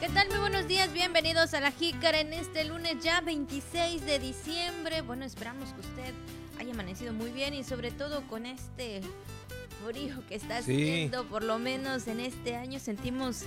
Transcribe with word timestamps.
¿Qué 0.00 0.08
tal? 0.08 0.30
Muy 0.30 0.38
buenos 0.38 0.66
días, 0.66 0.90
bienvenidos 0.94 1.52
a 1.52 1.60
la 1.60 1.72
Jícara 1.72 2.20
en 2.20 2.32
este 2.32 2.64
lunes 2.64 3.04
ya 3.04 3.20
26 3.20 4.06
de 4.06 4.18
diciembre. 4.18 5.02
Bueno, 5.02 5.26
esperamos 5.26 5.74
que 5.74 5.80
usted 5.80 6.14
haya 6.58 6.72
amanecido 6.72 7.12
muy 7.12 7.30
bien 7.30 7.52
y 7.52 7.64
sobre 7.64 7.90
todo 7.90 8.26
con 8.26 8.46
este 8.46 9.02
frío 9.84 10.14
que 10.26 10.36
está 10.36 10.56
haciendo, 10.56 11.26
por 11.26 11.44
lo 11.44 11.58
menos 11.58 12.08
en 12.08 12.20
este 12.20 12.56
año 12.56 12.80
sentimos 12.80 13.42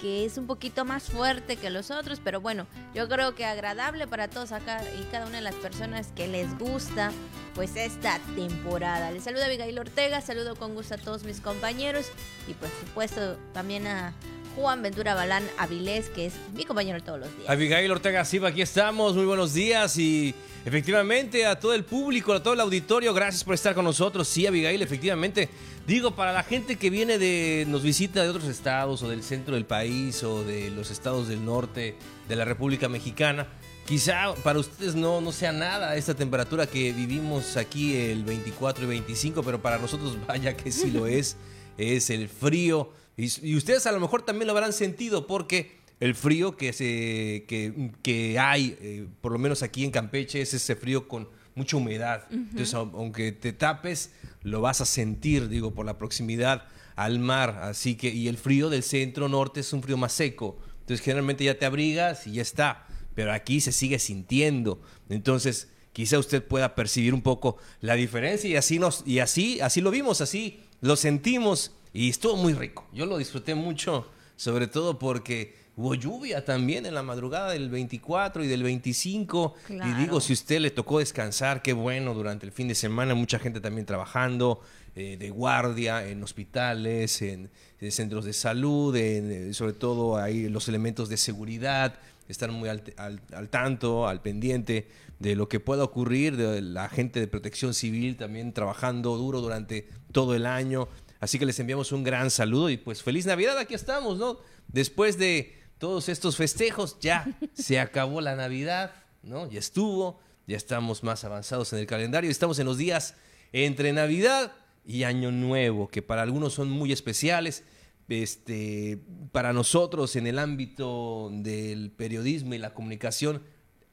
que 0.00 0.24
es 0.24 0.38
un 0.38 0.46
poquito 0.46 0.84
más 0.84 1.10
fuerte 1.10 1.56
que 1.56 1.70
los 1.70 1.90
otros, 1.90 2.20
pero 2.22 2.40
bueno, 2.40 2.68
yo 2.94 3.08
creo 3.08 3.34
que 3.34 3.44
agradable 3.44 4.06
para 4.06 4.28
todos 4.28 4.52
acá 4.52 4.84
y 5.00 5.02
cada 5.10 5.26
una 5.26 5.38
de 5.38 5.42
las 5.42 5.56
personas 5.56 6.12
que 6.14 6.28
les 6.28 6.56
gusta 6.56 7.10
pues 7.56 7.74
esta 7.74 8.20
temporada. 8.36 9.10
Les 9.10 9.24
saluda 9.24 9.46
Abigail 9.46 9.76
Ortega, 9.76 10.20
saludo 10.20 10.54
con 10.54 10.76
gusto 10.76 10.94
a 10.94 10.98
todos 10.98 11.24
mis 11.24 11.40
compañeros 11.40 12.06
y 12.46 12.54
por 12.54 12.68
supuesto 12.68 13.38
también 13.52 13.88
a 13.88 14.12
Juan 14.56 14.82
Ventura 14.82 15.14
Balán 15.14 15.44
Avilés, 15.58 16.08
que 16.08 16.26
es 16.26 16.32
mi 16.54 16.64
compañero 16.64 17.02
todos 17.02 17.20
los 17.20 17.36
días. 17.36 17.50
Abigail 17.50 17.90
Ortega 17.90 18.24
Silva, 18.24 18.48
aquí 18.48 18.62
estamos, 18.62 19.14
muy 19.14 19.26
buenos 19.26 19.52
días. 19.52 19.98
Y 19.98 20.34
efectivamente 20.64 21.44
a 21.44 21.60
todo 21.60 21.74
el 21.74 21.84
público, 21.84 22.32
a 22.32 22.42
todo 22.42 22.54
el 22.54 22.60
auditorio, 22.60 23.12
gracias 23.12 23.44
por 23.44 23.52
estar 23.52 23.74
con 23.74 23.84
nosotros. 23.84 24.26
Sí, 24.26 24.46
Abigail, 24.46 24.80
efectivamente, 24.80 25.50
digo, 25.86 26.16
para 26.16 26.32
la 26.32 26.42
gente 26.42 26.76
que 26.76 26.88
viene 26.88 27.18
de, 27.18 27.66
nos 27.68 27.82
visita 27.82 28.22
de 28.22 28.30
otros 28.30 28.46
estados 28.46 29.02
o 29.02 29.10
del 29.10 29.22
centro 29.22 29.54
del 29.56 29.66
país 29.66 30.22
o 30.24 30.42
de 30.42 30.70
los 30.70 30.90
estados 30.90 31.28
del 31.28 31.44
norte 31.44 31.94
de 32.26 32.36
la 32.36 32.46
República 32.46 32.88
Mexicana, 32.88 33.46
quizá 33.86 34.34
para 34.42 34.58
ustedes 34.58 34.94
no, 34.94 35.20
no 35.20 35.32
sea 35.32 35.52
nada 35.52 35.96
esta 35.96 36.14
temperatura 36.14 36.66
que 36.66 36.94
vivimos 36.94 37.58
aquí 37.58 37.94
el 37.94 38.24
24 38.24 38.84
y 38.84 38.88
25, 38.88 39.42
pero 39.42 39.60
para 39.60 39.76
nosotros 39.76 40.16
vaya 40.26 40.56
que 40.56 40.72
sí 40.72 40.90
lo 40.90 41.06
es, 41.06 41.36
es 41.76 42.08
el 42.08 42.30
frío 42.30 42.90
y, 43.16 43.56
ustedes 43.56 43.86
a 43.86 43.92
lo 43.92 44.00
mejor 44.00 44.22
también 44.22 44.46
lo 44.46 44.52
habrán 44.52 44.72
sentido 44.72 45.26
porque 45.26 45.78
el 46.00 46.14
frío 46.14 46.56
que, 46.56 46.72
se, 46.72 47.44
que, 47.46 48.38
hay, 48.38 48.76
eh, 48.80 49.06
por 49.20 49.32
lo 49.32 49.38
menos 49.38 49.62
aquí 49.62 49.84
en 49.84 49.90
Campeche, 49.90 50.42
es 50.42 50.52
ese 50.52 50.76
frío 50.76 51.08
con 51.08 51.28
mucha 51.54 51.78
humedad. 51.78 52.26
Entonces, 52.30 52.74
aunque 52.74 53.32
te 53.32 53.52
tapes, 53.54 54.12
lo 54.42 54.60
vas 54.60 54.82
a 54.82 54.84
sentir, 54.84 55.48
digo, 55.48 55.72
por 55.72 55.86
la 55.86 55.96
proximidad 55.96 56.68
al 56.96 57.18
mar. 57.18 57.60
Así 57.62 57.94
que, 57.94 58.10
y 58.10 58.28
el 58.28 58.36
frío 58.36 58.68
del 58.68 58.82
centro 58.82 59.28
norte 59.28 59.60
es 59.60 59.72
un 59.72 59.82
frío 59.82 59.96
más 59.96 60.12
seco. 60.12 60.58
Entonces, 60.80 61.02
generalmente 61.02 61.44
ya 61.44 61.58
te 61.58 61.64
abrigas 61.64 62.26
y 62.26 62.32
ya 62.32 62.42
está. 62.42 62.86
Pero 63.14 63.32
aquí 63.32 63.62
se 63.62 63.72
sigue 63.72 63.98
sintiendo. 63.98 64.82
Entonces, 65.08 65.68
quizá 65.94 66.18
usted 66.18 66.44
pueda 66.44 66.74
percibir 66.74 67.14
un 67.14 67.22
poco 67.22 67.56
la 67.80 67.94
diferencia 67.94 68.50
y 68.50 68.56
así 68.56 68.78
nos, 68.78 69.02
y 69.06 69.20
así, 69.20 69.62
así 69.62 69.80
lo 69.80 69.90
vimos, 69.90 70.20
así 70.20 70.60
lo 70.82 70.94
sentimos 70.94 71.72
y 71.96 72.10
estuvo 72.10 72.36
muy 72.36 72.52
rico. 72.52 72.86
Yo 72.92 73.06
lo 73.06 73.16
disfruté 73.16 73.54
mucho, 73.54 74.06
sobre 74.36 74.66
todo 74.66 74.98
porque 74.98 75.54
hubo 75.76 75.94
lluvia 75.94 76.44
también 76.44 76.84
en 76.84 76.94
la 76.94 77.02
madrugada 77.02 77.52
del 77.52 77.70
24 77.70 78.44
y 78.44 78.46
del 78.46 78.62
25. 78.62 79.54
Y 79.70 79.92
digo, 79.94 80.20
si 80.20 80.34
usted 80.34 80.60
le 80.60 80.70
tocó 80.70 80.98
descansar, 80.98 81.62
qué 81.62 81.72
bueno 81.72 82.12
durante 82.12 82.44
el 82.44 82.52
fin 82.52 82.68
de 82.68 82.74
semana. 82.74 83.14
Mucha 83.14 83.38
gente 83.38 83.60
también 83.60 83.86
trabajando 83.86 84.60
eh, 84.94 85.16
de 85.18 85.30
guardia 85.30 86.06
en 86.06 86.22
hospitales, 86.22 87.22
en, 87.22 87.50
centros 87.90 88.26
de 88.26 88.34
salud, 88.34 88.94
en, 88.94 89.54
sobre 89.54 89.72
todo 89.72 90.18
ahí 90.18 90.50
los 90.50 90.68
elementos 90.68 91.08
de 91.08 91.16
seguridad. 91.16 91.94
Están 92.28 92.52
muy 92.52 92.68
al, 92.68 92.82
al, 92.98 93.48
tanto, 93.48 94.06
al 94.06 94.20
pendiente 94.20 94.88
de 95.18 95.34
lo 95.34 95.48
que 95.48 95.60
pueda 95.60 95.84
ocurrir, 95.84 96.36
de 96.36 96.60
la 96.60 96.90
gente 96.90 97.20
de 97.20 97.26
protección 97.26 97.72
civil 97.72 98.18
también 98.18 98.52
trabajando 98.52 99.16
duro 99.16 99.40
durante 99.40 99.88
todo 100.12 100.34
el 100.34 100.44
año. 100.44 100.88
Así 101.26 101.40
que 101.40 101.46
les 101.46 101.58
enviamos 101.58 101.90
un 101.90 102.04
gran 102.04 102.30
saludo 102.30 102.70
y 102.70 102.76
pues 102.76 103.02
feliz 103.02 103.26
Navidad, 103.26 103.58
aquí 103.58 103.74
estamos, 103.74 104.16
¿no? 104.16 104.38
Después 104.68 105.18
de 105.18 105.58
todos 105.76 106.08
estos 106.08 106.36
festejos, 106.36 107.00
ya 107.00 107.26
se 107.52 107.80
acabó 107.80 108.20
la 108.20 108.36
Navidad, 108.36 108.92
¿no? 109.24 109.50
Ya 109.50 109.58
estuvo, 109.58 110.20
ya 110.46 110.56
estamos 110.56 111.02
más 111.02 111.24
avanzados 111.24 111.72
en 111.72 111.80
el 111.80 111.86
calendario, 111.88 112.30
estamos 112.30 112.60
en 112.60 112.66
los 112.66 112.78
días 112.78 113.16
entre 113.50 113.92
Navidad 113.92 114.52
y 114.84 115.02
Año 115.02 115.32
Nuevo, 115.32 115.88
que 115.88 116.00
para 116.00 116.22
algunos 116.22 116.54
son 116.54 116.70
muy 116.70 116.92
especiales. 116.92 117.64
Este, 118.08 119.00
para 119.32 119.52
nosotros 119.52 120.14
en 120.14 120.28
el 120.28 120.38
ámbito 120.38 121.30
del 121.32 121.90
periodismo 121.90 122.54
y 122.54 122.58
la 122.58 122.72
comunicación, 122.72 123.42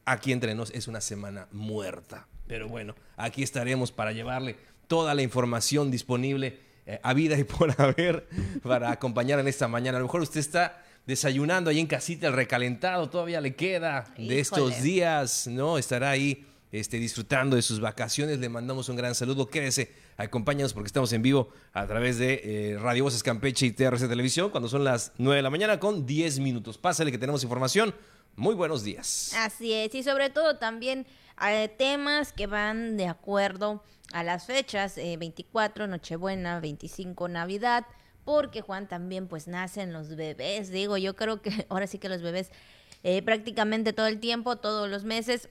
aquí 0.06 0.34
entre 0.34 0.54
nos 0.54 0.70
es 0.70 0.88
una 0.88 1.02
semana 1.02 1.48
muerta. 1.52 2.28
Pero 2.46 2.70
bueno, 2.70 2.94
aquí 3.18 3.42
estaremos 3.42 3.92
para 3.92 4.12
llevarle 4.12 4.56
toda 4.88 5.16
la 5.16 5.24
información 5.24 5.90
disponible 5.90 6.72
eh, 6.86 7.00
a 7.02 7.14
vida 7.14 7.38
y 7.38 7.44
por 7.44 7.74
haber 7.80 8.28
para 8.62 8.92
acompañar 8.92 9.40
en 9.40 9.48
esta 9.48 9.68
mañana. 9.68 9.98
A 9.98 10.02
lo 10.02 10.08
mejor 10.08 10.22
usted 10.22 10.40
está 10.40 10.84
desayunando 11.06 11.70
ahí 11.70 11.80
en 11.80 11.88
casita, 11.88 12.28
el 12.28 12.34
recalentado 12.34 13.10
todavía 13.10 13.42
le 13.42 13.56
queda 13.56 14.14
de 14.18 14.40
estos 14.40 14.82
días, 14.82 15.48
¿no? 15.48 15.78
Estará 15.78 16.12
ahí 16.12 16.46
este, 16.72 16.98
disfrutando 16.98 17.56
de 17.56 17.62
sus 17.62 17.80
vacaciones. 17.80 18.40
Le 18.40 18.50
mandamos 18.50 18.90
un 18.90 18.96
gran 18.96 19.14
saludo. 19.16 19.48
Quédese, 19.48 19.92
acompáñanos 20.18 20.74
porque 20.74 20.88
estamos 20.88 21.14
en 21.14 21.22
vivo 21.22 21.50
a 21.72 21.86
través 21.88 22.18
de 22.18 22.42
eh, 22.44 22.78
Radio 22.80 23.04
Voces 23.04 23.22
Campeche 23.22 23.66
y 23.68 23.72
TRC 23.72 24.08
Televisión 24.08 24.50
cuando 24.50 24.68
son 24.68 24.84
las 24.84 25.12
9 25.18 25.38
de 25.38 25.44
la 25.44 25.50
mañana 25.50 25.80
con 25.80 26.06
10 26.06 26.40
minutos. 26.40 26.78
Pásale 26.78 27.12
que 27.12 27.18
tenemos 27.18 27.44
información. 27.44 27.94
Muy 28.36 28.56
buenos 28.56 28.84
días. 28.84 29.34
Así 29.38 29.72
es, 29.72 29.94
y 29.94 30.02
sobre 30.02 30.32
todo 30.32 30.58
también 30.58 31.06
eh, 31.48 31.70
temas 31.78 32.34
que 32.34 32.48
van 32.48 32.98
de 32.98 33.08
acuerdo 33.08 33.84
a 34.13 34.24
las 34.24 34.46
fechas, 34.46 34.96
24 34.96 35.84
eh, 35.84 35.88
Nochebuena, 35.88 36.59
25 36.59 37.28
Navidad, 37.28 37.85
porque 38.24 38.62
Juan 38.62 38.88
también 38.88 39.28
pues 39.28 39.47
nacen 39.47 39.91
los 39.91 40.16
bebés, 40.16 40.69
digo, 40.69 40.97
yo 40.97 41.16
creo 41.16 41.41
que 41.41 41.66
ahora 41.69 41.88
sí 41.88 41.97
que 41.97 42.09
los 42.09 42.22
bebés 42.22 42.51
eh, 43.03 43.22
prácticamente 43.22 43.91
todo 43.91 44.07
el 44.07 44.19
tiempo, 44.19 44.56
todos 44.56 44.90
los 44.90 45.03
meses. 45.03 45.50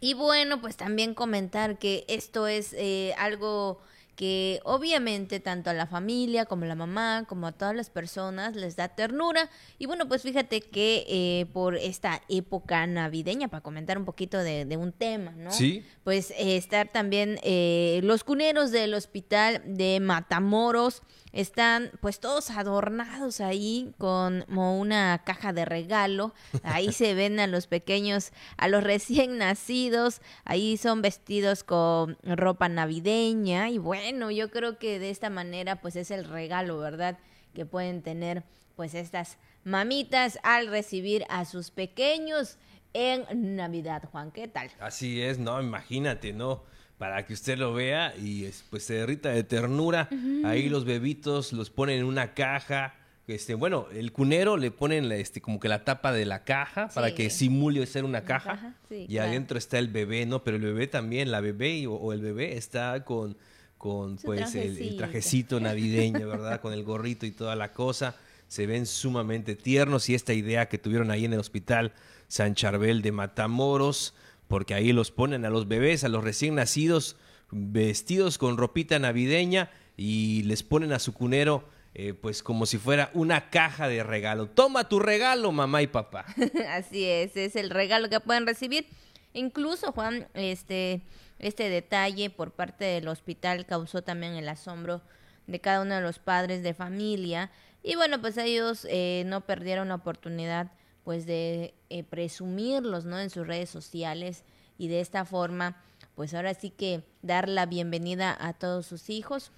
Y 0.00 0.14
bueno, 0.14 0.60
pues 0.60 0.76
también 0.76 1.14
comentar 1.14 1.78
que 1.78 2.04
esto 2.08 2.46
es 2.46 2.74
eh, 2.74 3.14
algo 3.18 3.80
que 4.18 4.60
obviamente 4.64 5.38
tanto 5.38 5.70
a 5.70 5.74
la 5.74 5.86
familia 5.86 6.44
como 6.44 6.64
a 6.64 6.66
la 6.66 6.74
mamá, 6.74 7.24
como 7.28 7.46
a 7.46 7.52
todas 7.52 7.76
las 7.76 7.88
personas 7.88 8.56
les 8.56 8.74
da 8.74 8.88
ternura. 8.88 9.48
Y 9.78 9.86
bueno, 9.86 10.08
pues 10.08 10.22
fíjate 10.22 10.60
que 10.60 11.04
eh, 11.06 11.46
por 11.52 11.76
esta 11.76 12.20
época 12.28 12.84
navideña, 12.88 13.46
para 13.46 13.60
comentar 13.60 13.96
un 13.96 14.04
poquito 14.04 14.38
de, 14.38 14.76
un 14.76 14.90
tema, 14.90 15.30
¿no? 15.36 15.52
Sí. 15.52 15.84
Pues 16.02 16.32
eh, 16.32 16.56
estar 16.56 16.88
también 16.88 17.38
eh, 17.44 18.00
los 18.02 18.24
cuneros 18.24 18.72
del 18.72 18.94
hospital 18.94 19.62
de 19.64 20.00
Matamoros 20.00 21.02
están 21.40 21.92
pues 22.00 22.18
todos 22.18 22.50
adornados 22.50 23.40
ahí 23.40 23.94
con 23.96 24.42
como 24.48 24.76
una 24.80 25.22
caja 25.24 25.52
de 25.52 25.64
regalo. 25.64 26.34
Ahí 26.64 26.92
se 26.92 27.14
ven 27.14 27.38
a 27.38 27.46
los 27.46 27.68
pequeños, 27.68 28.32
a 28.56 28.66
los 28.66 28.82
recién 28.82 29.38
nacidos. 29.38 30.20
Ahí 30.44 30.76
son 30.76 31.00
vestidos 31.00 31.62
con 31.62 32.18
ropa 32.24 32.68
navideña. 32.68 33.70
Y 33.70 33.78
bueno, 33.78 34.32
yo 34.32 34.50
creo 34.50 34.80
que 34.80 34.98
de 34.98 35.10
esta 35.10 35.30
manera 35.30 35.80
pues 35.80 35.94
es 35.94 36.10
el 36.10 36.24
regalo, 36.24 36.78
¿verdad? 36.78 37.18
Que 37.54 37.64
pueden 37.64 38.02
tener 38.02 38.42
pues 38.74 38.94
estas 38.94 39.38
mamitas 39.62 40.40
al 40.42 40.66
recibir 40.66 41.24
a 41.28 41.44
sus 41.44 41.70
pequeños 41.70 42.58
en 42.94 43.54
Navidad, 43.54 44.02
Juan. 44.10 44.32
¿Qué 44.32 44.48
tal? 44.48 44.72
Así 44.80 45.22
es, 45.22 45.38
no, 45.38 45.62
imagínate, 45.62 46.32
¿no? 46.32 46.64
Para 46.98 47.24
que 47.24 47.32
usted 47.32 47.56
lo 47.56 47.72
vea 47.72 48.12
y 48.16 48.50
pues 48.70 48.82
se 48.82 48.94
derrita 48.94 49.30
de 49.30 49.44
ternura. 49.44 50.08
Ahí 50.44 50.68
los 50.68 50.84
bebitos 50.84 51.52
los 51.52 51.70
ponen 51.70 52.00
en 52.00 52.04
una 52.04 52.34
caja. 52.34 52.94
Este, 53.28 53.54
bueno, 53.54 53.86
el 53.92 54.10
cunero 54.10 54.56
le 54.56 54.70
ponen 54.70 55.10
este, 55.12 55.40
como 55.40 55.60
que 55.60 55.68
la 55.68 55.84
tapa 55.84 56.12
de 56.12 56.24
la 56.24 56.44
caja 56.44 56.88
para 56.88 57.14
que 57.14 57.30
simule 57.30 57.86
ser 57.86 58.04
una 58.04 58.22
caja. 58.22 58.74
y 58.90 59.18
adentro 59.18 59.58
está 59.58 59.78
el 59.78 59.88
bebé, 59.88 60.26
¿no? 60.26 60.42
Pero 60.42 60.56
el 60.56 60.62
bebé 60.64 60.88
también, 60.88 61.30
la 61.30 61.40
bebé 61.40 61.86
o, 61.86 62.12
el 62.12 62.20
bebé 62.20 62.56
está 62.56 63.04
con, 63.04 63.36
con 63.76 64.16
pues 64.16 64.54
el, 64.56 64.96
trajecito 64.96 65.60
navideño, 65.60 66.26
¿verdad? 66.26 66.60
con 66.60 66.72
el 66.72 66.82
gorrito 66.82 67.26
y 67.26 67.30
toda 67.30 67.54
la 67.54 67.72
cosa. 67.72 68.16
Se 68.48 68.66
ven 68.66 68.86
sumamente 68.86 69.54
tiernos 69.54 70.08
y 70.08 70.14
esta 70.14 70.32
idea 70.32 70.68
que 70.68 70.78
tuvieron 70.78 71.10
ahí 71.10 71.26
en 71.26 71.34
el 71.34 71.38
hospital 71.38 71.92
San 72.28 72.54
Charbel 72.54 73.02
de 73.02 73.12
Matamoros 73.12 74.14
porque 74.48 74.74
ahí 74.74 74.92
los 74.92 75.10
ponen 75.10 75.44
a 75.44 75.50
los 75.50 75.68
bebés, 75.68 76.04
a 76.04 76.08
los 76.08 76.24
recién 76.24 76.56
nacidos, 76.56 77.16
vestidos 77.50 78.38
con 78.38 78.56
ropita 78.56 78.98
navideña 78.98 79.70
y 79.96 80.42
les 80.44 80.62
ponen 80.62 80.92
a 80.92 80.98
su 80.98 81.14
cunero 81.14 81.68
eh, 81.94 82.14
pues 82.14 82.42
como 82.42 82.66
si 82.66 82.78
fuera 82.78 83.10
una 83.12 83.50
caja 83.50 83.88
de 83.88 84.02
regalo. 84.02 84.46
Toma 84.46 84.88
tu 84.88 85.00
regalo, 85.00 85.50
mamá 85.50 85.82
y 85.82 85.88
papá. 85.88 86.26
Así 86.70 87.04
es, 87.04 87.36
es 87.36 87.56
el 87.56 87.70
regalo 87.70 88.08
que 88.08 88.20
pueden 88.20 88.46
recibir. 88.46 88.86
Incluso, 89.32 89.90
Juan, 89.92 90.28
este, 90.34 91.02
este 91.38 91.68
detalle 91.68 92.30
por 92.30 92.52
parte 92.52 92.84
del 92.84 93.08
hospital 93.08 93.66
causó 93.66 94.02
también 94.02 94.34
el 94.34 94.48
asombro 94.48 95.02
de 95.48 95.60
cada 95.60 95.82
uno 95.82 95.96
de 95.96 96.00
los 96.00 96.18
padres 96.18 96.62
de 96.62 96.72
familia. 96.72 97.50
Y 97.82 97.96
bueno, 97.96 98.20
pues 98.20 98.36
ellos 98.36 98.86
eh, 98.88 99.24
no 99.26 99.40
perdieron 99.40 99.88
la 99.88 99.96
oportunidad 99.96 100.70
pues 101.08 101.24
de 101.24 101.72
eh, 101.88 102.04
presumirlos, 102.04 103.06
¿no? 103.06 103.18
En 103.18 103.30
sus 103.30 103.46
redes 103.46 103.70
sociales 103.70 104.44
y 104.76 104.88
de 104.88 105.00
esta 105.00 105.24
forma, 105.24 105.82
pues 106.14 106.34
ahora 106.34 106.52
sí 106.52 106.68
que 106.68 107.02
dar 107.22 107.48
la 107.48 107.64
bienvenida 107.64 108.36
a 108.38 108.52
todos 108.52 108.84
sus 108.84 109.08
hijos 109.08 109.50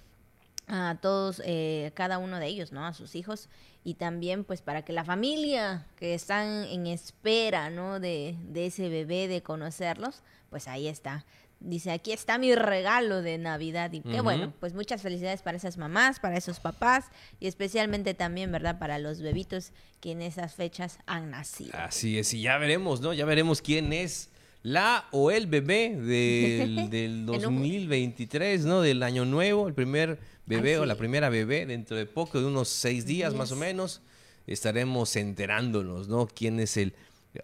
a 0.67 0.97
todos, 1.01 1.41
eh, 1.43 1.91
cada 1.93 2.19
uno 2.19 2.39
de 2.39 2.47
ellos, 2.47 2.71
¿no? 2.71 2.85
A 2.85 2.93
sus 2.93 3.15
hijos 3.15 3.49
y 3.83 3.95
también 3.95 4.45
pues 4.45 4.61
para 4.61 4.85
que 4.85 4.93
la 4.93 5.03
familia 5.03 5.85
que 5.97 6.13
están 6.13 6.47
en 6.47 6.87
espera, 6.87 7.69
¿no? 7.69 7.99
De, 7.99 8.37
de 8.47 8.67
ese 8.67 8.87
bebé, 8.87 9.27
de 9.27 9.43
conocerlos, 9.43 10.23
pues 10.49 10.69
ahí 10.69 10.87
está. 10.87 11.25
Dice, 11.63 11.91
aquí 11.91 12.11
está 12.11 12.39
mi 12.39 12.55
regalo 12.55 13.21
de 13.21 13.37
Navidad. 13.37 13.93
Y 13.93 14.01
qué 14.01 14.21
bueno, 14.21 14.51
pues 14.59 14.73
muchas 14.73 15.03
felicidades 15.03 15.43
para 15.43 15.57
esas 15.57 15.77
mamás, 15.77 16.19
para 16.19 16.35
esos 16.35 16.59
papás 16.59 17.05
y 17.39 17.45
especialmente 17.45 18.15
también, 18.15 18.51
¿verdad? 18.51 18.79
Para 18.79 18.97
los 18.97 19.21
bebitos 19.21 19.71
que 19.99 20.11
en 20.11 20.23
esas 20.23 20.55
fechas 20.55 20.97
han 21.05 21.29
nacido. 21.29 21.71
Así 21.77 22.17
es, 22.17 22.33
y 22.33 22.41
ya 22.41 22.57
veremos, 22.57 23.01
¿no? 23.01 23.13
Ya 23.13 23.25
veremos 23.25 23.61
quién 23.61 23.93
es 23.93 24.31
la 24.63 25.05
o 25.11 25.29
el 25.29 25.45
bebé 25.45 25.95
del, 25.95 26.89
del 26.89 27.27
2023, 27.27 28.65
¿no? 28.65 28.81
Del 28.81 29.03
año 29.03 29.25
nuevo, 29.25 29.67
el 29.67 29.75
primer 29.75 30.19
bebé 30.47 30.79
o 30.79 30.85
la 30.87 30.95
primera 30.95 31.29
bebé 31.29 31.67
dentro 31.67 31.95
de 31.95 32.07
poco, 32.07 32.39
de 32.39 32.47
unos 32.47 32.69
seis 32.69 33.05
días 33.05 33.35
más 33.35 33.51
o 33.51 33.55
menos, 33.55 34.01
estaremos 34.47 35.15
enterándonos, 35.15 36.07
¿no? 36.07 36.25
Quién 36.25 36.59
es 36.59 36.75
el 36.77 36.95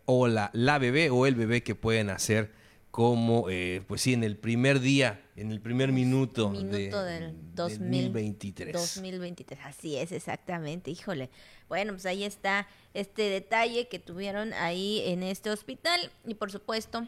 o 0.06 0.28
la, 0.28 0.50
la 0.54 0.80
bebé 0.80 1.12
o 1.12 1.28
el 1.28 1.36
bebé 1.36 1.62
que 1.62 1.76
pueden 1.76 2.10
hacer 2.10 2.52
como, 2.98 3.48
eh, 3.48 3.84
pues 3.88 4.02
sí, 4.02 4.14
en 4.14 4.24
el 4.24 4.38
primer 4.38 4.80
día, 4.80 5.24
en 5.36 5.52
el 5.52 5.62
primer 5.62 5.92
minuto, 5.92 6.50
minuto 6.50 7.04
del 7.04 7.36
2023. 7.54 8.74
2023, 8.74 9.60
así 9.66 9.98
es, 9.98 10.12
exactamente, 10.12 10.90
híjole. 10.90 11.30
Bueno, 11.70 11.94
pues 11.94 12.08
ahí 12.08 12.24
está 12.24 12.68
este 12.96 13.30
detalle 13.30 13.88
que 13.88 14.00
tuvieron 14.00 14.52
ahí 14.54 15.04
en 15.06 15.22
este 15.22 15.52
hospital 15.52 16.12
y 16.26 16.34
por 16.34 16.52
supuesto, 16.52 17.08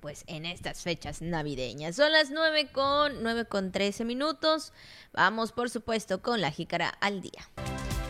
pues 0.00 0.24
en 0.26 0.46
estas 0.46 0.82
fechas 0.82 1.22
navideñas. 1.22 1.94
Son 1.94 2.10
las 2.10 2.32
9 2.32 2.72
con, 2.72 3.22
9 3.22 3.44
con 3.44 3.70
13 3.70 4.04
minutos. 4.04 4.72
Vamos, 5.12 5.52
por 5.52 5.70
supuesto, 5.70 6.22
con 6.22 6.40
la 6.40 6.50
jícara 6.50 6.88
al 6.88 7.20
día. 7.20 7.48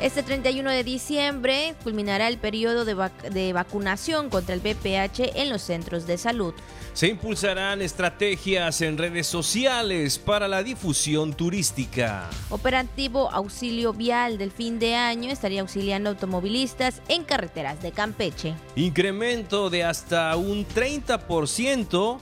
Este 0.00 0.22
31 0.22 0.70
de 0.70 0.84
diciembre 0.84 1.74
culminará 1.82 2.28
el 2.28 2.36
periodo 2.36 2.84
de, 2.84 2.96
de, 3.30 3.52
vacunación 3.52 4.28
contra 4.28 4.54
el 4.54 4.60
VPH 4.60 5.40
en 5.40 5.48
los 5.48 5.62
centros 5.62 6.06
de 6.06 6.18
salud. 6.18 6.52
Se 6.92 7.08
impulsarán 7.08 7.80
estrategias 7.80 8.80
en 8.80 8.98
redes 8.98 9.26
sociales 9.26 10.18
para 10.18 10.48
la 10.48 10.62
difusión 10.62 11.32
turística. 11.32 12.28
Operativo 12.50 13.30
Auxilio 13.30 13.92
Vial 13.92 14.36
del 14.36 14.50
fin 14.50 14.78
de 14.78 14.94
año 14.94 15.30
estaría 15.30 15.60
auxiliando 15.60 16.10
automovilistas 16.10 17.00
en 17.08 17.24
carreteras 17.24 17.80
de 17.80 17.92
Campeche. 17.92 18.54
Incremento 18.76 19.70
de 19.70 19.84
hasta 19.84 20.36
un 20.36 20.66
30% 20.66 22.18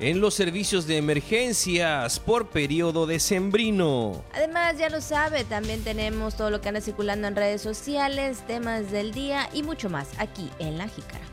en 0.00 0.20
los 0.20 0.34
servicios 0.34 0.86
de 0.86 0.98
emergencias 0.98 2.20
por 2.20 2.48
periodo 2.48 3.06
decembrino. 3.06 4.22
Además, 4.34 4.76
ya 4.78 4.90
lo 4.90 5.00
sabe, 5.00 5.44
también 5.44 5.82
tenemos 5.82 6.36
todo 6.36 6.50
lo 6.50 6.60
que 6.60 6.68
anda 6.68 6.80
circulando 6.80 7.26
en 7.28 7.36
redes 7.36 7.62
sociales, 7.62 8.46
temas 8.46 8.90
del 8.90 9.12
día 9.12 9.48
y 9.52 9.62
mucho 9.62 9.88
más 9.88 10.08
aquí 10.18 10.50
en 10.58 10.78
La 10.78 10.88
Jícara. 10.88 11.24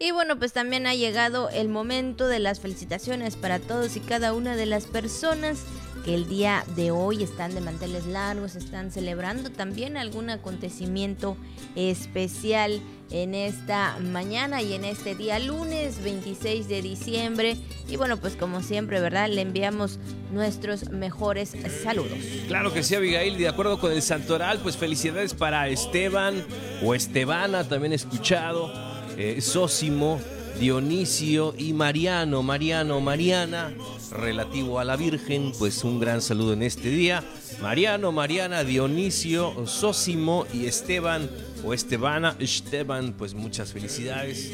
Y 0.00 0.12
bueno, 0.12 0.38
pues 0.38 0.52
también 0.52 0.86
ha 0.86 0.94
llegado 0.94 1.50
el 1.50 1.68
momento 1.68 2.28
de 2.28 2.38
las 2.38 2.60
felicitaciones 2.60 3.34
para 3.34 3.58
todos 3.58 3.96
y 3.96 4.00
cada 4.00 4.32
una 4.32 4.54
de 4.54 4.66
las 4.66 4.86
personas 4.86 5.64
que 6.04 6.14
el 6.14 6.28
día 6.28 6.64
de 6.76 6.90
hoy 6.90 7.22
están 7.22 7.54
de 7.54 7.60
manteles 7.60 8.06
largos, 8.06 8.56
están 8.56 8.90
celebrando 8.90 9.50
también 9.50 9.96
algún 9.96 10.30
acontecimiento 10.30 11.36
especial 11.74 12.80
en 13.10 13.34
esta 13.34 13.98
mañana 14.00 14.60
y 14.62 14.74
en 14.74 14.84
este 14.84 15.14
día 15.14 15.38
lunes 15.38 16.02
26 16.02 16.68
de 16.68 16.82
diciembre. 16.82 17.56
Y 17.88 17.96
bueno, 17.96 18.18
pues 18.18 18.36
como 18.36 18.62
siempre, 18.62 19.00
¿verdad? 19.00 19.28
Le 19.28 19.40
enviamos 19.40 19.98
nuestros 20.30 20.90
mejores 20.90 21.54
saludos. 21.82 22.18
Claro 22.48 22.72
que 22.72 22.82
sí, 22.82 22.94
Abigail, 22.94 23.38
de 23.38 23.48
acuerdo 23.48 23.78
con 23.78 23.92
el 23.92 24.02
santoral, 24.02 24.58
pues 24.58 24.76
felicidades 24.76 25.34
para 25.34 25.68
Esteban 25.68 26.44
o 26.82 26.94
Estebana, 26.94 27.64
también 27.64 27.92
escuchado 27.92 28.70
eh, 29.16 29.40
Sósimo, 29.40 30.20
Dionisio 30.58 31.54
y 31.56 31.72
Mariano, 31.72 32.42
Mariano, 32.42 33.00
Mariana, 33.00 33.72
relativo 34.10 34.80
a 34.80 34.84
la 34.84 34.96
Virgen, 34.96 35.52
pues 35.56 35.84
un 35.84 36.00
gran 36.00 36.20
saludo 36.20 36.52
en 36.52 36.62
este 36.62 36.88
día. 36.90 37.22
Mariano, 37.62 38.10
Mariana, 38.10 38.64
Dionisio, 38.64 39.66
Sósimo 39.66 40.46
y 40.52 40.66
Esteban 40.66 41.30
o 41.64 41.74
Estebana, 41.74 42.34
Esteban, 42.40 43.14
pues 43.16 43.34
muchas 43.34 43.72
felicidades. 43.72 44.50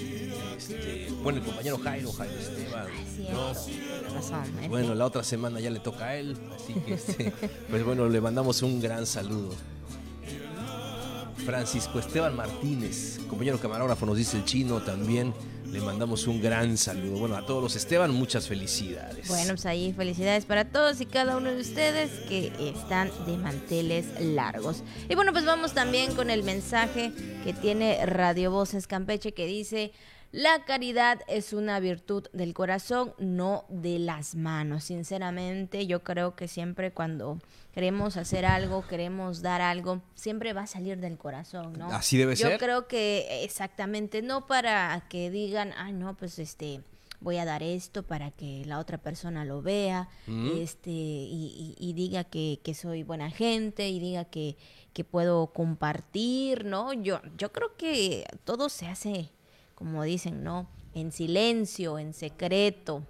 Este, 0.58 1.08
bueno, 1.22 1.38
el 1.38 1.44
compañero 1.44 1.78
Jairo, 1.78 2.12
Jairo 2.12 2.34
Esteban. 2.34 2.86
¿eh? 4.62 4.68
Bueno, 4.68 4.94
la 4.94 5.06
otra 5.06 5.24
semana 5.24 5.58
ya 5.60 5.70
le 5.70 5.80
toca 5.80 6.06
a 6.06 6.16
él, 6.16 6.36
así 6.54 6.74
que 6.80 6.94
este, 6.94 7.32
pues 7.70 7.82
bueno, 7.82 8.08
le 8.10 8.20
mandamos 8.20 8.60
un 8.62 8.78
gran 8.78 9.06
saludo. 9.06 9.54
Francisco 11.46 11.98
Esteban 11.98 12.36
Martínez, 12.36 13.20
compañero 13.28 13.58
camarógrafo, 13.58 14.04
nos 14.04 14.16
dice 14.18 14.36
el 14.36 14.44
chino 14.44 14.82
también. 14.82 15.32
Le 15.74 15.80
mandamos 15.80 16.28
un 16.28 16.40
gran 16.40 16.76
saludo. 16.76 17.18
Bueno, 17.18 17.34
a 17.34 17.44
todos 17.44 17.60
los 17.60 17.74
Esteban, 17.74 18.12
muchas 18.12 18.46
felicidades. 18.46 19.26
Bueno, 19.26 19.54
pues 19.54 19.66
ahí 19.66 19.92
felicidades 19.92 20.44
para 20.44 20.64
todos 20.66 21.00
y 21.00 21.06
cada 21.06 21.36
uno 21.36 21.50
de 21.50 21.60
ustedes 21.60 22.12
que 22.28 22.52
están 22.60 23.10
de 23.26 23.36
manteles 23.36 24.06
largos. 24.20 24.84
Y 25.08 25.16
bueno, 25.16 25.32
pues 25.32 25.44
vamos 25.44 25.74
también 25.74 26.14
con 26.14 26.30
el 26.30 26.44
mensaje 26.44 27.10
que 27.42 27.52
tiene 27.54 28.06
Radio 28.06 28.52
Voces 28.52 28.86
Campeche 28.86 29.34
que 29.34 29.46
dice, 29.46 29.90
la 30.34 30.64
caridad 30.64 31.20
es 31.28 31.52
una 31.52 31.78
virtud 31.78 32.26
del 32.32 32.54
corazón, 32.54 33.14
no 33.18 33.66
de 33.68 34.00
las 34.00 34.34
manos. 34.34 34.82
Sinceramente, 34.82 35.86
yo 35.86 36.02
creo 36.02 36.34
que 36.34 36.48
siempre 36.48 36.90
cuando 36.90 37.38
queremos 37.72 38.16
hacer 38.16 38.44
algo, 38.44 38.84
queremos 38.84 39.42
dar 39.42 39.60
algo, 39.60 40.02
siempre 40.16 40.52
va 40.52 40.62
a 40.62 40.66
salir 40.66 40.98
del 40.98 41.18
corazón, 41.18 41.74
¿no? 41.78 41.86
Así 41.86 42.18
debe 42.18 42.34
ser. 42.34 42.50
Yo 42.50 42.58
creo 42.58 42.88
que 42.88 43.44
exactamente, 43.44 44.22
no 44.22 44.48
para 44.48 45.06
que 45.08 45.30
digan, 45.30 45.72
ay, 45.76 45.92
no, 45.92 46.16
pues 46.16 46.40
este 46.40 46.80
voy 47.20 47.36
a 47.36 47.44
dar 47.44 47.62
esto 47.62 48.02
para 48.02 48.32
que 48.32 48.64
la 48.66 48.80
otra 48.80 48.98
persona 48.98 49.44
lo 49.44 49.62
vea 49.62 50.08
este 50.56 50.90
y, 50.90 51.92
diga 51.94 52.24
que, 52.24 52.58
que, 52.64 52.74
soy 52.74 53.04
buena 53.04 53.30
gente 53.30 53.88
y 53.88 54.00
diga 54.00 54.24
que, 54.24 54.56
que 54.92 55.04
puedo 55.04 55.46
compartir, 55.52 56.64
¿no? 56.64 56.92
Yo, 56.92 57.20
yo 57.38 57.52
creo 57.52 57.76
que 57.76 58.26
todo 58.44 58.68
se 58.68 58.88
hace 58.88 59.30
como 59.74 60.02
dicen, 60.02 60.42
¿no? 60.44 60.68
En 60.94 61.12
silencio, 61.12 61.98
en 61.98 62.12
secreto. 62.12 63.04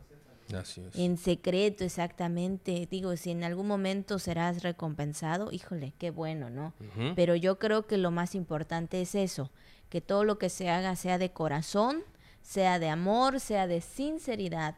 En 0.94 1.16
secreto, 1.16 1.84
exactamente. 1.84 2.87
Digo, 2.90 3.16
si 3.16 3.31
en 3.31 3.44
algún 3.44 3.66
momento 3.66 4.19
serás 4.19 4.62
recompensado, 4.62 5.50
híjole, 5.52 5.93
qué 5.99 6.11
bueno, 6.11 6.50
¿no? 6.50 6.75
Pero 7.16 7.34
yo 7.34 7.58
creo 7.58 7.87
que 7.87 7.99
lo 7.99 8.11
más 8.11 8.34
importante 8.34 9.00
es 9.00 9.14
eso, 9.14 9.50
que 9.88 10.00
todo 10.00 10.25
lo 10.25 10.38
que 10.38 10.50
se 10.50 10.69
haga 10.69 10.96
sea 10.96 11.19
de 11.19 11.31
corazón, 11.31 12.03
sea 12.43 12.79
de 12.79 12.89
amor, 12.89 13.41
sea 13.41 13.67
de 13.67 13.81
sinceridad 13.81 14.77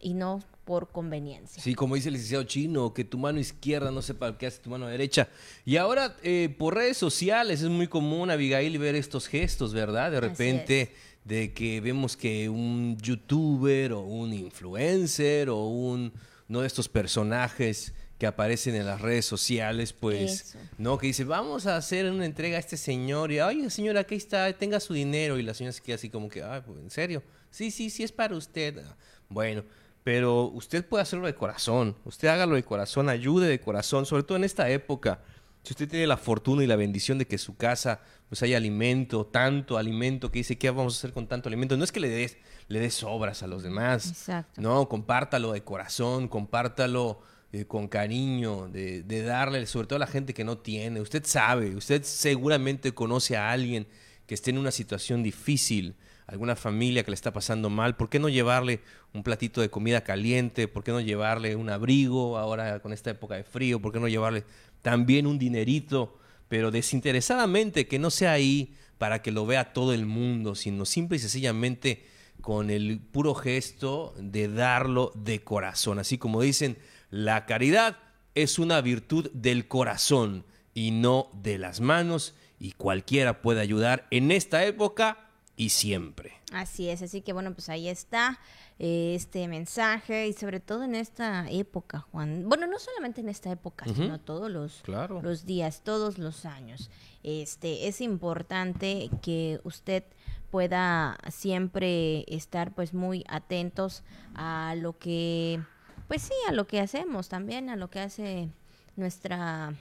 y 0.00 0.14
no 0.14 0.40
por 0.64 0.90
conveniencia. 0.90 1.62
Sí, 1.62 1.74
como 1.74 1.94
dice 1.94 2.08
el 2.08 2.14
licenciado 2.14 2.44
Chino, 2.44 2.94
que 2.94 3.04
tu 3.04 3.18
mano 3.18 3.38
izquierda 3.38 3.90
no 3.90 4.02
sepa 4.02 4.36
qué 4.38 4.46
hace 4.46 4.60
tu 4.60 4.70
mano 4.70 4.86
derecha. 4.86 5.28
Y 5.64 5.76
ahora 5.76 6.16
eh, 6.22 6.54
por 6.58 6.74
redes 6.74 6.96
sociales 6.96 7.62
es 7.62 7.68
muy 7.68 7.86
común, 7.86 8.30
Abigail, 8.30 8.78
ver 8.78 8.94
estos 8.94 9.28
gestos, 9.28 9.72
¿verdad? 9.74 10.10
De 10.10 10.20
repente 10.20 10.92
de 11.24 11.52
que 11.52 11.80
vemos 11.80 12.16
que 12.16 12.48
un 12.48 12.98
youtuber 13.00 13.92
o 13.92 14.00
un 14.00 14.32
influencer 14.32 15.48
o 15.48 15.66
un, 15.66 16.12
uno 16.48 16.60
de 16.60 16.66
estos 16.66 16.88
personajes 16.88 17.94
que 18.18 18.26
aparecen 18.26 18.74
en 18.76 18.86
las 18.86 19.00
redes 19.00 19.26
sociales, 19.26 19.92
pues, 19.92 20.56
¿no? 20.78 20.98
Que 20.98 21.08
dice, 21.08 21.24
vamos 21.24 21.66
a 21.66 21.76
hacer 21.76 22.10
una 22.10 22.26
entrega 22.26 22.56
a 22.56 22.60
este 22.60 22.76
señor 22.76 23.32
y, 23.32 23.40
ay, 23.40 23.68
señora, 23.70 24.00
aquí 24.00 24.14
está, 24.14 24.52
tenga 24.52 24.78
su 24.78 24.94
dinero. 24.94 25.38
Y 25.38 25.42
la 25.42 25.52
señora 25.52 25.72
se 25.72 25.82
queda 25.82 25.96
así 25.96 26.10
como 26.10 26.28
que, 26.28 26.42
ay, 26.42 26.62
pues, 26.64 26.78
¿en 26.78 26.90
serio? 26.90 27.22
Sí, 27.50 27.70
sí, 27.70 27.90
sí 27.90 28.04
es 28.04 28.12
para 28.12 28.36
usted. 28.36 28.82
Bueno, 29.28 29.64
pero 30.04 30.44
usted 30.44 30.86
puede 30.86 31.02
hacerlo 31.02 31.26
de 31.26 31.34
corazón, 31.34 31.96
usted 32.04 32.28
hágalo 32.28 32.54
de 32.54 32.62
corazón, 32.62 33.08
ayude 33.08 33.48
de 33.48 33.60
corazón, 33.60 34.04
sobre 34.06 34.22
todo 34.22 34.36
en 34.36 34.44
esta 34.44 34.68
época. 34.70 35.22
Si 35.62 35.72
usted 35.72 35.88
tiene 35.88 36.06
la 36.06 36.18
fortuna 36.18 36.62
y 36.62 36.66
la 36.66 36.76
bendición 36.76 37.16
de 37.16 37.26
que 37.26 37.38
su 37.38 37.56
casa 37.56 38.02
pues 38.28 38.42
haya 38.42 38.58
alimento, 38.58 39.24
tanto 39.24 39.78
alimento 39.78 40.30
que 40.30 40.40
dice, 40.40 40.58
¿qué 40.58 40.68
vamos 40.68 40.94
a 40.94 40.98
hacer 40.98 41.14
con 41.14 41.26
tanto 41.26 41.48
alimento? 41.48 41.78
No 41.78 41.84
es 41.84 41.90
que 41.90 42.00
le 42.00 42.10
des, 42.10 42.36
le 42.68 42.80
des 42.80 43.02
obras 43.02 43.42
a 43.42 43.46
los 43.46 43.62
demás. 43.62 44.08
Exacto. 44.08 44.60
No, 44.60 44.90
compártalo 44.90 45.52
de 45.52 45.64
corazón, 45.64 46.28
compártalo 46.28 47.22
eh, 47.52 47.64
con 47.64 47.88
cariño, 47.88 48.68
de, 48.68 49.02
de, 49.04 49.22
darle, 49.22 49.64
sobre 49.66 49.86
todo 49.86 49.96
a 49.96 50.00
la 50.00 50.06
gente 50.06 50.34
que 50.34 50.44
no 50.44 50.58
tiene. 50.58 51.00
Usted 51.00 51.24
sabe, 51.24 51.74
usted 51.76 52.02
seguramente 52.02 52.92
conoce 52.92 53.38
a 53.38 53.50
alguien 53.50 53.86
que 54.26 54.34
esté 54.34 54.50
en 54.50 54.58
una 54.58 54.70
situación 54.70 55.22
difícil, 55.22 55.96
alguna 56.26 56.56
familia 56.56 57.04
que 57.04 57.10
le 57.10 57.14
está 57.14 57.32
pasando 57.32 57.70
mal, 57.70 57.96
¿por 57.96 58.08
qué 58.08 58.18
no 58.18 58.28
llevarle 58.28 58.80
un 59.12 59.22
platito 59.22 59.60
de 59.60 59.70
comida 59.70 60.02
caliente? 60.02 60.68
¿Por 60.68 60.82
qué 60.82 60.92
no 60.92 61.00
llevarle 61.00 61.56
un 61.56 61.70
abrigo 61.70 62.38
ahora 62.38 62.80
con 62.80 62.92
esta 62.92 63.10
época 63.10 63.34
de 63.34 63.44
frío? 63.44 63.80
¿Por 63.80 63.92
qué 63.92 64.00
no 64.00 64.08
llevarle 64.08 64.44
también 64.82 65.26
un 65.26 65.38
dinerito? 65.38 66.18
Pero 66.48 66.70
desinteresadamente, 66.70 67.86
que 67.86 67.98
no 67.98 68.10
sea 68.10 68.32
ahí 68.32 68.74
para 68.98 69.22
que 69.22 69.32
lo 69.32 69.44
vea 69.44 69.72
todo 69.72 69.92
el 69.92 70.06
mundo, 70.06 70.54
sino 70.54 70.84
simple 70.84 71.16
y 71.16 71.20
sencillamente 71.20 72.06
con 72.40 72.70
el 72.70 73.00
puro 73.00 73.34
gesto 73.34 74.14
de 74.18 74.48
darlo 74.48 75.12
de 75.14 75.42
corazón. 75.42 75.98
Así 75.98 76.18
como 76.18 76.42
dicen, 76.42 76.78
la 77.10 77.46
caridad 77.46 77.98
es 78.34 78.58
una 78.58 78.80
virtud 78.80 79.30
del 79.32 79.68
corazón 79.68 80.44
y 80.74 80.90
no 80.90 81.30
de 81.34 81.58
las 81.58 81.80
manos 81.80 82.34
y 82.58 82.72
cualquiera 82.72 83.42
puede 83.42 83.60
ayudar 83.60 84.06
en 84.10 84.30
esta 84.30 84.64
época 84.64 85.23
y 85.56 85.68
siempre. 85.70 86.32
Así 86.52 86.88
es, 86.88 87.02
así 87.02 87.20
que 87.20 87.32
bueno, 87.32 87.52
pues 87.52 87.68
ahí 87.68 87.88
está 87.88 88.40
eh, 88.78 89.14
este 89.14 89.46
mensaje 89.48 90.28
y 90.28 90.32
sobre 90.32 90.60
todo 90.60 90.84
en 90.84 90.94
esta 90.94 91.48
época, 91.50 92.00
Juan. 92.10 92.48
Bueno, 92.48 92.66
no 92.66 92.78
solamente 92.78 93.20
en 93.20 93.28
esta 93.28 93.50
época, 93.50 93.86
sino 93.86 94.20
todos 94.20 94.50
los, 94.50 94.82
los 94.86 95.46
días, 95.46 95.82
todos 95.82 96.18
los 96.18 96.44
años. 96.44 96.90
Este, 97.22 97.88
es 97.88 98.00
importante 98.00 99.10
que 99.22 99.60
usted 99.64 100.04
pueda 100.50 101.18
siempre 101.30 102.24
estar 102.28 102.72
pues 102.74 102.94
muy 102.94 103.24
atentos 103.28 104.02
a 104.34 104.74
lo 104.76 104.98
que, 104.98 105.60
pues 106.08 106.22
sí, 106.22 106.34
a 106.48 106.52
lo 106.52 106.66
que 106.66 106.80
hacemos 106.80 107.28
también, 107.28 107.70
a 107.70 107.76
lo 107.76 107.90
que 107.90 108.00
hace 108.00 108.50
nuestra 108.96 109.74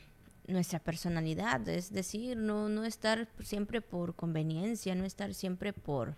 nuestra 0.47 0.79
personalidad, 0.79 1.67
es 1.69 1.91
decir, 1.91 2.37
no, 2.37 2.69
no 2.69 2.83
estar 2.85 3.29
siempre 3.41 3.81
por 3.81 4.15
conveniencia, 4.15 4.95
no 4.95 5.05
estar 5.05 5.33
siempre 5.33 5.73
por, 5.73 6.15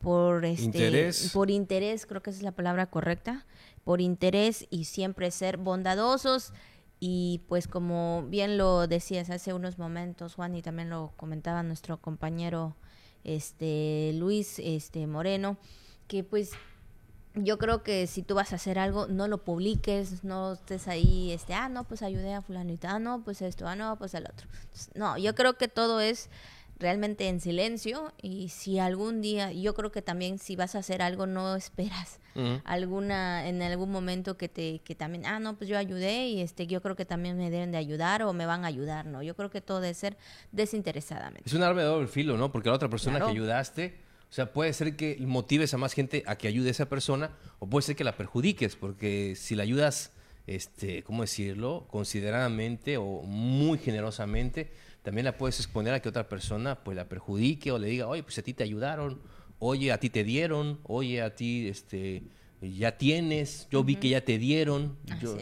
por 0.00 0.44
este 0.44 0.64
interés. 0.64 1.30
por 1.32 1.50
interés, 1.50 2.06
creo 2.06 2.22
que 2.22 2.30
esa 2.30 2.38
es 2.38 2.42
la 2.42 2.52
palabra 2.52 2.86
correcta, 2.86 3.46
por 3.84 4.00
interés 4.00 4.66
y 4.70 4.84
siempre 4.84 5.30
ser 5.30 5.56
bondadosos 5.56 6.52
y 7.00 7.42
pues 7.48 7.66
como 7.66 8.24
bien 8.28 8.58
lo 8.58 8.86
decías 8.86 9.30
hace 9.30 9.54
unos 9.54 9.78
momentos 9.78 10.34
Juan 10.34 10.54
y 10.54 10.60
también 10.60 10.90
lo 10.90 11.14
comentaba 11.16 11.62
nuestro 11.62 11.98
compañero 11.98 12.76
este 13.24 14.12
Luis 14.14 14.58
este 14.58 15.06
Moreno 15.06 15.56
que 16.08 16.24
pues 16.24 16.52
yo 17.34 17.58
creo 17.58 17.82
que 17.82 18.06
si 18.06 18.22
tú 18.22 18.34
vas 18.34 18.52
a 18.52 18.56
hacer 18.56 18.78
algo, 18.78 19.06
no 19.06 19.28
lo 19.28 19.38
publiques, 19.38 20.24
no 20.24 20.54
estés 20.54 20.88
ahí, 20.88 21.32
este, 21.32 21.54
ah, 21.54 21.68
no, 21.68 21.84
pues 21.84 22.02
ayudé 22.02 22.34
a 22.34 22.42
fulanita, 22.42 22.92
ah, 22.92 22.98
no, 22.98 23.22
pues 23.22 23.42
esto, 23.42 23.68
ah, 23.68 23.76
no, 23.76 23.96
pues 23.98 24.14
el 24.14 24.24
otro. 24.24 24.48
no, 24.94 25.16
yo 25.16 25.34
creo 25.34 25.54
que 25.54 25.68
todo 25.68 26.00
es 26.00 26.28
realmente 26.80 27.28
en 27.28 27.40
silencio 27.40 28.12
y 28.20 28.48
si 28.48 28.78
algún 28.78 29.20
día, 29.20 29.52
yo 29.52 29.74
creo 29.74 29.92
que 29.92 30.02
también 30.02 30.38
si 30.38 30.56
vas 30.56 30.74
a 30.74 30.78
hacer 30.78 31.02
algo 31.02 31.26
no 31.26 31.54
esperas 31.54 32.18
alguna 32.64 33.48
en 33.48 33.60
algún 33.60 33.90
momento 33.90 34.38
que 34.38 34.48
te 34.48 34.78
que 34.78 34.94
también 34.94 35.26
ah 35.26 35.40
no 35.40 35.58
pues 35.58 35.68
yo 35.68 35.76
ayudé 35.76 36.28
y 36.28 36.40
este 36.40 36.66
yo 36.66 36.80
creo 36.80 36.96
que 36.96 37.04
también 37.04 37.36
me 37.36 37.50
deben 37.50 37.70
de 37.70 37.76
ayudar 37.76 38.22
o 38.22 38.32
me 38.32 38.46
van 38.46 38.64
a 38.64 38.68
ayudar 38.68 39.04
no 39.04 39.22
yo 39.22 39.34
creo 39.34 39.50
que 39.50 39.60
todo 39.60 39.80
debe 39.80 39.92
ser 39.92 40.16
desinteresadamente. 40.52 41.42
Es 41.44 41.52
un 41.52 41.62
arma 41.62 41.82
de 41.82 41.86
doble 41.88 42.06
filo 42.06 42.38
no 42.38 42.50
porque 42.50 42.70
la 42.70 42.76
otra 42.76 42.88
persona 42.88 43.18
que 43.18 43.30
ayudaste 43.30 43.98
o 44.30 44.32
sea 44.32 44.52
puede 44.52 44.72
ser 44.72 44.96
que 44.96 45.16
motives 45.20 45.74
a 45.74 45.78
más 45.78 45.92
gente 45.92 46.22
a 46.26 46.36
que 46.36 46.48
ayude 46.48 46.68
a 46.68 46.70
esa 46.70 46.88
persona 46.88 47.30
o 47.58 47.66
puede 47.66 47.84
ser 47.84 47.96
que 47.96 48.04
la 48.04 48.16
perjudiques 48.16 48.76
porque 48.76 49.34
si 49.36 49.56
la 49.56 49.64
ayudas 49.64 50.12
este 50.46 51.02
cómo 51.02 51.22
decirlo 51.22 51.86
consideradamente 51.90 52.96
o 52.96 53.22
muy 53.22 53.78
generosamente 53.78 54.70
también 55.02 55.24
la 55.24 55.36
puedes 55.36 55.58
exponer 55.58 55.94
a 55.94 56.00
que 56.00 56.08
otra 56.08 56.28
persona 56.28 56.82
pues 56.82 56.96
la 56.96 57.08
perjudique 57.08 57.72
o 57.72 57.78
le 57.78 57.88
diga, 57.88 58.06
oye, 58.06 58.22
pues 58.22 58.38
a 58.38 58.42
ti 58.42 58.52
te 58.52 58.64
ayudaron, 58.64 59.20
oye, 59.58 59.92
a 59.92 59.98
ti 59.98 60.10
te 60.10 60.24
dieron, 60.24 60.80
oye, 60.84 61.22
a 61.22 61.34
ti 61.34 61.68
este, 61.68 62.22
ya 62.60 62.98
tienes, 62.98 63.66
yo 63.70 63.82
vi 63.82 63.96
que 63.96 64.10
ya 64.10 64.24
te 64.24 64.38
dieron. 64.38 64.96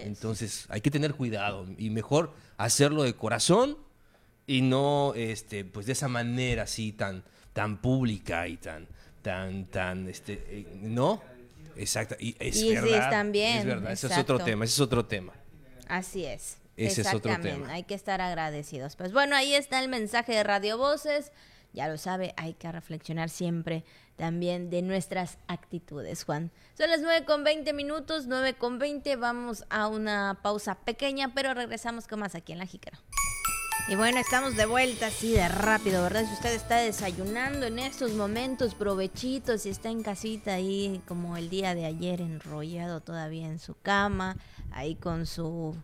entonces 0.05 0.67
hay 0.69 0.81
que 0.81 0.91
tener 0.91 1.15
cuidado 1.15 1.67
y 1.77 1.91
mejor 1.91 2.33
hacerlo 2.57 3.03
de 3.03 3.15
corazón 3.15 3.77
y 4.47 4.63
no 4.63 5.13
este, 5.15 5.65
pues 5.65 5.87
de 5.87 5.93
esa 5.93 6.09
manera 6.09 6.63
así 6.63 6.93
tan, 6.93 7.25
tan 7.59 7.79
pública 7.79 8.47
y 8.47 8.57
tan, 8.57 8.87
tan, 9.21 9.65
tan, 9.65 10.09
este, 10.09 10.35
eh, 10.49 10.67
¿no? 10.81 11.21
Exacto, 11.75 12.15
y 12.21 12.37
es 12.39 12.65
verdad. 12.69 13.11
también. 13.11 13.59
Es 13.59 13.65
verdad, 13.65 13.91
ese 13.91 14.07
es 14.07 14.17
otro 14.17 14.39
tema, 14.39 14.65
ese 14.65 14.75
es 14.75 14.81
otro 14.81 15.05
tema. 15.05 15.33
Así 15.89 16.25
es. 16.25 16.59
Ese 16.77 17.01
es 17.01 17.13
otro 17.13 17.37
tema. 17.41 17.73
Hay 17.73 17.83
que 17.83 17.95
estar 17.95 18.21
agradecidos. 18.21 18.95
Pues 18.95 19.13
bueno, 19.13 19.35
ahí 19.35 19.55
está 19.55 19.81
el 19.83 19.89
mensaje 19.89 20.35
de 20.35 20.45
Radio 20.45 20.79
Voces. 20.79 21.33
Ya 21.73 21.89
lo 21.89 21.99
sabe, 21.99 22.33
hay 22.37 22.55
que 22.55 22.71
reflexionar 22.71 23.29
siempre 23.29 23.83
también 24.15 24.71
de 24.71 24.83
nuestras 24.83 25.39
actitudes, 25.49 26.23
Juan. 26.23 26.53
Son 26.75 26.89
las 26.89 27.01
9 27.01 27.25
con 27.25 27.43
20 27.43 27.73
minutos, 27.73 28.29
9 28.29 28.55
con 28.55 28.79
20. 28.79 29.17
Vamos 29.17 29.65
a 29.69 29.89
una 29.89 30.39
pausa 30.45 30.77
pequeña, 30.77 31.35
pero 31.35 31.55
regresamos 31.55 32.07
con 32.07 32.21
más 32.21 32.37
aquí 32.37 32.53
en 32.53 32.59
La 32.59 32.67
Jícara. 32.67 33.01
Y 33.87 33.95
bueno, 33.95 34.19
estamos 34.19 34.57
de 34.57 34.67
vuelta 34.67 35.07
así 35.07 35.33
de 35.33 35.49
rápido, 35.49 36.03
¿verdad? 36.03 36.27
Si 36.27 36.35
usted 36.35 36.55
está 36.55 36.77
desayunando 36.77 37.67
en 37.67 37.79
estos 37.79 38.13
momentos, 38.13 38.75
provechitos, 38.75 39.63
si 39.63 39.71
está 39.71 39.89
en 39.89 40.03
casita 40.03 40.55
ahí 40.55 41.01
como 41.07 41.37
el 41.37 41.49
día 41.49 41.75
de 41.75 41.87
ayer, 41.87 42.21
enrollado 42.21 43.01
todavía 43.01 43.47
en 43.47 43.59
su 43.59 43.75
cama, 43.81 44.37
ahí 44.73 44.95
con 44.95 45.25
su 45.25 45.75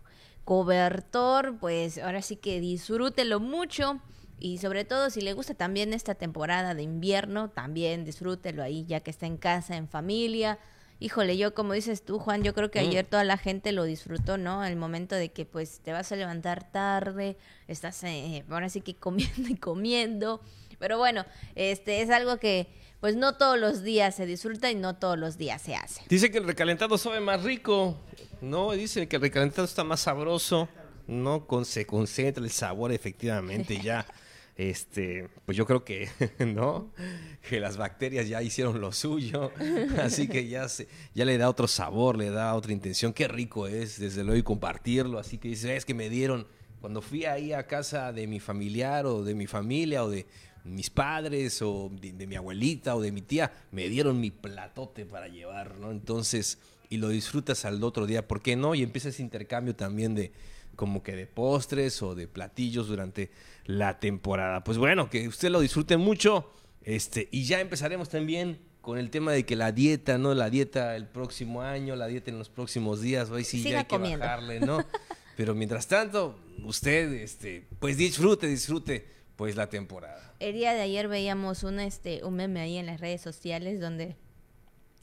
cobertor, 0.43 1.57
pues 1.59 1.97
ahora 1.97 2.21
sí 2.21 2.35
que 2.35 2.59
disfrútelo 2.59 3.39
mucho. 3.39 3.99
Y 4.39 4.59
sobre 4.59 4.85
todo 4.85 5.09
si 5.09 5.21
le 5.21 5.33
gusta 5.33 5.55
también 5.55 5.93
esta 5.93 6.13
temporada 6.13 6.75
de 6.75 6.83
invierno, 6.83 7.49
también 7.49 8.05
disfrútelo 8.05 8.61
ahí 8.61 8.85
ya 8.85 8.99
que 8.99 9.09
está 9.09 9.25
en 9.25 9.37
casa, 9.37 9.77
en 9.77 9.87
familia. 9.87 10.59
Híjole, 10.99 11.37
yo 11.37 11.53
como 11.53 11.73
dices 11.73 12.03
tú, 12.03 12.19
Juan, 12.19 12.43
yo 12.43 12.53
creo 12.53 12.71
que 12.71 12.81
mm. 12.81 12.87
ayer 12.87 13.05
toda 13.05 13.23
la 13.23 13.37
gente 13.37 13.71
lo 13.71 13.83
disfrutó, 13.83 14.37
¿no? 14.37 14.63
El 14.63 14.77
momento 14.77 15.15
de 15.15 15.29
que 15.29 15.45
pues 15.45 15.79
te 15.79 15.91
vas 15.91 16.11
a 16.11 16.15
levantar 16.15 16.71
tarde, 16.71 17.37
estás 17.67 18.01
eh, 18.03 18.45
ahora 18.49 18.69
sí 18.69 18.81
que 18.81 18.95
comiendo 18.95 19.49
y 19.49 19.55
comiendo. 19.55 20.41
Pero 20.79 20.97
bueno, 20.97 21.25
este 21.55 22.01
es 22.01 22.09
algo 22.09 22.37
que 22.37 22.67
pues 22.99 23.15
no 23.15 23.35
todos 23.35 23.59
los 23.59 23.83
días 23.83 24.15
se 24.15 24.25
disfruta 24.25 24.71
y 24.71 24.75
no 24.75 24.95
todos 24.95 25.17
los 25.17 25.37
días 25.37 25.61
se 25.61 25.75
hace. 25.75 26.01
Dice 26.07 26.31
que 26.31 26.37
el 26.37 26.45
recalentado 26.45 26.97
sabe 26.97 27.19
más 27.19 27.43
rico. 27.43 27.97
No, 28.41 28.71
dice 28.71 29.07
que 29.07 29.17
el 29.17 29.21
recalentado 29.21 29.65
está 29.65 29.83
más 29.83 30.01
sabroso. 30.01 30.67
No 31.07 31.45
con, 31.45 31.65
se 31.65 31.85
concentra 31.85 32.43
el 32.43 32.49
sabor 32.49 32.91
efectivamente 32.91 33.79
ya. 33.79 34.05
Este, 34.57 35.27
pues 35.45 35.57
yo 35.57 35.65
creo 35.65 35.83
que, 35.83 36.07
¿no? 36.39 36.91
Que 37.47 37.59
las 37.59 37.77
bacterias 37.77 38.27
ya 38.29 38.41
hicieron 38.41 38.79
lo 38.79 38.91
suyo, 38.93 39.51
así 40.01 40.27
que 40.27 40.47
ya 40.47 40.69
se, 40.69 40.87
ya 41.13 41.25
le 41.25 41.37
da 41.37 41.49
otro 41.49 41.67
sabor, 41.67 42.17
le 42.17 42.29
da 42.29 42.55
otra 42.55 42.71
intención. 42.71 43.11
Qué 43.11 43.27
rico 43.27 43.67
es, 43.67 43.99
desde 43.99 44.23
luego, 44.23 44.39
y 44.39 44.43
compartirlo. 44.43 45.19
Así 45.19 45.37
que 45.37 45.49
dice, 45.49 45.75
es 45.75 45.83
que 45.83 45.93
me 45.93 46.09
dieron, 46.09 46.47
cuando 46.79 47.01
fui 47.01 47.25
ahí 47.25 47.51
a 47.51 47.67
casa 47.67 48.13
de 48.13 48.27
mi 48.27 48.39
familiar 48.39 49.05
o 49.05 49.23
de 49.23 49.35
mi 49.35 49.45
familia 49.45 50.03
o 50.05 50.09
de 50.09 50.25
mis 50.63 50.89
padres 50.89 51.61
o 51.61 51.91
de, 51.91 52.13
de 52.13 52.25
mi 52.25 52.35
abuelita 52.35 52.95
o 52.95 53.01
de 53.01 53.11
mi 53.11 53.21
tía, 53.21 53.51
me 53.71 53.89
dieron 53.89 54.19
mi 54.21 54.31
platote 54.31 55.05
para 55.05 55.27
llevar, 55.27 55.77
¿no? 55.79 55.91
Entonces, 55.91 56.59
y 56.89 56.97
lo 56.97 57.09
disfrutas 57.09 57.65
al 57.65 57.83
otro 57.83 58.05
día, 58.05 58.27
¿por 58.27 58.41
qué 58.41 58.55
no? 58.55 58.73
Y 58.73 58.83
empieza 58.83 59.09
ese 59.09 59.21
intercambio 59.21 59.75
también 59.75 60.15
de 60.15 60.31
como 60.75 61.03
que 61.03 61.15
de 61.15 61.25
postres 61.25 62.01
o 62.01 62.15
de 62.15 62.27
platillos 62.27 62.87
durante 62.87 63.31
la 63.65 63.99
temporada. 63.99 64.63
Pues 64.63 64.77
bueno, 64.77 65.09
que 65.09 65.27
usted 65.27 65.49
lo 65.49 65.59
disfrute 65.59 65.97
mucho. 65.97 66.51
Este, 66.83 67.27
y 67.31 67.45
ya 67.45 67.59
empezaremos 67.59 68.09
también 68.09 68.59
con 68.81 68.99
el 68.99 69.09
tema 69.09 69.31
de 69.31 69.45
que 69.45 69.55
la 69.55 69.71
dieta, 69.71 70.19
¿no? 70.19 70.35
La 70.35 70.51
dieta 70.51 70.95
el 70.95 71.07
próximo 71.07 71.63
año, 71.63 71.95
la 71.95 72.05
dieta 72.05 72.29
en 72.29 72.37
los 72.37 72.49
próximos 72.49 73.01
días, 73.01 73.31
hoy 73.31 73.43
sí 73.43 73.63
ya 73.63 73.79
hay 73.79 73.85
que 73.85 73.97
bajarle, 73.97 74.59
¿no? 74.59 74.85
Pero 75.35 75.55
mientras 75.55 75.87
tanto, 75.87 76.37
usted, 76.63 77.11
este, 77.13 77.67
pues 77.79 77.97
disfrute, 77.97 78.47
disfrute, 78.47 79.05
pues 79.35 79.55
la 79.55 79.67
temporada. 79.67 80.35
El 80.39 80.53
día 80.53 80.73
de 80.73 80.81
ayer 80.81 81.07
veíamos 81.07 81.63
un, 81.63 81.79
este, 81.79 82.23
un 82.23 82.35
meme 82.35 82.61
ahí 82.61 82.77
en 82.77 82.85
las 82.85 83.01
redes 83.01 83.21
sociales 83.21 83.81
donde 83.81 84.15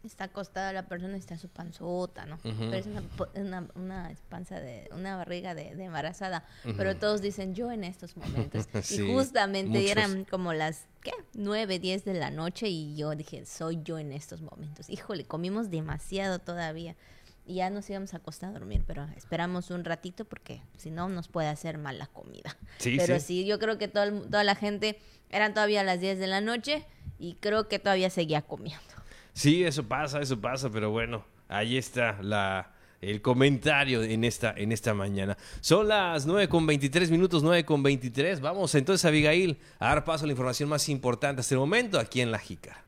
está 0.04 0.24
acostada 0.24 0.72
la 0.72 0.86
persona 0.86 1.16
y 1.16 1.20
está 1.20 1.38
su 1.38 1.48
panzota, 1.48 2.26
¿no? 2.26 2.38
Pero 2.42 2.74
es 2.74 2.86
una, 2.86 3.68
una, 3.74 4.12
panza 4.28 4.60
de, 4.60 4.88
una 4.92 5.16
barriga 5.16 5.54
de, 5.54 5.70
embarazada. 5.70 6.44
Pero 6.76 6.96
todos 6.96 7.20
dicen 7.20 7.54
yo 7.54 7.70
en 7.70 7.84
estos 7.84 8.16
momentos. 8.16 8.66
y 8.90 9.12
justamente 9.12 9.90
eran 9.90 10.24
como 10.24 10.52
las, 10.52 10.86
¿qué? 11.02 11.12
9, 11.34 11.78
10 11.78 12.04
de 12.04 12.14
la 12.14 12.30
noche 12.30 12.68
y 12.68 12.96
yo 12.96 13.14
dije, 13.14 13.46
soy 13.46 13.80
yo 13.82 13.98
en 13.98 14.12
estos 14.12 14.42
momentos. 14.42 14.88
Híjole, 14.90 15.24
comimos 15.24 15.70
demasiado 15.70 16.38
todavía. 16.38 16.96
Y 17.44 17.54
ya 17.56 17.70
nos 17.70 17.90
íbamos 17.90 18.14
a 18.14 18.18
acostar 18.18 18.50
a 18.50 18.52
dormir, 18.52 18.84
pero 18.86 19.04
esperamos 19.16 19.70
un 19.70 19.84
ratito 19.84 20.24
porque 20.24 20.62
si 20.76 20.92
no 20.92 21.08
nos 21.08 21.26
puede 21.26 21.48
hacer 21.48 21.76
mal 21.76 21.98
la 21.98 22.06
comida. 22.06 22.56
pero 22.82 23.18
sí. 23.18 23.44
yo 23.44 23.58
creo 23.58 23.78
que 23.78 23.88
toda 23.88 24.44
la 24.44 24.54
gente, 24.54 25.00
eran 25.28 25.52
todavía 25.52 25.82
las 25.82 26.00
10 26.00 26.20
de 26.20 26.26
la 26.28 26.40
noche 26.40 26.86
y 27.18 27.34
creo 27.34 27.68
que 27.68 27.80
todavía 27.80 28.10
seguía 28.10 28.42
comiendo. 28.42 29.01
Sí, 29.32 29.64
eso 29.64 29.84
pasa, 29.84 30.20
eso 30.20 30.40
pasa, 30.40 30.70
pero 30.70 30.90
bueno, 30.90 31.24
ahí 31.48 31.76
está 31.76 32.18
la, 32.22 32.72
el 33.00 33.20
comentario 33.20 34.02
en 34.02 34.24
esta, 34.24 34.54
en 34.56 34.72
esta 34.72 34.94
mañana. 34.94 35.36
Son 35.60 35.88
las 35.88 36.26
9 36.26 36.48
con 36.48 36.66
23 36.66 37.10
minutos, 37.10 37.42
9 37.42 37.64
con 37.64 37.82
23. 37.82 38.40
Vamos 38.40 38.74
entonces, 38.74 39.04
Abigail, 39.04 39.58
a 39.78 39.88
dar 39.88 40.04
paso 40.04 40.24
a 40.24 40.26
la 40.26 40.32
información 40.32 40.68
más 40.68 40.88
importante 40.88 41.40
hasta 41.40 41.54
el 41.54 41.60
momento 41.60 41.98
aquí 41.98 42.20
en 42.20 42.30
La 42.30 42.38
Jica. 42.38 42.84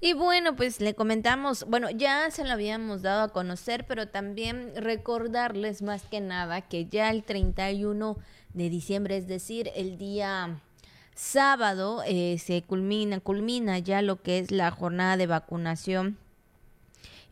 Y 0.00 0.12
bueno, 0.12 0.54
pues 0.54 0.80
le 0.80 0.94
comentamos, 0.94 1.64
bueno, 1.66 1.88
ya 1.90 2.30
se 2.30 2.44
lo 2.44 2.52
habíamos 2.52 3.00
dado 3.00 3.22
a 3.22 3.28
conocer, 3.32 3.86
pero 3.86 4.08
también 4.08 4.72
recordarles 4.76 5.80
más 5.80 6.02
que 6.02 6.20
nada 6.20 6.60
que 6.60 6.86
ya 6.86 7.10
el 7.10 7.24
31 7.24 8.18
de 8.52 8.68
diciembre, 8.68 9.16
es 9.16 9.26
decir, 9.26 9.70
el 9.74 9.96
día 9.96 10.60
sábado 11.14 12.02
eh, 12.06 12.38
se 12.38 12.62
culmina, 12.62 13.20
culmina 13.20 13.78
ya 13.78 14.02
lo 14.02 14.20
que 14.22 14.38
es 14.38 14.50
la 14.50 14.70
jornada 14.70 15.16
de 15.16 15.26
vacunación 15.26 16.18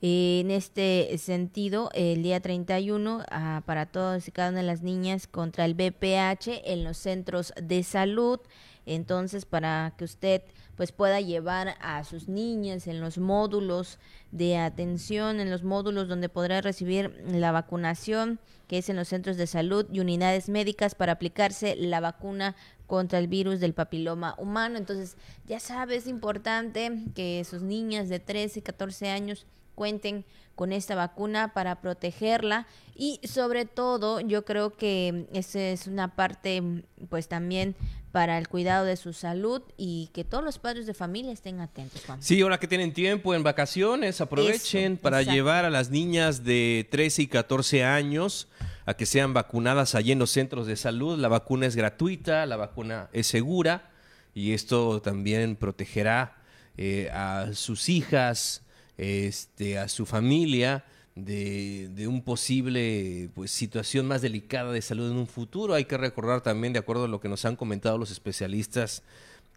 En 0.01 0.51
este 0.51 1.17
sentido, 1.19 1.91
el 1.95 2.23
día 2.23 2.41
31 2.41 3.25
ah, 3.31 3.63
para 3.67 3.87
todas 3.87 4.27
y 4.27 4.33
cada 4.33 4.51
una 4.51 4.61
de 4.61 4.67
las 4.67 4.83
niñas 4.83 5.27
contra 5.27 5.65
el 5.65 5.75
BPH 5.75 6.63
en 6.65 6.85
los 6.85 6.97
centros 6.97 7.53
de 7.61 7.83
salud. 7.85 8.41
Entonces, 8.85 9.45
para 9.45 9.95
que 9.97 10.05
usted 10.05 10.43
pues 10.77 10.91
pueda 10.91 11.21
llevar 11.21 11.77
a 11.81 12.03
sus 12.03 12.29
niñas 12.29 12.87
en 12.87 13.01
los 13.01 13.19
módulos 13.19 13.99
de 14.33 14.57
atención, 14.57 15.39
en 15.39 15.51
los 15.51 15.63
módulos 15.63 16.09
donde 16.09 16.29
podrá 16.29 16.61
recibir 16.61 17.23
la 17.29 17.53
vacunación, 17.53 18.41
que 18.67 18.79
es 18.79 18.89
en 18.89 18.97
los 18.97 19.09
centros 19.09 19.37
de 19.37 19.47
salud 19.47 19.87
y 19.93 20.01
unidades 20.01 20.49
médicas 20.49 20.95
para 20.95 21.13
aplicarse 21.13 21.77
la 21.77 22.01
vacuna 22.01 22.57
contra 22.93 23.19
el 23.19 23.27
virus 23.27 23.59
del 23.59 23.73
papiloma 23.73 24.35
humano. 24.37 24.77
Entonces, 24.77 25.17
ya 25.49 25.61
sabes, 25.61 26.03
es 26.03 26.09
importante 26.09 26.93
que 27.15 27.43
sus 27.49 27.63
niñas 27.63 28.11
de 28.11 28.21
13 28.21 28.59
y 28.59 28.63
14 28.63 29.09
años 29.09 29.47
cuenten 29.75 30.27
con 30.57 30.73
esta 30.73 30.95
vacuna 30.95 31.55
para 31.55 31.81
protegerla 31.81 32.67
y 32.95 33.19
sobre 33.25 33.65
todo 33.65 34.21
yo 34.21 34.45
creo 34.45 34.77
que 34.77 35.27
esa 35.33 35.59
es 35.59 35.87
una 35.87 36.15
parte 36.17 36.63
pues 37.09 37.29
también 37.29 37.77
para 38.13 38.37
el 38.37 38.49
cuidado 38.49 38.85
de 38.85 38.99
su 38.99 39.15
salud 39.15 39.63
y 39.79 40.11
que 40.13 40.23
todos 40.23 40.45
los 40.45 40.59
padres 40.59 40.85
de 40.85 40.93
familia 40.93 41.33
estén 41.33 41.61
atentos. 41.61 42.03
Sí, 42.21 42.43
ahora 42.43 42.61
que 42.61 42.69
tienen 42.69 42.93
tiempo 42.93 43.35
en 43.35 43.43
vacaciones, 43.43 44.21
aprovechen 44.21 44.99
para 44.99 45.23
llevar 45.23 45.65
a 45.65 45.71
las 45.71 45.89
niñas 45.89 46.45
de 46.45 46.87
13 46.91 47.23
y 47.23 47.27
14 47.29 47.85
años 47.85 48.49
a 48.87 48.95
que 48.95 49.07
sean 49.07 49.35
vacunadas 49.35 49.95
allí 49.95 50.13
en 50.13 50.19
los 50.19 50.31
centros 50.31 50.67
de 50.67 50.77
salud. 50.77 51.19
La 51.19 51.29
vacuna 51.29 51.67
es 51.67 51.77
gratuita, 51.77 52.47
la 52.47 52.57
vacuna 52.57 53.09
es 53.13 53.27
segura 53.27 53.91
y 54.35 54.53
esto 54.53 55.01
también 55.03 55.57
protegerá 55.57 56.37
eh, 56.77 57.11
a 57.13 57.53
sus 57.53 57.89
hijas, 57.89 58.63
este, 58.97 59.79
a 59.79 59.89
su 59.89 60.07
familia 60.07 60.85
de, 61.15 61.91
de, 61.95 62.09
un 62.09 62.23
posible 62.23 63.31
pues, 63.35 63.51
situación 63.51 64.07
más 64.07 64.23
delicada 64.23 64.73
de 64.73 64.81
salud 64.81 65.11
en 65.11 65.17
un 65.19 65.27
futuro. 65.27 65.75
Hay 65.75 65.85
que 65.85 65.99
recordar 65.99 66.41
también, 66.41 66.73
de 66.73 66.79
acuerdo 66.79 67.05
a 67.05 67.09
lo 67.09 67.21
que 67.21 67.29
nos 67.29 67.45
han 67.45 67.57
comentado 67.57 67.99
los 67.99 68.11
especialistas, 68.11 69.03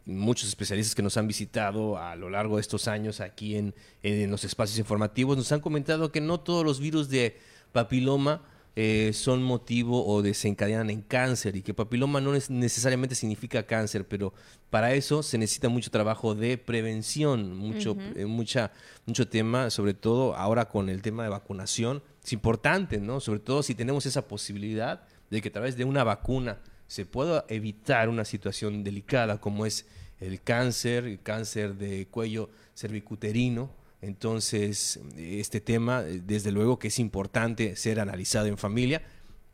muchos 0.06 0.50
especialistas 0.50 0.94
que 0.94 1.02
nos 1.02 1.18
han 1.18 1.28
visitado 1.28 1.98
a 1.98 2.16
lo 2.16 2.30
largo 2.30 2.58
de 2.58 2.62
estos 2.62 2.88
años 2.88 3.22
aquí 3.22 3.56
en, 3.56 3.74
en 4.04 4.30
los 4.30 4.44
espacios 4.44 4.78
informativos, 4.78 5.38
nos 5.38 5.52
han 5.52 5.62
comentado 5.62 6.12
que 6.12 6.22
no 6.22 6.42
todos 6.42 6.66
los 6.66 6.80
virus 6.80 7.10
de 7.10 7.40
papiloma 7.72 8.42
eh, 8.78 9.12
son 9.14 9.42
motivo 9.42 10.06
o 10.06 10.22
desencadenan 10.22 10.90
en 10.90 11.02
cáncer 11.02 11.56
y 11.56 11.62
que 11.62 11.74
papiloma 11.74 12.20
no 12.20 12.34
necesariamente 12.34 13.16
significa 13.16 13.64
cáncer, 13.64 14.06
pero 14.06 14.34
para 14.70 14.94
eso 14.94 15.24
se 15.24 15.38
necesita 15.38 15.70
mucho 15.70 15.90
trabajo 15.92 16.36
de 16.36 16.58
prevención, 16.58 17.56
mucho, 17.56 17.96
eh, 18.16 18.26
mucha, 18.26 18.74
mucho 19.06 19.30
tema, 19.30 19.70
sobre 19.70 19.94
todo 19.94 20.36
ahora 20.36 20.66
con 20.66 20.90
el 20.90 21.02
tema 21.02 21.24
de 21.24 21.30
vacunación. 21.30 22.04
Es 22.22 22.34
importante, 22.34 23.00
¿no? 23.00 23.22
Sobre 23.22 23.40
todo 23.40 23.64
si 23.64 23.76
tenemos 23.76 24.06
esa 24.06 24.28
posibilidad 24.28 25.04
de 25.30 25.42
que 25.42 25.48
a 25.48 25.54
través 25.54 25.78
de 25.78 25.86
una 25.86 26.04
vacuna 26.04 26.60
se 26.88 27.06
pueda 27.06 27.46
evitar 27.48 28.10
una 28.10 28.26
situación 28.26 28.84
delicada 28.84 29.40
como 29.40 29.66
es 29.66 29.86
el 30.20 30.42
cáncer, 30.42 31.06
el 31.06 31.22
cáncer 31.22 31.76
de 31.76 32.08
cuello 32.08 32.50
cervicuterino, 32.76 33.70
entonces, 34.02 35.00
este 35.18 35.62
tema, 35.62 36.02
desde 36.04 36.52
luego 36.52 36.80
que 36.80 36.90
es 36.90 37.00
importante 37.00 37.76
ser 37.76 38.00
analizado 38.00 38.48
en 38.48 38.58
familia 38.58 39.02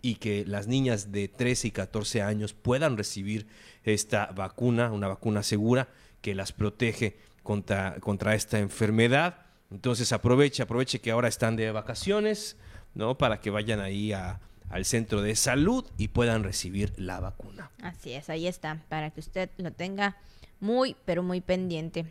y 0.02 0.16
que 0.16 0.46
las 0.46 0.68
niñas 0.68 1.12
de 1.12 1.28
13 1.28 1.70
y 1.70 1.72
14 1.72 2.22
años 2.22 2.54
puedan 2.54 2.98
recibir 2.98 3.48
esta 3.84 4.28
vacuna, 4.28 4.92
una 4.92 5.08
vacuna 5.08 5.44
segura 5.44 5.90
que 6.22 6.36
las 6.36 6.52
protege 6.52 7.18
contra, 7.44 8.00
contra 8.00 8.36
esta 8.36 8.60
enfermedad. 8.60 9.46
Entonces 9.72 10.12
aproveche, 10.12 10.64
aproveche 10.64 11.00
que 11.00 11.12
ahora 11.12 11.28
están 11.28 11.56
de 11.56 11.72
vacaciones, 11.72 12.58
¿no? 12.94 13.18
Para 13.18 13.40
que 13.40 13.50
vayan 13.50 13.80
ahí 13.80 14.12
al 14.14 14.86
centro 14.86 15.22
de 15.22 15.36
salud 15.36 15.86
y 15.98 16.10
puedan 16.10 16.44
recibir 16.44 16.94
la 16.98 17.20
vacuna. 17.20 17.72
Así 17.82 18.14
es, 18.14 18.30
ahí 18.30 18.48
está, 18.48 18.84
para 18.90 19.12
que 19.12 19.20
usted 19.20 19.50
lo 19.58 19.72
tenga 19.72 20.18
muy, 20.60 20.96
pero 21.06 21.24
muy 21.24 21.42
pendiente. 21.42 22.06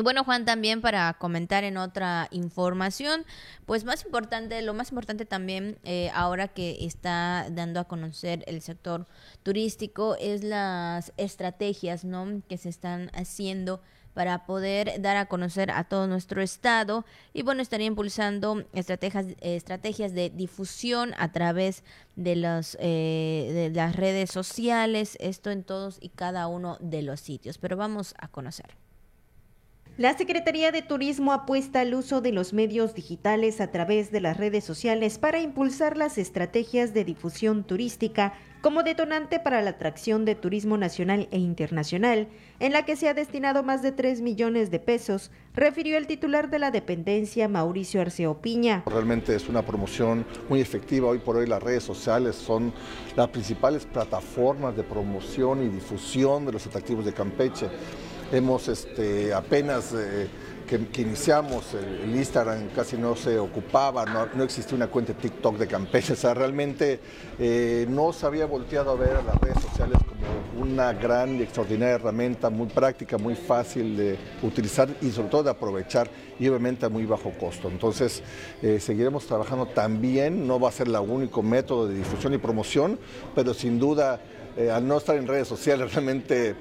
Y 0.00 0.02
bueno, 0.02 0.24
Juan, 0.24 0.46
también 0.46 0.80
para 0.80 1.12
comentar 1.12 1.62
en 1.62 1.76
otra 1.76 2.26
información, 2.30 3.26
pues 3.66 3.84
más 3.84 4.02
importante, 4.02 4.62
lo 4.62 4.72
más 4.72 4.92
importante 4.92 5.26
también 5.26 5.76
eh, 5.84 6.10
ahora 6.14 6.48
que 6.48 6.86
está 6.86 7.46
dando 7.50 7.80
a 7.80 7.84
conocer 7.84 8.42
el 8.46 8.62
sector 8.62 9.06
turístico 9.42 10.16
es 10.18 10.42
las 10.42 11.12
estrategias, 11.18 12.06
¿no? 12.06 12.40
Que 12.48 12.56
se 12.56 12.70
están 12.70 13.10
haciendo 13.12 13.82
para 14.14 14.46
poder 14.46 15.02
dar 15.02 15.18
a 15.18 15.26
conocer 15.26 15.70
a 15.70 15.84
todo 15.84 16.06
nuestro 16.06 16.40
estado. 16.40 17.04
Y 17.34 17.42
bueno 17.42 17.60
estaría 17.60 17.86
impulsando 17.86 18.64
estrategias 18.72 19.26
estrategias 19.42 20.14
de 20.14 20.30
difusión 20.30 21.12
a 21.18 21.30
través 21.30 21.84
de 22.16 22.36
los 22.36 22.78
eh, 22.80 23.50
de 23.52 23.68
las 23.68 23.96
redes 23.96 24.30
sociales 24.30 25.18
esto 25.20 25.50
en 25.50 25.62
todos 25.62 25.98
y 26.00 26.08
cada 26.08 26.46
uno 26.46 26.78
de 26.80 27.02
los 27.02 27.20
sitios. 27.20 27.58
Pero 27.58 27.76
vamos 27.76 28.14
a 28.16 28.28
conocer 28.28 28.79
la 30.00 30.16
Secretaría 30.16 30.72
de 30.72 30.80
Turismo 30.80 31.30
apuesta 31.30 31.80
al 31.80 31.92
uso 31.92 32.22
de 32.22 32.32
los 32.32 32.54
medios 32.54 32.94
digitales 32.94 33.60
a 33.60 33.70
través 33.70 34.10
de 34.10 34.22
las 34.22 34.38
redes 34.38 34.64
sociales 34.64 35.18
para 35.18 35.40
impulsar 35.40 35.98
las 35.98 36.16
estrategias 36.16 36.94
de 36.94 37.04
difusión 37.04 37.64
turística 37.64 38.32
como 38.62 38.82
detonante 38.82 39.40
para 39.40 39.60
la 39.60 39.70
atracción 39.70 40.24
de 40.24 40.34
turismo 40.34 40.78
nacional 40.78 41.28
e 41.32 41.38
internacional, 41.38 42.28
en 42.60 42.72
la 42.72 42.86
que 42.86 42.96
se 42.96 43.10
ha 43.10 43.14
destinado 43.14 43.62
más 43.62 43.82
de 43.82 43.92
3 43.92 44.22
millones 44.22 44.70
de 44.70 44.78
pesos, 44.78 45.30
refirió 45.54 45.98
el 45.98 46.06
titular 46.06 46.48
de 46.48 46.60
la 46.60 46.70
dependencia, 46.70 47.46
Mauricio 47.46 48.00
Arceo 48.00 48.40
Piña. 48.40 48.84
Realmente 48.86 49.36
es 49.36 49.50
una 49.50 49.60
promoción 49.60 50.24
muy 50.48 50.62
efectiva. 50.62 51.08
Hoy 51.08 51.18
por 51.18 51.36
hoy 51.36 51.46
las 51.46 51.62
redes 51.62 51.82
sociales 51.82 52.36
son 52.36 52.72
las 53.16 53.28
principales 53.28 53.84
plataformas 53.84 54.74
de 54.74 54.82
promoción 54.82 55.62
y 55.62 55.68
difusión 55.68 56.46
de 56.46 56.52
los 56.52 56.66
atractivos 56.66 57.04
de 57.04 57.12
Campeche. 57.12 57.66
Hemos 58.32 58.68
este, 58.68 59.34
apenas 59.34 59.92
eh, 59.92 60.28
que, 60.68 61.02
iniciamos 61.02 61.74
el, 61.74 62.14
Instagram 62.14 62.68
casi 62.76 62.96
no 62.96 63.16
se 63.16 63.40
ocupaba, 63.40 64.04
no, 64.04 64.44
existía 64.44 64.76
una 64.76 64.86
cuenta 64.86 65.14
TikTok 65.14 65.58
de 65.58 65.66
Campeche, 65.66 66.12
o 66.12 66.16
sea, 66.16 66.32
realmente 66.32 67.00
eh, 67.40 67.86
no 67.88 68.12
se 68.12 68.26
había 68.26 68.46
volteado 68.46 68.92
a 68.92 68.94
ver 68.94 69.16
a 69.16 69.22
las 69.22 69.34
redes 69.40 69.60
sociales 69.60 69.98
como 70.06 70.62
una 70.62 70.92
gran 70.92 71.40
y 71.40 71.42
extraordinaria 71.42 71.96
herramienta, 71.96 72.50
muy 72.50 72.68
práctica, 72.68 73.18
muy 73.18 73.34
fácil 73.34 73.96
de 73.96 74.16
utilizar 74.44 74.88
y 75.00 75.10
sobre 75.10 75.28
todo 75.28 75.42
de 75.42 75.50
aprovechar 75.50 76.08
y 76.38 76.46
obviamente 76.46 76.86
a 76.86 76.88
muy 76.88 77.06
bajo 77.06 77.32
costo. 77.32 77.68
Entonces, 77.68 78.22
eh, 78.62 78.78
seguiremos 78.78 79.26
trabajando 79.26 79.66
también, 79.66 80.46
no 80.46 80.60
va 80.60 80.68
a 80.68 80.72
ser 80.72 80.86
el 80.86 80.94
único 80.94 81.42
método 81.42 81.88
de 81.88 81.96
difusión 81.96 82.32
y 82.34 82.38
promoción, 82.38 82.96
pero 83.34 83.54
sin 83.54 83.80
duda 83.80 84.20
al 84.72 84.86
no 84.86 84.98
estar 84.98 85.16
en 85.16 85.26
redes 85.26 85.48
sociales, 85.48 85.92
realmente 85.94 86.54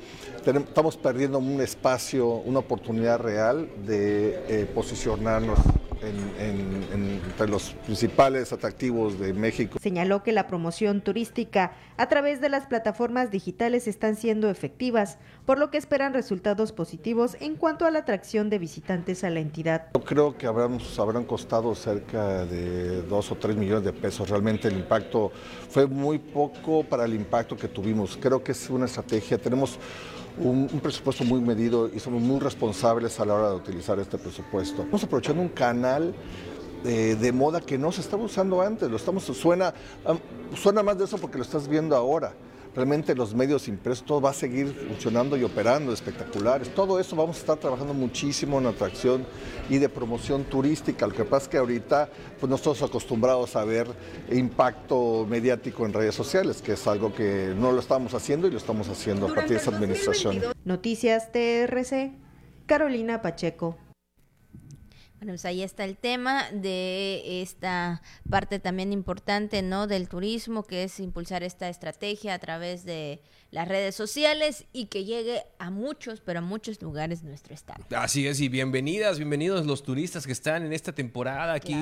estamos 0.46 0.98
perdiendo 0.98 1.40
un 1.40 1.62
espacio, 1.62 2.28
una 2.28 2.60
oportunidad 2.60 3.20
real 3.20 3.70
de 3.86 4.40
eh, 4.48 4.66
posicionarnos 4.74 5.60
entre 6.02 7.50
los 7.50 7.72
principales 7.86 8.54
atractivos 8.54 9.20
de 9.20 9.34
México. 9.34 9.80
Señaló 9.82 10.24
que 10.24 10.32
la 10.32 10.48
promoción 10.48 11.02
turística 11.02 11.74
a 11.98 12.08
través 12.08 12.40
de 12.42 12.50
las 12.50 12.68
plataformas 12.68 13.32
digitales 13.32 13.88
están 13.88 14.16
siendo 14.16 14.50
efectivas, 14.50 15.18
por 15.46 15.60
lo 15.60 15.70
que 15.70 15.78
esperan 15.78 16.14
resultados 16.14 16.72
positivos 16.72 17.36
en 17.40 17.56
cuanto 17.56 17.86
a 17.86 17.92
la 17.92 18.00
atracción 18.00 18.50
de 18.50 18.60
visitantes 18.60 19.24
a 19.24 19.30
la 19.30 19.40
entidad. 19.40 19.88
Yo 19.94 20.02
creo 20.02 20.38
que 20.38 20.48
habrán, 20.48 20.80
habrán 20.98 21.26
costado 21.26 21.76
cerca 21.76 22.46
de 22.46 23.02
dos 23.04 23.32
o 23.32 23.36
tres 23.36 23.56
millones 23.56 23.84
de 23.84 23.94
pesos. 23.94 24.30
Realmente 24.30 24.68
el 24.68 24.78
impacto 24.78 25.32
fue 25.70 25.86
muy 25.86 26.18
poco 26.18 26.84
para 26.84 27.06
el 27.06 27.14
impacto 27.14 27.58
que 27.58 27.68
tuvimos. 27.68 28.18
Creo 28.18 28.44
que 28.44 28.54
es 28.54 28.70
una 28.70 28.86
estrategia. 28.86 29.38
Tenemos 29.38 29.78
un, 30.40 30.68
presupuesto 30.82 31.24
muy 31.24 31.42
medido 31.42 31.90
y 31.94 32.00
somos 32.00 32.22
muy 32.22 32.40
responsables 32.40 33.20
a 33.20 33.26
la 33.26 33.34
hora 33.34 33.50
de 33.50 33.56
utilizar 33.56 34.00
este 34.00 34.18
presupuesto. 34.18 34.82
Estamos 34.82 35.04
aprovechando 35.04 35.42
un 35.42 35.50
canal 35.50 36.14
eh, 36.86 37.18
de, 37.20 37.32
moda 37.32 37.62
que 37.62 37.78
no 37.78 37.92
se 37.92 38.02
estaba 38.02 38.24
usando 38.24 38.62
antes, 38.62 38.90
lo 38.90 38.98
estamos, 38.98 39.24
suena, 39.24 39.74
suena 40.56 40.82
más 40.82 40.98
de 40.98 41.06
eso 41.06 41.18
porque 41.18 41.38
lo 41.38 41.44
estás 41.44 41.68
viendo 41.68 41.96
ahora 41.96 42.34
realmente 42.76 43.16
los 43.16 43.34
medios 43.34 43.68
impresos, 43.68 44.06
todo 44.06 44.22
va 44.22 44.30
a 44.32 44.34
seguir 44.34 44.74
funcionando 44.88 45.38
y 45.38 45.44
operando 45.44 45.92
espectaculares. 45.92 46.74
Todo 46.74 47.00
eso 47.00 47.16
vamos 47.16 47.38
a 47.38 47.40
estar 47.40 47.58
trabajando 47.58 47.94
muchísimo 47.94 48.60
en 48.60 48.68
atracción 48.68 49.26
y 49.70 49.78
de 49.78 49.90
promoción 49.90 50.44
turística. 50.44 51.08
Lo 51.08 51.14
que 51.14 51.26
pasa 51.26 51.44
es 51.44 51.50
que 51.50 51.58
ahorita 51.58 52.10
pues, 52.40 52.50
no 52.50 52.56
estamos 52.56 52.82
acostumbrados 52.82 53.56
a 53.56 53.64
ver 53.64 53.88
impacto 54.32 55.26
mediático 55.30 55.86
en 55.86 55.94
redes 55.94 56.16
sociales, 56.16 56.62
que 56.62 56.74
es 56.74 56.88
algo 56.88 57.14
que 57.14 57.54
no 57.58 57.72
lo 57.72 57.80
estamos 57.80 58.14
haciendo 58.14 58.48
y 58.48 58.52
lo 58.52 58.58
estamos 58.58 58.88
haciendo 58.90 59.28
a 59.28 59.36
partir 59.36 59.58
de 59.58 59.62
esa 59.62 59.72
administración. 59.72 60.42
Noticias 60.66 61.32
TRC, 61.32 62.14
Carolina 62.66 63.22
Pacheco. 63.22 63.78
Bueno, 65.20 65.34
pues 65.34 65.44
ahí 65.44 65.64
está 65.64 65.84
el 65.84 65.98
tema 65.98 66.50
de 66.54 67.42
esta 67.42 68.02
parte 68.30 68.58
también 68.58 68.94
importante, 68.94 69.62
¿no? 69.62 69.86
Del 69.86 70.08
turismo, 70.08 70.64
que 70.64 70.86
es 70.86 70.98
impulsar 71.02 71.44
esta 71.44 71.68
estrategia 71.68 72.34
a 72.34 72.40
través 72.40 72.86
de 72.86 73.22
las 73.52 73.68
redes 73.68 73.96
sociales 73.96 74.64
y 74.72 74.86
que 74.86 75.04
llegue 75.04 75.44
a 75.58 75.72
muchos, 75.72 76.22
pero 76.22 76.40
a 76.40 76.42
muchos 76.42 76.82
lugares 76.82 77.22
de 77.22 77.28
nuestro 77.28 77.54
estado. 77.54 77.84
Así 77.98 78.28
es, 78.28 78.40
y 78.40 78.48
bienvenidas, 78.48 79.18
bienvenidos 79.18 79.66
los 79.66 79.84
turistas 79.84 80.26
que 80.26 80.32
están 80.32 80.66
en 80.66 80.72
esta 80.72 80.94
temporada 80.94 81.52
aquí 81.52 81.76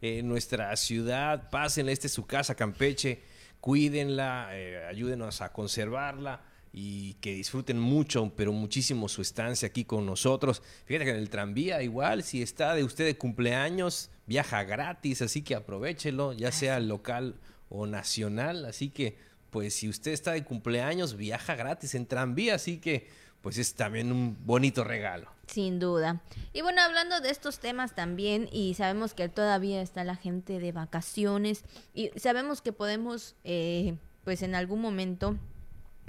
en 0.00 0.28
nuestra 0.28 0.74
ciudad. 0.74 1.48
Pasen, 1.48 1.88
este 1.88 2.08
es 2.08 2.12
su 2.12 2.26
casa, 2.26 2.56
Campeche, 2.56 3.22
cuídenla, 3.60 4.48
eh, 4.50 4.84
ayúdenos 4.86 5.42
a 5.42 5.52
conservarla 5.52 6.49
y 6.72 7.14
que 7.14 7.34
disfruten 7.34 7.78
mucho, 7.78 8.32
pero 8.36 8.52
muchísimo 8.52 9.08
su 9.08 9.22
estancia 9.22 9.66
aquí 9.66 9.84
con 9.84 10.06
nosotros. 10.06 10.62
Fíjate 10.84 11.04
que 11.04 11.10
en 11.10 11.16
el 11.16 11.30
tranvía 11.30 11.82
igual, 11.82 12.22
si 12.22 12.42
está 12.42 12.74
de 12.74 12.84
usted 12.84 13.04
de 13.04 13.18
cumpleaños, 13.18 14.10
viaja 14.26 14.62
gratis, 14.64 15.22
así 15.22 15.42
que 15.42 15.54
aprovechelo, 15.54 16.32
ya 16.32 16.52
sea 16.52 16.78
local 16.78 17.40
o 17.68 17.86
nacional, 17.86 18.64
así 18.64 18.90
que 18.90 19.16
pues 19.50 19.74
si 19.74 19.88
usted 19.88 20.12
está 20.12 20.32
de 20.32 20.44
cumpleaños, 20.44 21.16
viaja 21.16 21.56
gratis 21.56 21.94
en 21.96 22.06
tranvía, 22.06 22.54
así 22.54 22.78
que 22.78 23.08
pues 23.40 23.58
es 23.58 23.74
también 23.74 24.12
un 24.12 24.36
bonito 24.44 24.84
regalo. 24.84 25.28
Sin 25.46 25.80
duda. 25.80 26.22
Y 26.52 26.60
bueno, 26.60 26.82
hablando 26.82 27.20
de 27.20 27.30
estos 27.30 27.58
temas 27.58 27.94
también, 27.96 28.48
y 28.52 28.74
sabemos 28.74 29.14
que 29.14 29.28
todavía 29.28 29.82
está 29.82 30.04
la 30.04 30.14
gente 30.14 30.60
de 30.60 30.70
vacaciones, 30.70 31.64
y 31.94 32.10
sabemos 32.16 32.60
que 32.60 32.72
podemos, 32.72 33.34
eh, 33.42 33.96
pues 34.22 34.42
en 34.42 34.54
algún 34.54 34.80
momento 34.80 35.36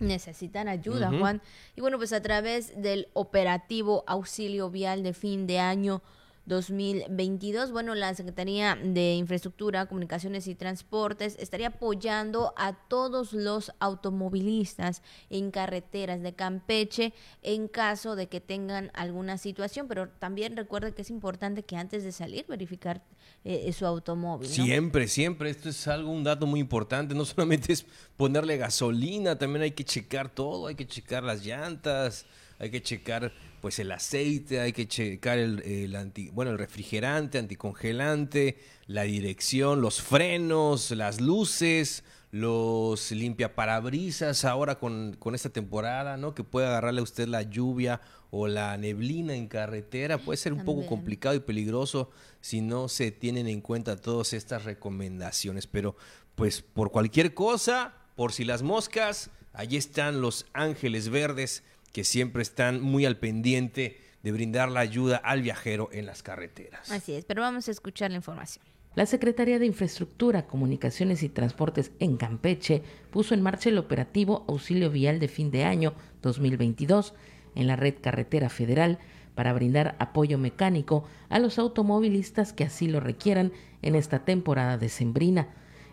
necesitan 0.01 0.67
ayuda, 0.67 1.11
Juan. 1.17 1.41
Y 1.75 1.81
bueno, 1.81 1.97
pues 1.97 2.13
a 2.13 2.21
través 2.21 2.81
del 2.81 3.07
operativo 3.13 4.03
auxilio 4.07 4.69
vial 4.69 5.03
de 5.03 5.13
fin 5.13 5.47
de 5.47 5.59
año 5.59 6.01
2022. 6.45 7.71
Bueno, 7.71 7.95
la 7.95 8.13
Secretaría 8.13 8.77
de 8.81 9.13
Infraestructura, 9.13 9.85
Comunicaciones 9.85 10.47
y 10.47 10.55
Transportes 10.55 11.37
estaría 11.39 11.67
apoyando 11.67 12.53
a 12.57 12.73
todos 12.73 13.33
los 13.33 13.71
automovilistas 13.79 15.03
en 15.29 15.51
carreteras 15.51 16.21
de 16.21 16.33
Campeche 16.33 17.13
en 17.43 17.67
caso 17.67 18.15
de 18.15 18.27
que 18.27 18.41
tengan 18.41 18.91
alguna 18.93 19.37
situación, 19.37 19.87
pero 19.87 20.09
también 20.09 20.57
recuerde 20.57 20.93
que 20.93 21.03
es 21.03 21.09
importante 21.09 21.63
que 21.63 21.77
antes 21.77 22.03
de 22.03 22.11
salir 22.11 22.45
verificar 22.47 23.01
eh, 23.43 23.73
su 23.73 23.85
automóvil. 23.85 24.47
Siempre, 24.47 25.07
siempre. 25.07 25.49
Esto 25.49 25.69
es 25.69 25.87
algo, 25.87 26.11
un 26.11 26.23
dato 26.23 26.45
muy 26.45 26.59
importante. 26.59 27.15
No 27.15 27.25
solamente 27.25 27.73
es 27.73 27.85
ponerle 28.15 28.57
gasolina, 28.57 29.37
también 29.37 29.63
hay 29.63 29.71
que 29.71 29.83
checar 29.83 30.29
todo, 30.29 30.67
hay 30.67 30.75
que 30.75 30.85
checar 30.85 31.23
las 31.23 31.43
llantas, 31.43 32.25
hay 32.59 32.69
que 32.69 32.81
checar 32.81 33.31
pues 33.61 33.79
el 33.79 33.91
aceite, 33.91 34.59
hay 34.59 34.73
que 34.73 34.87
checar 34.87 35.37
el, 35.37 35.95
anti, 35.95 36.29
bueno, 36.29 36.51
el 36.51 36.57
refrigerante, 36.57 37.37
anticongelante, 37.37 38.59
la 38.87 39.03
dirección, 39.03 39.81
los 39.81 40.01
frenos, 40.01 40.91
las 40.91 41.21
luces, 41.21 42.03
los 42.31 43.11
limpiaparabrisas 43.11 44.45
ahora 44.45 44.79
con, 44.79 45.15
con 45.19 45.35
esta 45.35 45.49
temporada, 45.49 46.17
¿no? 46.17 46.33
Que 46.33 46.43
puede 46.43 46.67
agarrarle 46.67 47.01
a 47.01 47.03
usted 47.03 47.27
la 47.27 47.43
lluvia 47.43 48.01
o 48.31 48.47
la 48.47 48.75
neblina 48.77 49.35
en 49.35 49.47
carretera, 49.47 50.17
puede 50.17 50.37
ser 50.37 50.53
un 50.53 50.63
poco 50.63 50.85
complicado 50.85 51.35
y 51.35 51.41
peligroso 51.41 52.09
si 52.39 52.61
no 52.61 52.87
se 52.87 53.11
tienen 53.11 53.47
en 53.47 53.61
cuenta 53.61 53.97
todas 53.97 54.33
estas 54.33 54.63
recomendaciones, 54.63 55.67
pero 55.67 55.95
pues 56.35 56.61
por 56.61 56.91
cualquier 56.91 57.33
cosa, 57.33 57.93
por 58.15 58.31
si 58.31 58.45
las 58.45 58.63
moscas, 58.63 59.29
allí 59.53 59.75
están 59.75 60.21
los 60.21 60.45
ángeles 60.53 61.09
verdes 61.09 61.63
que 61.91 62.05
siempre 62.05 62.41
están 62.41 62.81
muy 62.81 63.05
al 63.05 63.17
pendiente 63.17 63.99
de 64.23 64.31
brindar 64.31 64.71
la 64.71 64.79
ayuda 64.79 65.17
al 65.17 65.41
viajero 65.41 65.89
en 65.91 66.05
las 66.05 66.23
carreteras. 66.23 66.89
Así 66.89 67.13
es, 67.13 67.25
pero 67.25 67.41
vamos 67.41 67.67
a 67.67 67.71
escuchar 67.71 68.11
la 68.11 68.17
información. 68.17 68.63
La 68.95 69.05
Secretaría 69.05 69.57
de 69.57 69.65
Infraestructura, 69.65 70.47
Comunicaciones 70.47 71.23
y 71.23 71.29
Transportes 71.29 71.91
en 71.99 72.17
Campeche 72.17 72.83
puso 73.09 73.33
en 73.33 73.41
marcha 73.41 73.69
el 73.69 73.77
operativo 73.77 74.45
Auxilio 74.47 74.89
Vial 74.89 75.19
de 75.19 75.29
fin 75.29 75.49
de 75.49 75.63
año 75.63 75.93
2022 76.21 77.13
en 77.55 77.67
la 77.67 77.75
red 77.75 77.95
carretera 78.01 78.49
federal 78.49 78.99
para 79.35 79.53
brindar 79.53 79.95
apoyo 79.99 80.37
mecánico 80.37 81.03
a 81.29 81.39
los 81.39 81.57
automovilistas 81.57 82.53
que 82.53 82.63
así 82.63 82.87
lo 82.87 82.99
requieran 82.99 83.51
en 83.81 83.95
esta 83.95 84.19
temporada 84.25 84.77
decembrina. 84.77 85.47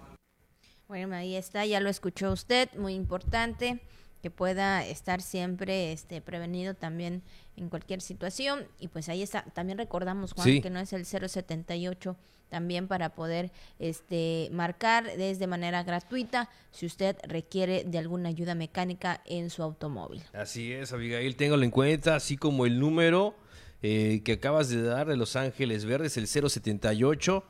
Bueno, 0.88 1.16
ahí 1.16 1.36
está, 1.36 1.64
ya 1.64 1.80
lo 1.80 1.90
escuchó 1.90 2.32
usted, 2.32 2.70
muy 2.76 2.96
importante 2.96 3.80
que 4.24 4.32
pueda 4.32 4.84
estar 4.84 5.22
siempre 5.22 5.92
este 5.92 6.22
prevenido 6.22 6.74
también 6.74 7.22
en 7.58 7.70
cualquier 7.70 8.02
situación. 8.02 8.66
Y 8.80 8.88
pues 8.88 9.10
ahí 9.10 9.22
está. 9.22 9.44
También 9.54 9.78
recordamos 9.78 10.34
Juan 10.34 10.62
que 10.62 10.70
no 10.70 10.80
es 10.80 10.94
el 10.94 11.06
078 11.06 12.16
también 12.50 12.88
para 12.88 13.16
poder 13.16 13.52
este 13.80 14.48
marcar 14.52 15.06
desde 15.18 15.48
manera 15.48 15.82
gratuita 15.82 16.50
si 16.72 16.86
usted 16.86 17.18
requiere 17.28 17.84
de 17.84 17.98
alguna 17.98 18.30
ayuda 18.30 18.54
mecánica 18.54 19.22
en 19.26 19.50
su 19.50 19.63
automóvil. 19.63 20.22
Así 20.34 20.72
es, 20.72 20.94
Abigail, 20.94 21.36
téngalo 21.36 21.63
en 21.63 21.72
cuenta, 21.72 22.16
así 22.16 22.38
como 22.38 22.68
el 22.68 22.80
número 22.80 23.36
eh, 23.82 24.22
que 24.24 24.34
acabas 24.34 24.70
de 24.70 24.84
dar 24.84 25.08
de 25.08 25.18
Los 25.18 25.36
Ángeles 25.36 25.86
Verdes, 25.86 26.16
el 26.18 26.28
078 26.28 27.44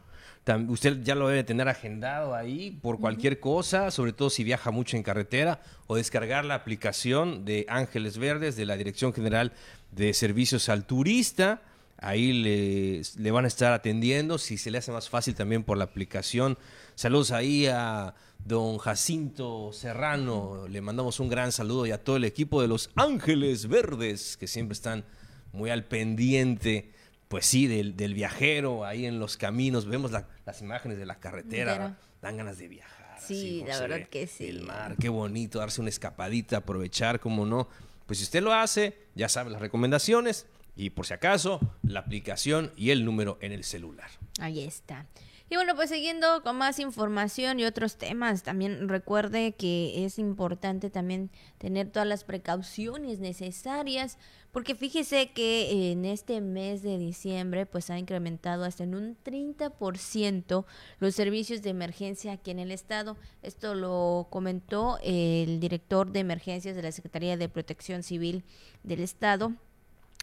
usted 0.67 1.01
ya 1.03 1.15
lo 1.15 1.27
debe 1.27 1.43
tener 1.43 1.69
agendado 1.69 2.35
ahí 2.35 2.71
por 2.81 2.99
cualquier 2.99 3.39
cosa, 3.39 3.91
sobre 3.91 4.11
todo 4.13 4.29
si 4.29 4.43
viaja 4.43 4.71
mucho 4.71 4.97
en 4.97 5.03
carretera, 5.03 5.61
o 5.87 5.95
descargar 5.95 6.43
la 6.43 6.55
aplicación 6.55 7.45
de 7.45 7.65
Ángeles 7.69 8.17
Verdes 8.17 8.55
de 8.55 8.65
la 8.65 8.75
Dirección 8.75 9.13
General 9.13 9.53
de 9.95 10.13
Servicios 10.13 10.69
al 10.69 10.85
Turista. 10.85 11.61
Ahí 11.97 12.33
le, 12.33 13.01
le 13.17 13.31
van 13.31 13.45
a 13.45 13.47
estar 13.47 13.71
atendiendo, 13.71 14.37
si 14.37 14.57
se 14.57 14.71
le 14.71 14.77
hace 14.77 14.91
más 14.91 15.09
fácil 15.09 15.35
también 15.35 15.63
por 15.63 15.77
la 15.77 15.85
aplicación. 15.85 16.57
Saludos 16.95 17.31
ahí 17.31 17.67
a 17.67 18.13
don 18.45 18.77
Jacinto 18.77 19.71
Serrano, 19.71 20.67
le 20.67 20.81
mandamos 20.81 21.19
un 21.21 21.29
gran 21.29 21.51
saludo 21.51 21.85
y 21.85 21.91
a 21.91 22.03
todo 22.03 22.17
el 22.17 22.25
equipo 22.25 22.61
de 22.61 22.67
los 22.67 22.89
Ángeles 22.95 23.67
Verdes, 23.67 24.35
que 24.35 24.47
siempre 24.47 24.73
están 24.73 25.05
muy 25.53 25.69
al 25.69 25.85
pendiente 25.85 26.91
pues 27.33 27.47
sí, 27.47 27.65
del, 27.65 28.13
viajero 28.13 28.85
ahí 28.85 29.07
en 29.07 29.17
los 29.17 29.37
caminos, 29.37 29.87
vemos 29.87 30.11
las 30.11 30.61
imágenes 30.61 30.99
de 30.99 31.07
la 31.07 31.19
carretera, 31.19 31.97
dan 32.21 32.37
ganas 32.37 32.59
de 32.59 32.67
viajar. 32.67 33.17
Sí, 33.19 33.63
la 33.67 33.79
verdad 33.79 34.07
que 34.07 34.27
sí. 34.27 34.45
El 34.49 34.61
mar, 34.61 34.95
qué 34.99 35.09
bonito, 35.09 35.57
darse 35.57 35.81
una 35.81 35.89
escapadita, 35.89 36.57
aprovechar, 36.57 37.19
como 37.19 37.47
no. 37.47 37.69
Pues 38.05 38.19
si 38.19 38.25
usted 38.25 38.41
lo 38.43 38.53
hace, 38.53 38.97
ya 39.15 39.29
sabe 39.29 39.51
las 39.51 39.61
recomendaciones 39.61 40.45
y 40.75 40.89
por 40.89 41.05
si 41.05 41.13
acaso, 41.13 41.59
la 41.83 41.99
aplicación 41.99 42.71
y 42.75 42.89
el 42.89 43.05
número 43.05 43.37
en 43.41 43.51
el 43.51 43.63
celular. 43.63 44.09
Ahí 44.39 44.63
está. 44.63 45.05
Y 45.53 45.55
bueno, 45.55 45.75
pues 45.75 45.91
siguiendo 45.91 46.41
con 46.41 46.55
más 46.55 46.79
información 46.79 47.59
y 47.59 47.65
otros 47.65 47.97
temas, 47.97 48.41
también 48.41 48.89
recuerde 48.89 49.53
que 49.53 50.03
es 50.03 50.17
importante 50.17 50.89
también 50.89 51.29
tener 51.59 51.91
todas 51.91 52.07
las 52.07 52.23
precauciones 52.23 53.19
necesarias, 53.19 54.17
porque 54.51 54.73
fíjese 54.73 55.29
que 55.31 55.91
en 55.91 56.05
este 56.05 56.41
mes 56.41 56.81
de 56.81 56.97
diciembre 56.97 57.67
pues 57.67 57.91
ha 57.91 57.99
incrementado 57.99 58.63
hasta 58.63 58.83
en 58.83 58.95
un 58.95 59.15
30% 59.23 60.65
los 60.97 61.13
servicios 61.13 61.61
de 61.61 61.69
emergencia 61.69 62.31
aquí 62.31 62.49
en 62.49 62.57
el 62.57 62.71
estado. 62.71 63.15
Esto 63.43 63.75
lo 63.75 64.29
comentó 64.31 64.97
el 65.03 65.59
director 65.59 66.11
de 66.11 66.21
emergencias 66.21 66.75
de 66.75 66.81
la 66.81 66.91
Secretaría 66.91 67.37
de 67.37 67.47
Protección 67.47 68.01
Civil 68.01 68.43
del 68.81 69.01
estado, 69.01 69.53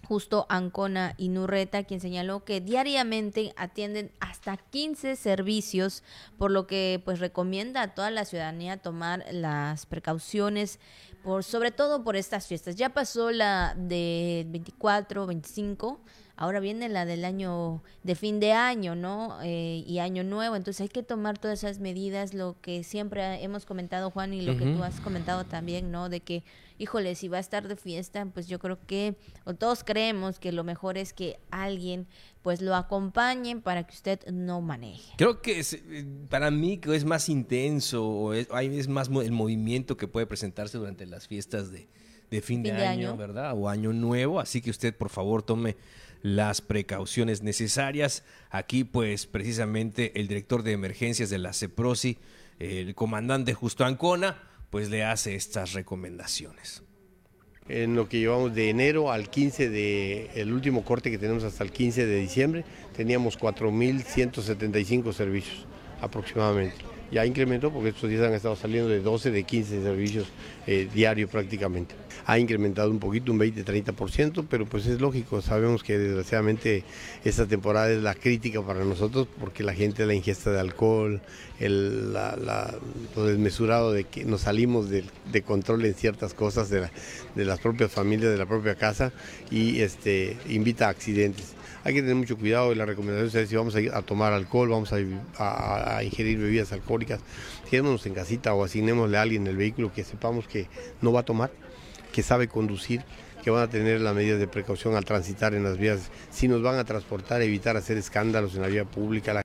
justo 0.07 0.47
Ancona 0.49 1.15
y 1.17 1.29
Nurreta, 1.29 1.85
quien 1.85 2.01
señaló 2.01 2.45
que 2.45 2.61
diariamente 2.61 3.53
atienden 3.57 4.11
hasta 4.21 4.57
15 4.57 5.17
servicios, 5.17 6.03
por 6.39 6.51
lo 6.51 6.67
que 6.67 7.01
pues 7.05 7.21
recomienda 7.21 7.83
a 7.83 7.95
toda 7.95 8.11
la 8.11 8.25
ciudadanía 8.25 8.77
tomar 8.77 9.25
las 9.31 9.87
precauciones, 9.87 10.79
por 11.23 11.45
sobre 11.45 11.71
todo 11.71 12.03
por 12.03 12.17
estas 12.17 12.47
fiestas. 12.47 12.77
Ya 12.77 12.91
pasó 12.91 13.31
la 13.31 13.75
de 13.77 14.47
24, 14.49 15.27
25, 15.27 16.01
ahora 16.40 16.59
viene 16.59 16.88
la 16.88 17.05
del 17.05 17.24
año 17.24 17.83
de 18.03 18.16
fin 18.16 18.40
de 18.40 18.53
año, 18.53 18.96
¿no? 18.96 19.38
Eh, 19.42 19.85
y 19.87 20.00
año 20.00 20.24
nuevo, 20.24 20.57
entonces 20.57 20.81
hay 20.81 20.88
que 20.88 21.03
tomar 21.03 21.38
todas 21.38 21.62
esas 21.62 21.79
medidas, 21.79 22.35
lo 22.35 22.57
que 22.61 22.83
siempre 22.83 23.44
hemos 23.44 23.66
comentado 23.66 24.11
Juan 24.11 24.35
y 24.35 24.40
lo 24.40 24.57
que 24.57 24.64
tú 24.64 24.83
has 24.83 25.00
comentado 25.00 25.44
también, 25.44 25.92
¿no? 25.92 26.09
De 26.09 26.20
que 26.20 26.42
híjole, 26.81 27.14
si 27.14 27.29
va 27.29 27.37
a 27.37 27.40
estar 27.40 27.68
de 27.68 27.76
fiesta, 27.76 28.24
pues 28.33 28.48
yo 28.48 28.59
creo 28.59 28.79
que, 28.87 29.14
o 29.44 29.55
todos 29.55 29.85
creemos 29.85 30.40
que 30.40 30.50
lo 30.50 30.64
mejor 30.64 30.96
es 30.96 31.12
que 31.12 31.38
alguien 31.50 32.07
pues 32.40 32.62
lo 32.62 32.74
acompañe 32.74 33.61
para 33.61 33.87
que 33.87 33.92
usted 33.92 34.26
no 34.33 34.62
maneje. 34.62 35.12
Creo 35.18 35.42
que 35.42 35.59
es, 35.59 35.74
eh, 35.74 36.07
para 36.31 36.50
mí 36.50 36.79
que 36.79 36.96
es 36.96 37.05
más 37.05 37.29
intenso, 37.29 38.09
o 38.09 38.33
es, 38.33 38.48
es 38.50 38.88
más 38.88 39.09
el 39.09 39.33
movimiento 39.33 39.98
que 39.98 40.09
puede 40.09 40.26
presentarse 40.26 40.79
durante 40.79 41.05
las 41.05 41.29
fiestas 41.29 41.70
de, 41.70 41.87
fin, 42.40 42.62
de, 42.62 42.72
año, 42.72 43.14
¿verdad? 43.14 43.53
O 43.59 43.68
año 43.68 43.92
nuevo, 43.92 44.40
así 44.40 44.62
que 44.62 44.70
usted 44.70 44.96
por 44.96 45.11
favor 45.11 45.42
tome 45.42 45.76
las 46.23 46.61
precauciones 46.61 47.43
necesarias. 47.43 48.25
Aquí 48.51 48.85
pues 48.85 49.27
precisamente 49.27 50.19
el 50.21 50.29
director 50.29 50.63
de 50.63 50.73
emergencias 50.73 51.31
de 51.31 51.39
la 51.39 51.53
CEPROSI, 51.53 52.19
el 52.59 52.95
comandante 52.95 53.55
Justo 53.55 53.85
Ancona, 53.85 54.43
pues 54.71 54.91
le 54.91 55.05
hace 55.05 55.35
estas 55.35 55.73
recomendaciones. 55.73 56.83
En 57.69 57.95
lo 57.95 58.09
que 58.09 58.19
llevamos 58.19 58.55
de 58.55 58.69
enero 58.69 59.13
al 59.13 59.31
15 59.31 59.71
de, 59.71 60.31
el 60.35 60.53
último 60.53 60.85
corte 60.85 61.11
que 61.11 61.19
tenemos 61.19 61.45
hasta 61.45 61.63
el 61.63 61.71
15 61.71 62.05
de 62.05 62.17
diciembre, 62.17 62.65
teníamos 62.97 63.39
4.175 63.39 65.13
servicios 65.13 65.67
aproximadamente. 66.01 66.77
Ya 67.13 67.27
incrementó 67.27 67.73
porque 67.73 67.91
estos 67.91 68.11
días 68.11 68.23
han 68.23 68.35
estado 68.35 68.57
saliendo 68.57 68.89
de 68.89 69.01
12, 69.01 69.31
de 69.31 69.45
15 69.45 69.83
servicios 69.83 70.27
eh, 70.67 70.89
diarios 70.93 71.31
prácticamente 71.31 71.95
ha 72.31 72.38
incrementado 72.38 72.93
un 72.93 73.01
poquito, 73.01 73.33
un 73.33 73.40
20-30%, 73.40 74.47
pero 74.49 74.64
pues 74.64 74.87
es 74.87 75.01
lógico, 75.01 75.43
sabemos 75.43 75.83
que 75.83 75.99
desgraciadamente 75.99 76.85
esta 77.25 77.45
temporada 77.45 77.90
es 77.90 78.01
la 78.01 78.14
crítica 78.14 78.62
para 78.62 78.85
nosotros 78.85 79.27
porque 79.40 79.64
la 79.64 79.75
gente, 79.75 80.07
la 80.07 80.14
ingesta 80.14 80.53
de 80.53 80.61
alcohol, 80.61 81.21
el, 81.59 82.12
lo 82.12 83.25
desmesurado 83.25 83.90
de 83.90 84.05
que 84.05 84.25
nos 84.25 84.43
salimos 84.43 84.88
de, 84.88 85.03
control 85.43 85.85
en 85.85 85.95
ciertas 85.95 86.33
cosas 86.33 86.71
de, 86.71 86.88
las 87.35 87.59
propias 87.59 87.90
familias, 87.90 88.31
de 88.31 88.38
la 88.38 88.47
propia 88.47 88.77
casa 88.77 89.12
y 89.51 89.81
este, 89.81 90.37
invita 90.49 90.87
a 90.87 90.90
accidentes. 90.90 91.55
Hay 91.83 91.95
que 91.95 92.01
tener 92.01 92.14
mucho 92.14 92.37
cuidado 92.37 92.71
y 92.71 92.77
la 92.77 92.87
recomendación 92.87 93.43
es 93.43 93.49
si 93.49 93.57
vamos 93.57 93.75
a, 93.75 93.81
ir 93.81 93.90
a 93.93 94.03
tomar 94.03 94.33
alcohol, 94.33 94.69
vamos 94.69 94.93
a, 94.93 96.05
ingerir 96.05 96.38
bebidas 96.38 96.71
alcohólicas, 96.71 97.23
quedémonos 97.69 98.07
en 98.07 98.14
casita 98.14 98.55
o 98.55 98.62
asignémosle 98.62 99.19
a 99.19 99.23
alguien 99.23 99.49
el 99.49 99.57
vehículo 99.57 99.93
que 99.93 100.05
sepamos 100.05 100.47
que 100.47 100.69
no 101.03 101.12
va 101.12 101.21
a 101.21 101.25
tomar 101.25 101.51
que 102.12 102.23
sabe 102.23 102.49
conducir, 102.49 103.03
que 103.42 103.51
van 103.51 103.62
a 103.62 103.70
tener 103.70 104.01
las 104.01 104.14
medidas 104.14 104.38
de 104.38 104.49
precaución 104.49 104.94
al 104.96 105.05
transitar 105.05 105.55
en 105.55 105.64
las 105.64 105.79
vías, 105.79 106.11
si 106.31 106.49
nos 106.49 106.62
van 106.62 106.77
a 106.77 106.85
transportar, 106.85 107.42
evitar 107.42 107.77
hacer 107.77 107.96
escándalos 107.96 108.55
en 108.55 108.62
la 108.62 108.68
vía 108.68 108.85
pública. 108.85 109.42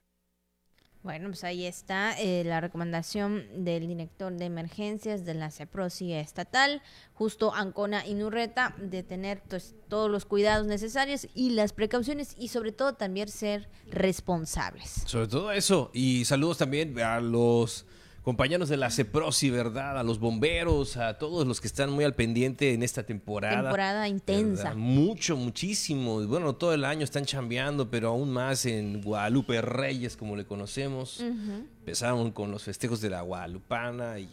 Bueno, 1.05 1.29
pues 1.29 1.43
ahí 1.43 1.67
está 1.67 2.19
eh, 2.19 2.43
la 2.43 2.61
recomendación 2.61 3.63
del 3.63 3.87
director 3.87 4.33
de 4.33 4.45
emergencias 4.45 5.23
de 5.23 5.35
la 5.35 5.51
CEPROSI 5.51 6.13
estatal, 6.13 6.81
justo 7.13 7.53
Ancona 7.53 8.07
y 8.07 8.15
Nurreta, 8.15 8.75
de 8.79 9.03
tener 9.03 9.43
pues, 9.47 9.75
todos 9.87 10.09
los 10.09 10.25
cuidados 10.25 10.65
necesarios 10.65 11.27
y 11.35 11.51
las 11.51 11.73
precauciones 11.73 12.33
y 12.39 12.47
sobre 12.47 12.71
todo 12.71 12.93
también 12.93 13.27
ser 13.27 13.69
responsables. 13.91 15.03
Sobre 15.05 15.27
todo 15.27 15.51
eso, 15.51 15.91
y 15.93 16.25
saludos 16.25 16.57
también 16.57 16.97
a 16.99 17.19
los 17.21 17.85
compañeros 18.25 18.69
de 18.69 18.77
la 18.77 18.89
CEPROSI, 18.89 19.51
¿verdad? 19.51 19.99
A 19.99 20.03
los 20.03 20.19
bomberos, 20.19 20.97
a 20.97 21.19
todos 21.19 21.45
los 21.45 21.61
que 21.61 21.67
están 21.67 21.91
muy 21.91 22.05
al 22.05 22.15
pendiente 22.15 22.73
en 22.73 22.81
esta 22.81 23.03
temporada. 23.03 23.61
Temporada 23.61 24.07
intensa. 24.07 24.73
Mucho, 24.73 25.37
muchísimo. 25.37 26.25
Bueno, 26.25 26.55
todo 26.55 26.73
el 26.73 26.85
año 26.85 27.03
están 27.03 27.25
chambeando, 27.25 27.91
pero 27.91 28.09
aún 28.09 28.31
más 28.31 28.65
en 28.65 29.03
Guadalupe 29.03 29.61
Reyes, 29.61 30.17
como 30.17 30.35
le 30.35 30.43
conocemos. 30.43 31.19
Empezaron 31.19 32.31
con 32.31 32.49
los 32.49 32.63
festejos 32.63 32.99
de 32.99 33.11
la 33.11 33.21
Guadalupana 33.21 34.17
y 34.17 34.27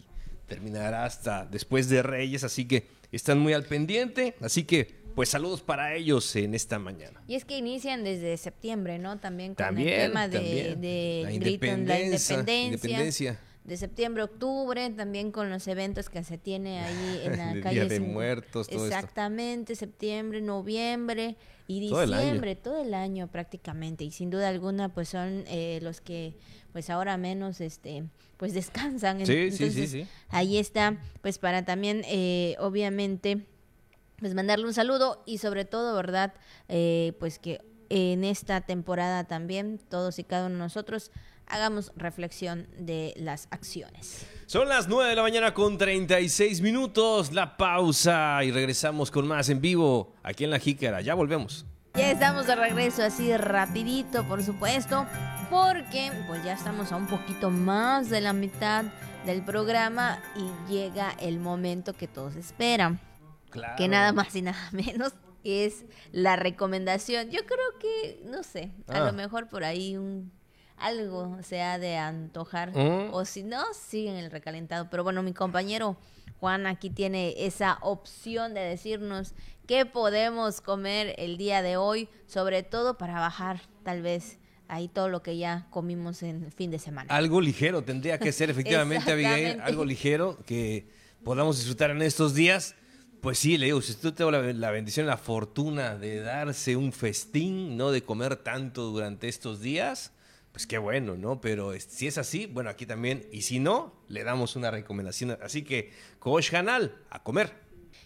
terminará 0.48 1.04
hasta 1.04 1.44
después 1.44 1.90
de 1.90 2.02
Reyes, 2.02 2.44
así 2.44 2.64
que 2.64 2.86
están 3.12 3.40
muy 3.40 3.52
al 3.52 3.64
pendiente. 3.64 4.36
Así 4.40 4.64
que 4.64 5.02
pues 5.14 5.28
saludos 5.28 5.60
para 5.60 5.94
ellos 5.94 6.34
en 6.36 6.54
esta 6.54 6.78
mañana. 6.78 7.22
Y 7.28 7.34
es 7.34 7.44
que 7.44 7.58
inician 7.58 8.04
desde 8.04 8.38
septiembre, 8.38 8.98
¿no? 8.98 9.18
También 9.18 9.54
con 9.54 9.76
el 9.76 9.84
tema 9.84 10.28
de, 10.28 11.20
la, 11.24 11.30
independencia 11.30 13.38
de 13.64 13.76
septiembre, 13.76 14.24
octubre, 14.24 14.90
también 14.90 15.30
con 15.30 15.48
los 15.48 15.68
eventos 15.68 16.10
que 16.10 16.24
se 16.24 16.36
tiene 16.36 16.80
ahí 16.80 17.20
en 17.24 17.38
la 17.38 17.60
calle. 17.62 17.80
Día 17.80 17.88
de 17.88 18.00
Muertos, 18.00 18.68
todo 18.68 18.86
Exactamente, 18.86 19.76
septiembre, 19.76 20.40
noviembre 20.40 21.36
y 21.68 21.80
diciembre, 21.80 22.56
todo 22.56 22.82
el, 22.82 22.92
año 22.92 23.28
prácticamente. 23.28 24.04
Y 24.04 24.10
sin 24.10 24.30
duda 24.30 24.48
alguna, 24.48 24.92
pues 24.92 25.08
son 25.08 25.44
eh, 25.46 25.78
los 25.82 26.00
que, 26.00 26.34
pues 26.72 26.90
ahora 26.90 27.16
menos, 27.16 27.60
este, 27.60 28.04
pues 28.36 28.52
descansan. 28.52 29.24
Sí, 29.24 29.52
sí, 29.52 29.70
sí, 29.70 29.86
sí. 29.86 30.06
Ahí 30.30 30.58
está, 30.58 30.98
pues 31.20 31.38
para 31.38 31.64
también, 31.64 32.02
eh, 32.06 32.56
obviamente, 32.58 33.46
pues 34.18 34.34
mandarle 34.34 34.66
un 34.66 34.74
saludo 34.74 35.22
y 35.24 35.38
sobre 35.38 35.64
todo, 35.64 35.94
¿verdad? 35.94 36.34
Eh, 36.68 37.12
pues 37.20 37.38
que 37.38 37.60
en 37.90 38.24
esta 38.24 38.62
temporada 38.62 39.24
también, 39.24 39.78
todos 39.88 40.18
y 40.18 40.24
cada 40.24 40.46
uno 40.46 40.54
de 40.54 40.60
nosotros, 40.60 41.10
hagamos 41.52 41.92
reflexión 41.96 42.66
de 42.78 43.12
las 43.16 43.46
acciones. 43.50 44.26
Son 44.46 44.68
las 44.68 44.88
9 44.88 45.10
de 45.10 45.16
la 45.16 45.22
mañana 45.22 45.54
con 45.54 45.78
36 45.78 46.62
minutos, 46.62 47.32
la 47.32 47.56
pausa 47.56 48.42
y 48.42 48.50
regresamos 48.50 49.10
con 49.10 49.28
más 49.28 49.48
en 49.50 49.60
vivo 49.60 50.14
aquí 50.22 50.44
en 50.44 50.50
La 50.50 50.58
Jícara. 50.58 51.02
Ya 51.02 51.14
volvemos. 51.14 51.66
Ya 51.94 52.10
estamos 52.10 52.46
de 52.46 52.56
regreso 52.56 53.02
así 53.02 53.36
rapidito, 53.36 54.24
por 54.24 54.42
supuesto, 54.42 55.06
porque 55.50 56.10
pues 56.26 56.42
ya 56.42 56.54
estamos 56.54 56.90
a 56.90 56.96
un 56.96 57.06
poquito 57.06 57.50
más 57.50 58.08
de 58.08 58.22
la 58.22 58.32
mitad 58.32 58.86
del 59.26 59.44
programa 59.44 60.22
y 60.34 60.72
llega 60.72 61.10
el 61.20 61.38
momento 61.38 61.92
que 61.92 62.08
todos 62.08 62.34
esperan. 62.36 62.98
Claro. 63.50 63.74
Que 63.76 63.88
nada 63.88 64.12
más 64.12 64.34
y 64.34 64.40
nada 64.40 64.58
menos 64.72 65.12
es 65.44 65.84
la 66.12 66.36
recomendación. 66.36 67.30
Yo 67.30 67.44
creo 67.44 67.78
que, 67.78 68.22
no 68.24 68.42
sé, 68.42 68.70
a 68.88 69.00
lo 69.00 69.06
ah. 69.08 69.12
mejor 69.12 69.48
por 69.48 69.62
ahí 69.64 69.98
un 69.98 70.32
algo 70.82 71.38
se 71.42 71.62
ha 71.62 71.78
de 71.78 71.96
antojar 71.96 72.76
mm. 72.76 73.12
o 73.12 73.24
si 73.24 73.42
no, 73.42 73.62
siguen 73.72 74.16
el 74.16 74.30
recalentado. 74.30 74.88
Pero 74.90 75.04
bueno, 75.04 75.22
mi 75.22 75.32
compañero 75.32 75.96
Juan 76.40 76.66
aquí 76.66 76.90
tiene 76.90 77.34
esa 77.38 77.78
opción 77.82 78.52
de 78.54 78.60
decirnos 78.60 79.34
qué 79.66 79.86
podemos 79.86 80.60
comer 80.60 81.14
el 81.18 81.36
día 81.38 81.62
de 81.62 81.76
hoy, 81.76 82.08
sobre 82.26 82.62
todo 82.62 82.98
para 82.98 83.14
bajar 83.14 83.60
tal 83.84 84.02
vez 84.02 84.38
ahí 84.66 84.88
todo 84.88 85.08
lo 85.08 85.22
que 85.22 85.36
ya 85.36 85.66
comimos 85.70 86.22
en 86.22 86.50
fin 86.50 86.70
de 86.70 86.78
semana. 86.78 87.14
Algo 87.14 87.40
ligero 87.40 87.82
tendría 87.82 88.18
que 88.18 88.32
ser 88.32 88.50
efectivamente, 88.50 89.12
Abigail, 89.12 89.60
algo 89.60 89.84
ligero 89.84 90.38
que 90.46 90.86
podamos 91.22 91.58
disfrutar 91.58 91.90
en 91.90 92.02
estos 92.02 92.34
días. 92.34 92.74
Pues 93.20 93.38
sí, 93.38 93.56
le 93.56 93.66
digo, 93.66 93.80
si 93.80 93.92
usted 93.92 94.12
tengo 94.12 94.32
la, 94.32 94.40
la, 94.52 94.70
bendición, 94.72 95.06
la 95.06 95.16
fortuna 95.16 95.96
de 95.96 96.18
darse 96.18 96.74
un 96.74 96.92
festín, 96.92 97.76
no 97.76 97.92
de 97.92 98.02
comer 98.02 98.34
tanto 98.34 98.90
durante 98.90 99.28
estos 99.28 99.60
días, 99.60 100.12
pues 100.52 100.66
qué 100.66 100.78
bueno, 100.78 101.16
¿no? 101.16 101.40
Pero 101.40 101.72
si 101.80 102.06
es 102.06 102.18
así, 102.18 102.46
bueno, 102.46 102.68
aquí 102.70 102.84
también. 102.84 103.26
Y 103.32 103.42
si 103.42 103.58
no, 103.58 103.94
le 104.08 104.22
damos 104.22 104.54
una 104.54 104.70
recomendación. 104.70 105.38
Así 105.42 105.64
que, 105.64 105.92
Kosh 106.18 106.50
Canal, 106.50 107.02
a 107.10 107.22
comer. 107.22 107.62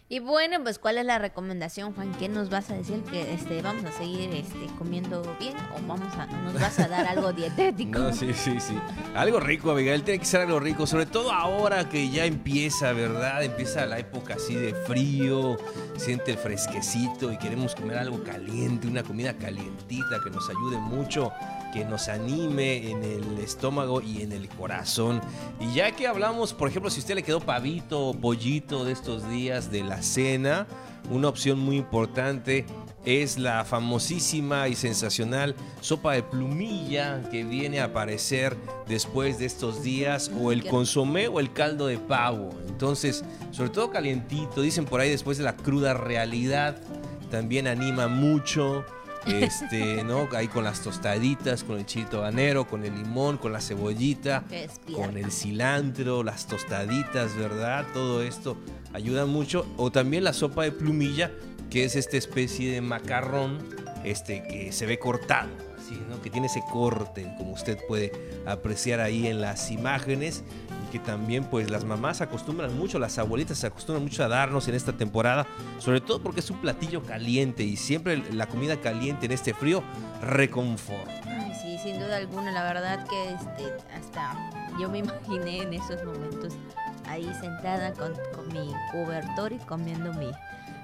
Y 0.08 0.20
bueno, 0.20 0.62
pues 0.62 0.78
¿cuál 0.78 0.98
es 0.98 1.04
la 1.04 1.18
recomendación, 1.18 1.92
Juan? 1.92 2.12
¿Qué 2.16 2.28
nos 2.28 2.48
vas 2.48 2.70
a 2.70 2.76
decir? 2.76 3.02
¿Que 3.10 3.34
este, 3.34 3.60
vamos 3.60 3.84
a 3.84 3.90
seguir 3.90 4.32
este, 4.32 4.66
comiendo 4.78 5.22
bien 5.40 5.56
o 5.74 5.84
vamos 5.88 6.14
a, 6.16 6.26
nos 6.26 6.54
vas 6.54 6.78
a 6.78 6.86
dar 6.86 7.06
algo 7.06 7.32
dietético? 7.32 7.98
No, 7.98 8.12
sí, 8.12 8.32
sí, 8.32 8.60
sí. 8.60 8.78
Algo 9.16 9.40
rico, 9.40 9.72
Abigail. 9.72 10.04
Tiene 10.04 10.20
que 10.20 10.24
ser 10.24 10.42
algo 10.42 10.60
rico. 10.60 10.86
Sobre 10.86 11.06
todo 11.06 11.32
ahora 11.32 11.88
que 11.88 12.08
ya 12.08 12.24
empieza, 12.24 12.92
¿verdad? 12.92 13.42
Empieza 13.42 13.84
la 13.86 13.98
época 13.98 14.34
así 14.34 14.54
de 14.54 14.74
frío, 14.74 15.56
siente 15.96 16.30
el 16.30 16.38
fresquecito 16.38 17.32
y 17.32 17.38
queremos 17.38 17.74
comer 17.74 17.98
algo 17.98 18.22
caliente, 18.22 18.86
una 18.86 19.02
comida 19.02 19.36
calientita 19.36 20.20
que 20.22 20.30
nos 20.30 20.48
ayude 20.48 20.76
mucho 20.76 21.32
que 21.76 21.84
nos 21.84 22.08
anime 22.08 22.90
en 22.90 23.04
el 23.04 23.38
estómago 23.38 24.00
y 24.00 24.22
en 24.22 24.32
el 24.32 24.48
corazón. 24.48 25.20
Y 25.60 25.74
ya 25.74 25.92
que 25.92 26.06
hablamos, 26.06 26.54
por 26.54 26.70
ejemplo, 26.70 26.90
si 26.90 27.00
usted 27.00 27.16
le 27.16 27.22
quedó 27.22 27.40
pavito 27.40 28.08
o 28.08 28.14
pollito 28.14 28.86
de 28.86 28.92
estos 28.92 29.28
días 29.28 29.70
de 29.70 29.84
la 29.84 30.00
cena, 30.00 30.66
una 31.10 31.28
opción 31.28 31.58
muy 31.58 31.76
importante 31.76 32.64
es 33.04 33.38
la 33.38 33.62
famosísima 33.66 34.68
y 34.68 34.74
sensacional 34.74 35.54
sopa 35.82 36.14
de 36.14 36.22
plumilla 36.22 37.22
que 37.30 37.44
viene 37.44 37.80
a 37.80 37.84
aparecer 37.84 38.56
después 38.88 39.38
de 39.38 39.44
estos 39.44 39.82
días 39.82 40.30
o 40.40 40.52
el 40.52 40.66
consomé 40.66 41.28
o 41.28 41.40
el 41.40 41.52
caldo 41.52 41.88
de 41.88 41.98
pavo. 41.98 42.50
Entonces, 42.68 43.22
sobre 43.50 43.68
todo 43.68 43.90
calientito, 43.90 44.62
dicen 44.62 44.86
por 44.86 45.00
ahí 45.00 45.10
después 45.10 45.36
de 45.36 45.44
la 45.44 45.56
cruda 45.56 45.92
realidad 45.92 46.80
también 47.30 47.66
anima 47.66 48.08
mucho. 48.08 48.82
Este, 49.26 50.04
¿no? 50.04 50.28
Ahí 50.32 50.48
con 50.48 50.64
las 50.64 50.80
tostaditas, 50.82 51.64
con 51.64 51.78
el 51.78 51.86
chilito 51.86 52.18
habanero, 52.18 52.66
con 52.66 52.84
el 52.84 52.94
limón, 52.94 53.38
con 53.38 53.52
la 53.52 53.60
cebollita, 53.60 54.44
con 54.94 55.16
el 55.16 55.32
cilantro, 55.32 56.22
las 56.22 56.46
tostaditas, 56.46 57.34
¿verdad? 57.36 57.86
Todo 57.92 58.22
esto 58.22 58.56
ayuda 58.92 59.26
mucho. 59.26 59.66
O 59.76 59.90
también 59.90 60.24
la 60.24 60.32
sopa 60.32 60.62
de 60.62 60.72
plumilla, 60.72 61.32
que 61.70 61.84
es 61.84 61.96
esta 61.96 62.16
especie 62.16 62.72
de 62.72 62.80
macarrón 62.80 63.58
este, 64.04 64.44
que 64.44 64.70
se 64.70 64.86
ve 64.86 64.98
cortado, 64.98 65.50
así, 65.76 66.00
¿no? 66.08 66.22
Que 66.22 66.30
tiene 66.30 66.46
ese 66.46 66.62
corte, 66.70 67.32
como 67.36 67.52
usted 67.52 67.78
puede 67.88 68.12
apreciar 68.46 69.00
ahí 69.00 69.26
en 69.26 69.40
las 69.40 69.70
imágenes 69.70 70.44
que 70.96 71.04
también 71.04 71.44
pues 71.44 71.70
las 71.70 71.84
mamás 71.84 72.22
acostumbran 72.22 72.76
mucho, 72.78 72.98
las 72.98 73.18
abuelitas 73.18 73.58
se 73.58 73.66
acostumbran 73.66 74.02
mucho 74.02 74.24
a 74.24 74.28
darnos 74.28 74.66
en 74.68 74.74
esta 74.74 74.92
temporada, 74.92 75.46
sobre 75.78 76.00
todo 76.00 76.22
porque 76.22 76.40
es 76.40 76.50
un 76.50 76.58
platillo 76.58 77.02
caliente 77.02 77.64
y 77.64 77.76
siempre 77.76 78.22
la 78.32 78.46
comida 78.46 78.80
caliente 78.80 79.26
en 79.26 79.32
este 79.32 79.52
frío 79.52 79.82
reconforta. 80.22 81.12
sí, 81.60 81.78
sin 81.82 81.98
duda 81.98 82.16
alguna, 82.16 82.50
la 82.50 82.62
verdad 82.62 83.06
que 83.06 83.34
este, 83.34 83.74
hasta 83.94 84.34
yo 84.80 84.88
me 84.88 84.98
imaginé 85.00 85.62
en 85.62 85.74
esos 85.74 86.02
momentos 86.02 86.54
ahí 87.06 87.30
sentada 87.40 87.92
con, 87.92 88.14
mi 88.52 88.72
cobertor 88.92 89.52
y 89.52 89.58
comiendo 89.58 90.14
mi, 90.14 90.30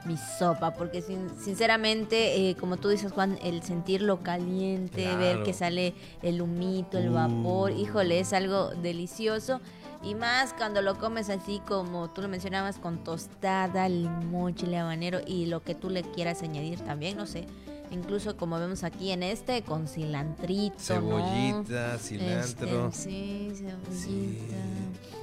mi 0.05 0.17
sopa, 0.17 0.75
porque 0.75 1.01
sinceramente, 1.01 2.51
eh, 2.51 2.57
como 2.57 2.77
tú 2.77 2.89
dices, 2.89 3.13
Juan, 3.13 3.39
el 3.43 3.63
sentirlo 3.63 4.23
caliente, 4.23 5.17
ver 5.17 5.43
que 5.43 5.55
sale 5.55 5.95
el 6.23 6.43
humito, 6.43 6.99
el 6.99 7.11
vapor, 7.11 7.71
uh. 7.71 7.79
híjole, 7.79 8.21
es 8.21 8.35
algo 8.35 8.71
delicioso. 8.83 9.61
Y 10.03 10.15
más 10.15 10.53
cuando 10.53 10.83
lo 10.83 10.99
comes 10.99 11.31
así 11.31 11.61
como 11.67 12.11
tú 12.11 12.23
lo 12.23 12.29
mencionabas, 12.29 12.79
con 12.79 13.05
tostada, 13.05 13.89
limón, 13.89 14.55
chile 14.55 14.79
habanero 14.79 15.21
y 15.27 15.47
lo 15.47 15.63
que 15.63 15.75
tú 15.75 15.91
le 15.91 16.03
quieras 16.03 16.43
añadir 16.43 16.81
también, 16.81 17.17
no 17.17 17.27
sé. 17.27 17.47
Incluso 17.93 18.39
como 18.39 18.59
vemos 18.59 18.85
aquí 18.85 19.11
en 19.11 19.23
este, 19.23 19.63
con 19.63 19.87
cilantrito. 19.87 20.77
Cebollita, 20.79 21.99
cilantro. 21.99 22.89
Este, 22.89 23.03
sí, 23.03 23.53
cebollita. 23.55 24.57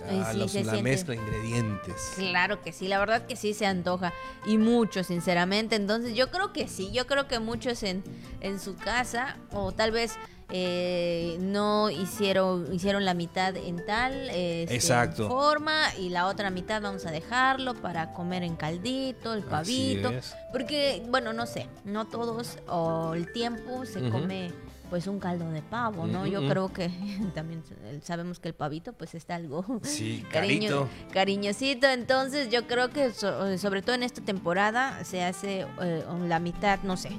Ah, 0.08 0.34
la 0.34 0.82
mezcla 0.82 1.16
de 1.16 1.22
ingredientes. 1.22 2.14
Claro 2.16 2.62
que 2.62 2.72
sí, 2.72 2.88
la 2.88 3.00
verdad 3.00 3.26
que 3.26 3.36
sí 3.36 3.56
se 3.56 3.66
antoja. 3.66 4.14
Y 4.46 4.60
mucho, 4.60 5.04
sinceramente. 5.04 5.76
Entonces 5.76 6.16
yo 6.16 6.30
creo 6.30 6.54
que 6.54 6.68
sí, 6.68 6.92
yo 6.92 7.08
creo 7.08 7.28
que 7.28 7.40
muchos 7.40 7.82
en, 7.82 8.04
en 8.40 8.60
su 8.60 8.76
casa, 8.76 9.38
o 9.52 9.72
tal 9.72 9.92
vez 9.92 10.14
eh, 10.52 11.38
no 11.40 11.90
hicieron 11.90 12.74
hicieron 12.74 13.06
la 13.06 13.14
mitad 13.14 13.56
en 13.56 13.86
tal 13.86 14.30
este, 14.32 14.80
forma 15.14 15.94
y 16.00 16.10
la 16.10 16.28
otra 16.28 16.50
mitad 16.50 16.82
vamos 16.82 17.06
a 17.06 17.12
dejarlo 17.12 17.76
para 17.76 18.14
comer 18.14 18.44
en 18.44 18.56
caldito, 18.56 19.34
el 19.34 19.44
pavito, 19.44 20.12
porque 20.52 21.04
bueno, 21.08 21.34
no 21.34 21.46
sé, 21.46 21.68
no 21.86 22.08
todos 22.08 22.58
o 22.68 23.14
el 23.14 23.32
tiempo 23.32 23.86
se 23.86 24.10
come 24.10 24.52
pues 24.90 25.08
un 25.08 25.20
caldo 25.20 25.50
de 25.52 25.62
pavo, 25.62 26.08
¿no? 26.08 26.26
Yo 26.26 26.48
creo 26.48 26.72
que 26.74 26.90
también 27.36 27.64
sabemos 28.04 28.40
que 28.40 28.50
el 28.50 28.54
pavito 28.54 28.94
pues 28.94 29.16
está 29.16 29.36
algo 29.36 29.64
sí, 29.84 30.24
cariño, 30.32 30.88
cariñosito, 31.12 31.88
entonces 31.88 32.50
yo 32.50 32.68
creo 32.68 32.90
que 32.90 33.12
sobre 33.12 33.82
todo 33.82 33.96
en 33.96 34.04
esta 34.04 34.22
temporada 34.22 35.04
se 35.04 35.24
hace 35.24 35.66
eh, 35.82 36.04
la 36.28 36.40
mitad, 36.40 36.80
no 36.84 36.98
sé, 36.98 37.12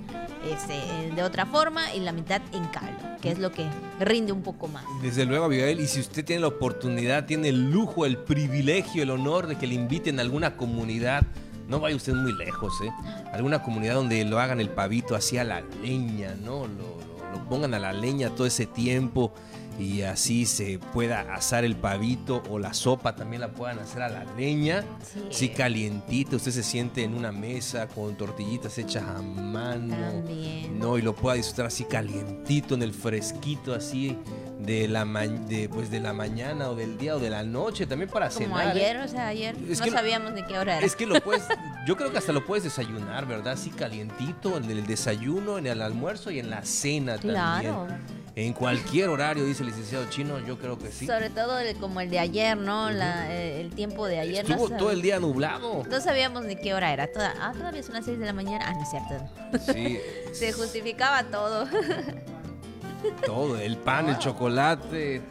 este, 0.50 1.14
de 1.14 1.22
otra 1.22 1.46
forma 1.46 1.94
y 1.94 2.00
la 2.00 2.12
mitad 2.12 2.40
en 2.52 2.64
caldo, 2.66 3.16
que 3.20 3.30
es 3.30 3.38
lo 3.38 3.52
que 3.52 3.66
rinde 3.98 4.33
un 4.33 4.42
poco 4.42 4.68
más. 4.68 4.85
Desde 5.02 5.24
luego, 5.24 5.44
Abigail, 5.44 5.80
y 5.80 5.87
si 5.87 6.00
usted 6.00 6.24
tiene 6.24 6.42
la 6.42 6.48
oportunidad, 6.48 7.26
tiene 7.26 7.48
el 7.48 7.70
lujo, 7.70 8.06
el 8.06 8.18
privilegio, 8.18 9.02
el 9.02 9.11
honor 9.11 9.46
de 9.46 9.56
que 9.56 9.66
le 9.66 9.74
inviten 9.74 10.18
a 10.18 10.22
alguna 10.22 10.56
comunidad, 10.56 11.24
no 11.68 11.78
vaya 11.78 11.94
usted 11.94 12.14
muy 12.14 12.33
lejos, 12.33 12.72
¿eh? 12.83 12.90
Alguna 13.33 13.62
comunidad 13.62 13.94
donde 13.94 14.24
lo 14.24 14.40
hagan 14.40 14.61
el 14.61 14.70
pavito 14.70 15.14
hacia 15.14 15.44
la 15.44 15.62
leña, 15.83 16.35
¿no? 16.35 16.66
Lo, 16.66 17.10
lo 17.32 17.48
pongan 17.48 17.74
a 17.74 17.78
la 17.78 17.92
leña 17.92 18.30
todo 18.30 18.46
ese 18.46 18.66
tiempo 18.66 19.32
y 19.80 20.02
así 20.02 20.46
se 20.46 20.78
pueda 20.78 21.20
asar 21.34 21.64
el 21.64 21.76
pavito 21.76 22.42
o 22.50 22.58
la 22.58 22.74
sopa 22.74 23.16
también 23.16 23.40
la 23.40 23.48
puedan 23.48 23.78
hacer 23.78 24.02
a 24.02 24.08
la 24.08 24.24
leña, 24.36 24.84
sí. 25.02 25.22
así 25.30 25.48
calientito, 25.48 26.36
usted 26.36 26.52
se 26.52 26.62
siente 26.62 27.02
en 27.02 27.14
una 27.14 27.32
mesa 27.32 27.88
con 27.88 28.16
tortillitas 28.16 28.76
hechas 28.78 29.04
a 29.04 29.22
mano, 29.22 29.96
no 30.72 30.98
y 30.98 31.02
lo 31.02 31.14
pueda 31.14 31.36
disfrutar 31.36 31.66
así 31.66 31.84
calientito 31.84 32.74
en 32.74 32.82
el 32.82 32.92
fresquito 32.92 33.74
así 33.74 34.16
de 34.58 34.88
la 34.88 35.04
de, 35.04 35.68
pues 35.68 35.90
de 35.90 36.00
la 36.00 36.12
mañana 36.12 36.68
o 36.68 36.74
del 36.74 36.98
día 36.98 37.16
o 37.16 37.18
de 37.18 37.30
la 37.30 37.42
noche 37.42 37.86
también 37.86 38.10
para 38.10 38.28
Como 38.28 38.46
cenar. 38.46 38.68
ayer, 38.68 38.98
o 38.98 39.08
sea, 39.08 39.28
ayer 39.28 39.56
no 39.58 39.74
sabíamos 39.74 40.34
de 40.34 40.44
qué 40.44 40.58
hora 40.58 40.76
era. 40.76 40.86
Es 40.86 40.94
que 40.94 41.06
lo 41.06 41.20
puedes 41.20 41.44
yo 41.86 41.96
creo 41.96 42.12
que 42.12 42.18
hasta 42.18 42.32
lo 42.32 42.44
puedes 42.44 42.64
desayunar, 42.64 43.26
¿verdad? 43.26 43.54
Así 43.54 43.70
calientito 43.70 44.58
en 44.58 44.70
el 44.70 44.86
desayuno, 44.86 45.56
en 45.56 45.66
el 45.66 45.80
almuerzo 45.80 46.30
y 46.30 46.38
en 46.38 46.50
la 46.50 46.62
cena 46.62 47.16
claro. 47.16 47.88
En 48.36 48.52
cualquier 48.52 49.08
horario, 49.08 49.44
dice 49.44 49.62
el 49.62 49.70
licenciado 49.70 50.08
Chino, 50.08 50.38
yo 50.38 50.58
creo 50.58 50.78
que 50.78 50.92
sí. 50.92 51.06
Sobre 51.06 51.30
todo 51.30 51.58
como 51.80 52.00
el 52.00 52.10
de 52.10 52.18
ayer, 52.18 52.56
¿no? 52.56 52.88
Eh, 52.90 53.60
el 53.60 53.74
tiempo 53.74 54.06
de 54.06 54.20
ayer. 54.20 54.48
Estuvo 54.48 54.70
todo 54.70 54.90
el 54.90 55.02
día 55.02 55.18
nublado. 55.18 55.82
No 55.88 56.00
sabíamos 56.00 56.44
ni 56.44 56.56
qué 56.56 56.72
hora 56.74 56.92
era. 56.92 57.08
ah, 57.40 57.52
todavía 57.56 57.82
son 57.82 57.94
las 57.94 58.04
6 58.04 58.18
de 58.18 58.26
la 58.26 58.32
mañana. 58.32 58.64
Ah, 58.68 58.74
no 58.74 58.82
es 58.82 58.90
cierto. 58.90 59.72
Sí. 59.72 60.00
Se 60.32 60.52
justificaba 60.52 61.24
todo. 61.24 61.66
todo, 63.26 63.58
el 63.58 63.76
pan, 63.76 64.08
el 64.08 64.18
chocolate. 64.18 65.22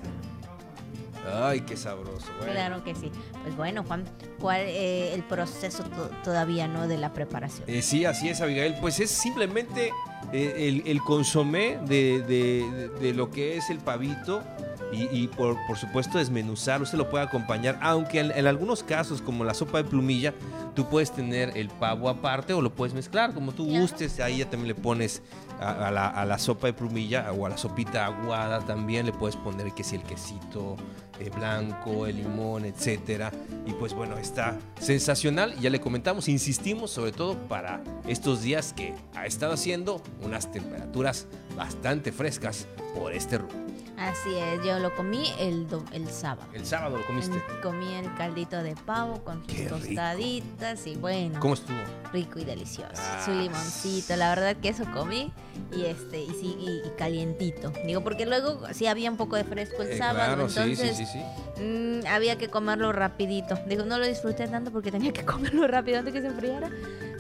Ay, 1.31 1.61
qué 1.61 1.77
sabroso. 1.77 2.27
Claro 2.43 2.83
que 2.83 2.95
sí. 2.95 3.11
Pues 3.49 3.57
bueno, 3.57 3.83
Juan, 3.83 4.05
¿cuál 4.39 4.61
eh, 4.61 5.11
el 5.15 5.23
proceso 5.23 5.83
todavía 6.23 6.67
no 6.67 6.87
de 6.87 6.99
la 6.99 7.13
preparación? 7.13 7.67
Eh, 7.67 7.81
sí, 7.81 8.05
así 8.05 8.29
es, 8.29 8.41
Abigail. 8.41 8.75
Pues 8.79 8.99
es 8.99 9.09
simplemente 9.09 9.91
eh, 10.31 10.83
el, 10.85 11.01
consomé 11.01 11.79
de, 11.87 13.11
lo 13.15 13.31
que 13.31 13.57
es 13.57 13.71
el 13.71 13.79
pavito 13.79 14.43
y, 14.91 15.27
por, 15.27 15.55
supuesto 15.77 16.17
desmenuzar. 16.17 16.81
Usted 16.81 16.97
lo 16.97 17.09
puede 17.09 17.23
acompañar, 17.23 17.77
aunque 17.81 18.19
en, 18.19 18.47
algunos 18.47 18.83
casos, 18.83 19.21
como 19.21 19.43
la 19.43 19.53
sopa 19.53 19.79
de 19.79 19.83
plumilla, 19.83 20.33
tú 20.75 20.89
puedes 20.89 21.11
tener 21.11 21.55
el 21.55 21.69
pavo 21.69 22.09
aparte 22.09 22.53
o 22.53 22.61
lo 22.61 22.73
puedes 22.73 22.93
mezclar 22.93 23.33
como 23.33 23.51
tú 23.51 23.65
gustes. 23.65 24.19
Ahí 24.19 24.39
ya 24.39 24.49
también 24.49 24.69
le 24.69 24.81
pones 24.81 25.21
a, 25.59 25.91
la, 25.91 26.39
sopa 26.39 26.67
de 26.67 26.73
plumilla 26.73 27.31
o 27.31 27.45
a 27.45 27.49
la 27.49 27.57
sopita 27.57 28.05
aguada 28.05 28.61
también 28.61 29.05
le 29.05 29.11
puedes 29.11 29.35
poner 29.35 29.73
que 29.73 29.83
si 29.83 29.97
el 29.97 30.03
quesito 30.03 30.77
eh, 31.19 31.29
blanco, 31.29 32.07
el 32.07 32.17
limón, 32.17 32.65
etcétera. 32.65 33.31
Y 33.65 33.73
pues 33.73 33.93
bueno, 33.93 34.17
está 34.17 34.57
sensacional. 34.79 35.55
Ya 35.59 35.69
le 35.69 35.79
comentamos, 35.79 36.27
insistimos 36.29 36.91
sobre 36.91 37.11
todo 37.11 37.37
para 37.47 37.83
estos 38.07 38.41
días 38.41 38.73
que 38.73 38.95
ha 39.15 39.25
estado 39.25 39.53
haciendo 39.53 40.01
unas 40.23 40.51
temperaturas 40.51 41.27
bastante 41.55 42.11
frescas 42.11 42.67
por 42.95 43.13
este 43.13 43.37
rumbo. 43.37 43.78
Así 43.99 44.33
es, 44.33 44.63
yo 44.63 44.79
lo 44.79 44.95
comí 44.95 45.29
el, 45.39 45.67
el 45.91 46.09
sábado. 46.09 46.47
¿El 46.53 46.65
sábado 46.65 46.97
lo 46.97 47.05
comiste? 47.05 47.41
comí 47.61 47.93
el 47.95 48.13
caldito 48.15 48.63
de 48.63 48.73
pavo 48.75 49.21
con 49.25 49.43
sus 49.45 49.67
tostaditas 49.67 50.87
y 50.87 50.95
bueno. 50.95 51.37
¿Cómo 51.41 51.53
estuvo? 51.53 51.77
Rico 52.13 52.39
y 52.39 52.45
delicioso. 52.45 53.01
Su 53.25 53.31
ah, 53.31 53.35
limoncito, 53.41 54.15
la 54.15 54.29
verdad 54.29 54.55
que 54.55 54.69
eso 54.69 54.85
comí 54.93 55.33
y 55.75 55.83
este 55.83 56.21
y 56.21 56.29
sí 56.29 56.57
y, 56.59 56.89
calientito. 56.97 57.73
Digo, 57.85 58.01
porque 58.01 58.25
luego 58.25 58.61
sí 58.71 58.87
había 58.87 59.11
un 59.11 59.17
poco 59.17 59.35
de 59.35 59.43
fresco 59.43 59.81
el 59.81 59.89
eh, 59.89 59.97
sábado, 59.97 60.47
entonces 60.47 60.95
sí, 60.95 61.05
sí, 61.05 61.19
mm, 61.61 62.07
había 62.07 62.37
que 62.37 62.47
comerlo 62.47 62.93
rapidito. 62.93 63.55
Digo, 63.67 63.83
no 63.83 63.97
lo 63.99 64.07
disfruté 64.07 64.47
tanto 64.47 64.71
porque 64.71 64.91
tenía 64.91 65.11
que 65.11 65.25
comerlo 65.25 65.67
rápido 65.67 65.99
antes 65.99 66.13
que 66.13 66.21
se 66.21 66.27
enfriara 66.27 66.71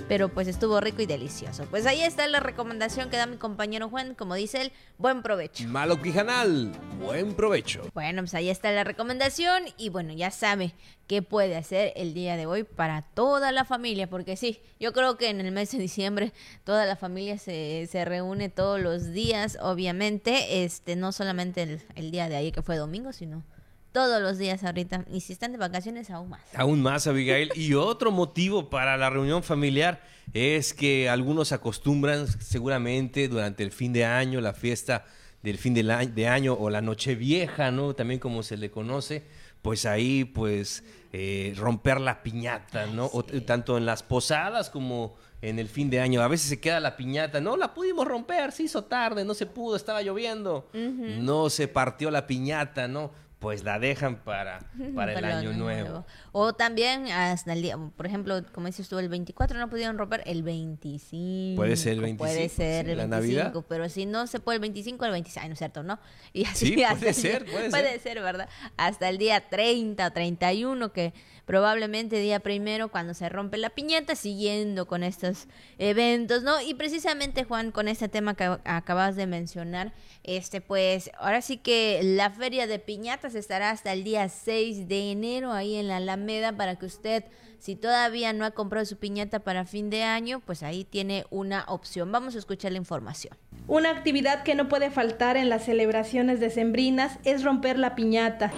pero 0.09 0.27
pues 0.27 0.47
estuvo 0.47 0.81
rico 0.81 1.03
y 1.03 1.05
delicioso. 1.05 1.65
Pues 1.69 1.85
ahí 1.85 2.01
está 2.01 2.27
la 2.27 2.39
recomendación 2.39 3.11
que 3.11 3.17
da 3.17 3.27
mi 3.27 3.37
compañero 3.37 3.89
Juan, 3.89 4.15
como 4.15 4.33
dice 4.33 4.63
él, 4.63 4.71
buen 4.97 5.21
provecho. 5.21 5.67
Malo 5.67 6.01
Quijanal, 6.01 6.71
buen 6.99 7.35
provecho. 7.35 7.83
Bueno, 7.93 8.23
pues 8.23 8.33
ahí 8.33 8.49
está 8.49 8.71
la 8.71 8.83
recomendación 8.83 9.63
y 9.77 9.89
bueno, 9.89 10.11
ya 10.11 10.31
sabe 10.31 10.73
qué 11.05 11.21
puede 11.21 11.55
hacer 11.55 11.93
el 11.95 12.15
día 12.15 12.37
de 12.37 12.47
hoy 12.47 12.63
para 12.63 13.03
toda 13.03 13.51
la 13.51 13.65
familia, 13.65 14.09
porque 14.09 14.35
sí, 14.35 14.61
yo 14.79 14.93
creo 14.93 15.15
que 15.15 15.29
en 15.29 15.41
el 15.41 15.51
mes 15.51 15.71
de 15.71 15.77
diciembre 15.77 16.33
toda 16.63 16.87
la 16.87 16.95
familia 16.95 17.37
se, 17.37 17.87
se 17.87 18.03
reúne 18.03 18.49
todos 18.49 18.79
los 18.81 19.11
días, 19.11 19.59
obviamente, 19.61 20.63
este, 20.63 20.95
no 20.95 21.11
solamente 21.11 21.61
el, 21.61 21.81
el 21.93 22.09
día 22.09 22.29
de 22.29 22.35
ayer 22.35 22.51
que 22.51 22.63
fue 22.63 22.77
domingo, 22.77 23.13
sino 23.13 23.43
todos 23.91 24.21
los 24.21 24.37
días 24.37 24.63
ahorita. 24.63 25.05
Y 25.11 25.21
si 25.21 25.33
están 25.33 25.51
de 25.51 25.57
vacaciones, 25.57 26.09
aún 26.09 26.29
más. 26.29 26.41
Aún 26.55 26.81
más, 26.81 27.07
Abigail. 27.07 27.51
y 27.55 27.73
otro 27.73 28.11
motivo 28.11 28.69
para 28.69 28.97
la 28.97 29.09
reunión 29.09 29.43
familiar 29.43 30.01
es 30.33 30.73
que 30.73 31.09
algunos 31.09 31.51
acostumbran 31.51 32.27
seguramente 32.27 33.27
durante 33.27 33.63
el 33.63 33.71
fin 33.71 33.93
de 33.93 34.05
año, 34.05 34.41
la 34.41 34.53
fiesta 34.53 35.05
del 35.41 35.57
fin 35.57 35.73
de, 35.73 36.27
año 36.27 36.53
o 36.53 36.69
la 36.69 36.81
noche 36.81 37.15
vieja, 37.15 37.71
¿no? 37.71 37.93
También 37.95 38.19
como 38.19 38.43
se 38.43 38.57
le 38.57 38.69
conoce, 38.69 39.23
pues 39.61 39.85
ahí 39.85 40.25
pues 40.25 40.83
eh, 41.13 41.53
romper 41.57 42.01
la 42.01 42.21
piñata, 42.21 42.87
¿no? 42.87 43.09
tanto 43.45 43.77
en 43.77 43.85
las 43.85 44.03
posadas 44.03 44.69
como 44.69 45.15
en 45.41 45.57
el 45.57 45.69
fin 45.69 45.89
de 45.89 46.01
año. 46.01 46.21
A 46.21 46.27
veces 46.27 46.49
se 46.49 46.59
queda 46.59 46.79
la 46.79 46.97
piñata, 46.97 47.39
no 47.39 47.55
la 47.55 47.73
pudimos 47.73 48.05
romper, 48.05 48.51
se 48.51 48.63
hizo 48.63 48.83
tarde, 48.83 49.23
no 49.23 49.33
se 49.33 49.45
pudo, 49.45 49.75
estaba 49.75 50.01
lloviendo, 50.01 50.69
no 50.73 51.49
se 51.49 51.67
partió 51.67 52.11
la 52.11 52.27
piñata, 52.27 52.87
¿no? 52.87 53.11
Pues 53.39 53.63
la 53.63 53.79
dejan 53.79 54.17
para, 54.17 54.59
para 54.95 55.13
el 55.13 55.23
año 55.25 55.53
nuevo. 55.53 56.05
O 56.33 56.53
también 56.53 57.07
hasta 57.07 57.53
el 57.53 57.61
día, 57.61 57.77
por 57.95 58.05
ejemplo, 58.05 58.41
como 58.53 58.67
dices 58.67 58.87
tú, 58.89 58.99
el 58.99 59.07
24 59.09 59.57
no 59.57 59.69
pudieron 59.69 59.97
romper, 59.97 60.21
el 60.25 60.43
25. 60.43 61.55
Puede 61.55 61.75
ser 61.77 61.93
el 61.93 62.01
25. 62.01 62.17
Puede 62.33 62.49
ser 62.49 62.89
el 62.89 62.97
la 62.97 63.05
25, 63.07 63.43
Navidad. 63.45 63.65
pero 63.69 63.89
si 63.89 64.05
no 64.05 64.27
se 64.27 64.39
puede 64.39 64.57
el 64.57 64.61
25, 64.61 65.05
el 65.05 65.11
26, 65.11 65.41
ay, 65.43 65.49
no 65.49 65.53
es 65.53 65.59
cierto, 65.59 65.83
¿no? 65.83 65.99
Y 66.33 66.45
así 66.45 66.67
Sí, 66.67 66.73
puede 66.75 67.09
el 67.09 67.15
ser, 67.15 67.43
día- 67.45 67.53
puede 67.53 67.69
puede 67.69 67.91
ser. 67.91 68.01
ser, 68.01 68.21
¿verdad? 68.21 68.49
Hasta 68.77 69.09
el 69.09 69.17
día 69.17 69.49
30 69.49 70.05
o 70.07 70.11
31, 70.11 70.91
que 70.91 71.13
probablemente 71.49 72.19
día 72.19 72.39
primero 72.41 72.89
cuando 72.89 73.15
se 73.15 73.27
rompe 73.27 73.57
la 73.57 73.71
piñata, 73.71 74.13
siguiendo 74.15 74.85
con 74.85 75.01
estos 75.01 75.47
eventos, 75.79 76.43
¿no? 76.43 76.61
Y 76.61 76.75
precisamente, 76.75 77.43
Juan, 77.43 77.71
con 77.71 77.87
este 77.87 78.07
tema 78.07 78.35
que 78.35 78.59
acabas 78.65 79.15
de 79.15 79.25
mencionar, 79.25 79.91
este, 80.23 80.61
pues, 80.61 81.09
ahora 81.17 81.41
sí 81.41 81.57
que 81.57 82.01
la 82.03 82.29
feria 82.29 82.67
de 82.67 82.77
piñatas 82.77 83.33
estará 83.33 83.71
hasta 83.71 83.93
el 83.93 84.03
día 84.03 84.29
6 84.29 84.87
de 84.87 85.09
enero 85.09 85.51
ahí 85.51 85.77
en 85.77 85.87
la 85.87 85.97
Alameda 85.97 86.55
para 86.55 86.75
que 86.75 86.85
usted, 86.85 87.23
si 87.57 87.75
todavía 87.75 88.31
no 88.31 88.45
ha 88.45 88.51
comprado 88.51 88.85
su 88.85 88.97
piñata 88.97 89.39
para 89.39 89.65
fin 89.65 89.89
de 89.89 90.03
año, 90.03 90.41
pues 90.41 90.61
ahí 90.61 90.83
tiene 90.83 91.25
una 91.31 91.65
opción. 91.67 92.11
Vamos 92.11 92.35
a 92.35 92.37
escuchar 92.37 92.73
la 92.73 92.77
información. 92.77 93.35
Una 93.67 93.89
actividad 93.89 94.43
que 94.43 94.53
no 94.53 94.69
puede 94.69 94.91
faltar 94.91 95.35
en 95.35 95.49
las 95.49 95.65
celebraciones 95.65 96.39
decembrinas 96.39 97.17
es 97.23 97.43
romper 97.43 97.79
la 97.79 97.95
piñata. 97.95 98.51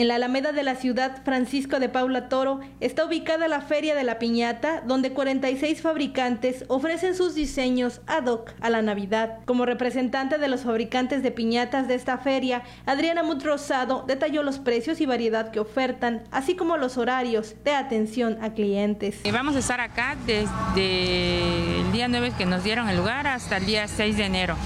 En 0.00 0.08
la 0.08 0.14
Alameda 0.14 0.52
de 0.52 0.62
la 0.62 0.76
ciudad 0.76 1.22
Francisco 1.26 1.78
de 1.78 1.90
Paula 1.90 2.30
Toro 2.30 2.60
está 2.80 3.04
ubicada 3.04 3.48
la 3.48 3.60
Feria 3.60 3.94
de 3.94 4.02
la 4.02 4.18
Piñata, 4.18 4.80
donde 4.80 5.12
46 5.12 5.82
fabricantes 5.82 6.64
ofrecen 6.68 7.14
sus 7.14 7.34
diseños 7.34 8.00
ad 8.06 8.24
hoc 8.24 8.50
a 8.62 8.70
la 8.70 8.80
Navidad. 8.80 9.40
Como 9.44 9.66
representante 9.66 10.38
de 10.38 10.48
los 10.48 10.62
fabricantes 10.62 11.22
de 11.22 11.32
piñatas 11.32 11.86
de 11.86 11.96
esta 11.96 12.16
feria, 12.16 12.62
Adriana 12.86 13.22
Mut 13.22 13.42
Rosado 13.42 14.04
detalló 14.08 14.42
los 14.42 14.58
precios 14.58 15.02
y 15.02 15.04
variedad 15.04 15.50
que 15.50 15.60
ofertan, 15.60 16.22
así 16.30 16.56
como 16.56 16.78
los 16.78 16.96
horarios 16.96 17.56
de 17.62 17.74
atención 17.74 18.38
a 18.42 18.54
clientes. 18.54 19.20
Eh, 19.24 19.32
Vamos 19.32 19.54
a 19.54 19.58
estar 19.58 19.82
acá 19.82 20.16
desde 20.24 21.78
el 21.78 21.92
día 21.92 22.08
9 22.08 22.32
que 22.38 22.46
nos 22.46 22.64
dieron 22.64 22.88
el 22.88 22.96
lugar 22.96 23.26
hasta 23.26 23.58
el 23.58 23.66
día 23.66 23.86
6 23.86 24.16
de 24.16 24.24
enero. 24.24 24.56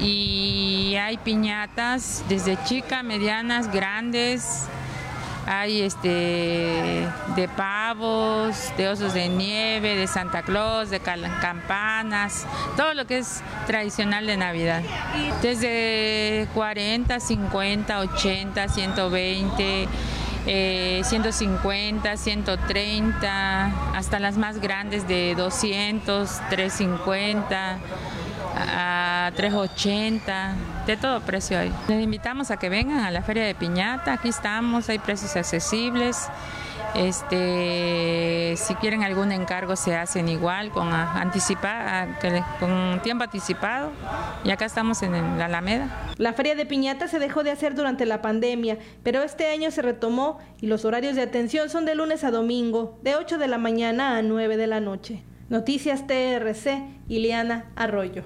Y 0.00 0.96
hay 0.96 1.18
piñatas 1.18 2.24
desde 2.28 2.62
chicas, 2.64 3.04
medianas, 3.04 3.70
grandes. 3.70 4.66
Hay 5.46 5.80
este 5.82 7.08
de 7.34 7.48
pavos, 7.56 8.72
de 8.76 8.88
osos 8.88 9.14
de 9.14 9.28
nieve, 9.28 9.96
de 9.96 10.06
Santa 10.06 10.42
Claus, 10.42 10.90
de 10.90 11.00
campanas, 11.00 12.46
todo 12.76 12.94
lo 12.94 13.06
que 13.06 13.18
es 13.18 13.42
tradicional 13.66 14.26
de 14.26 14.36
Navidad. 14.36 14.82
Desde 15.42 16.46
40, 16.54 17.18
50, 17.18 18.00
80, 18.00 18.68
120, 18.68 19.88
eh, 20.46 21.00
150, 21.04 22.16
130, 22.16 23.72
hasta 23.94 24.18
las 24.20 24.36
más 24.36 24.60
grandes 24.60 25.08
de 25.08 25.34
200, 25.34 26.30
350 26.48 27.78
a 28.68 29.32
380, 29.36 30.54
de 30.86 30.96
todo 30.96 31.20
precio 31.20 31.58
hay. 31.58 31.72
Les 31.88 32.02
invitamos 32.02 32.50
a 32.50 32.56
que 32.56 32.68
vengan 32.68 33.00
a 33.00 33.10
la 33.10 33.22
Feria 33.22 33.44
de 33.44 33.54
Piñata, 33.54 34.12
aquí 34.14 34.28
estamos, 34.28 34.88
hay 34.88 34.98
precios 34.98 35.36
accesibles. 35.36 36.28
Este, 36.94 38.54
si 38.56 38.74
quieren 38.74 39.04
algún 39.04 39.30
encargo 39.30 39.76
se 39.76 39.96
hacen 39.96 40.28
igual 40.28 40.70
con 40.70 40.90
anticipa- 40.92 42.08
con 42.58 43.00
tiempo 43.02 43.22
anticipado 43.24 43.92
y 44.42 44.50
acá 44.50 44.64
estamos 44.64 45.02
en 45.02 45.12
la 45.38 45.44
Alameda. 45.46 45.88
La 46.18 46.32
feria 46.32 46.54
de 46.56 46.66
piñata 46.66 47.06
se 47.06 47.18
dejó 47.20 47.42
de 47.44 47.52
hacer 47.52 47.74
durante 47.76 48.06
la 48.06 48.20
pandemia, 48.22 48.78
pero 49.04 49.22
este 49.22 49.48
año 49.52 49.70
se 49.70 49.82
retomó 49.82 50.38
y 50.60 50.66
los 50.66 50.84
horarios 50.84 51.14
de 51.14 51.22
atención 51.22 51.68
son 51.70 51.84
de 51.84 51.94
lunes 51.94 52.24
a 52.24 52.30
domingo, 52.32 52.98
de 53.02 53.14
8 53.16 53.38
de 53.38 53.46
la 53.48 53.58
mañana 53.58 54.16
a 54.16 54.22
9 54.22 54.56
de 54.56 54.66
la 54.66 54.80
noche. 54.80 55.22
Noticias 55.48 56.06
TRC, 56.06 56.82
Ileana 57.08 57.66
Arroyo. 57.76 58.22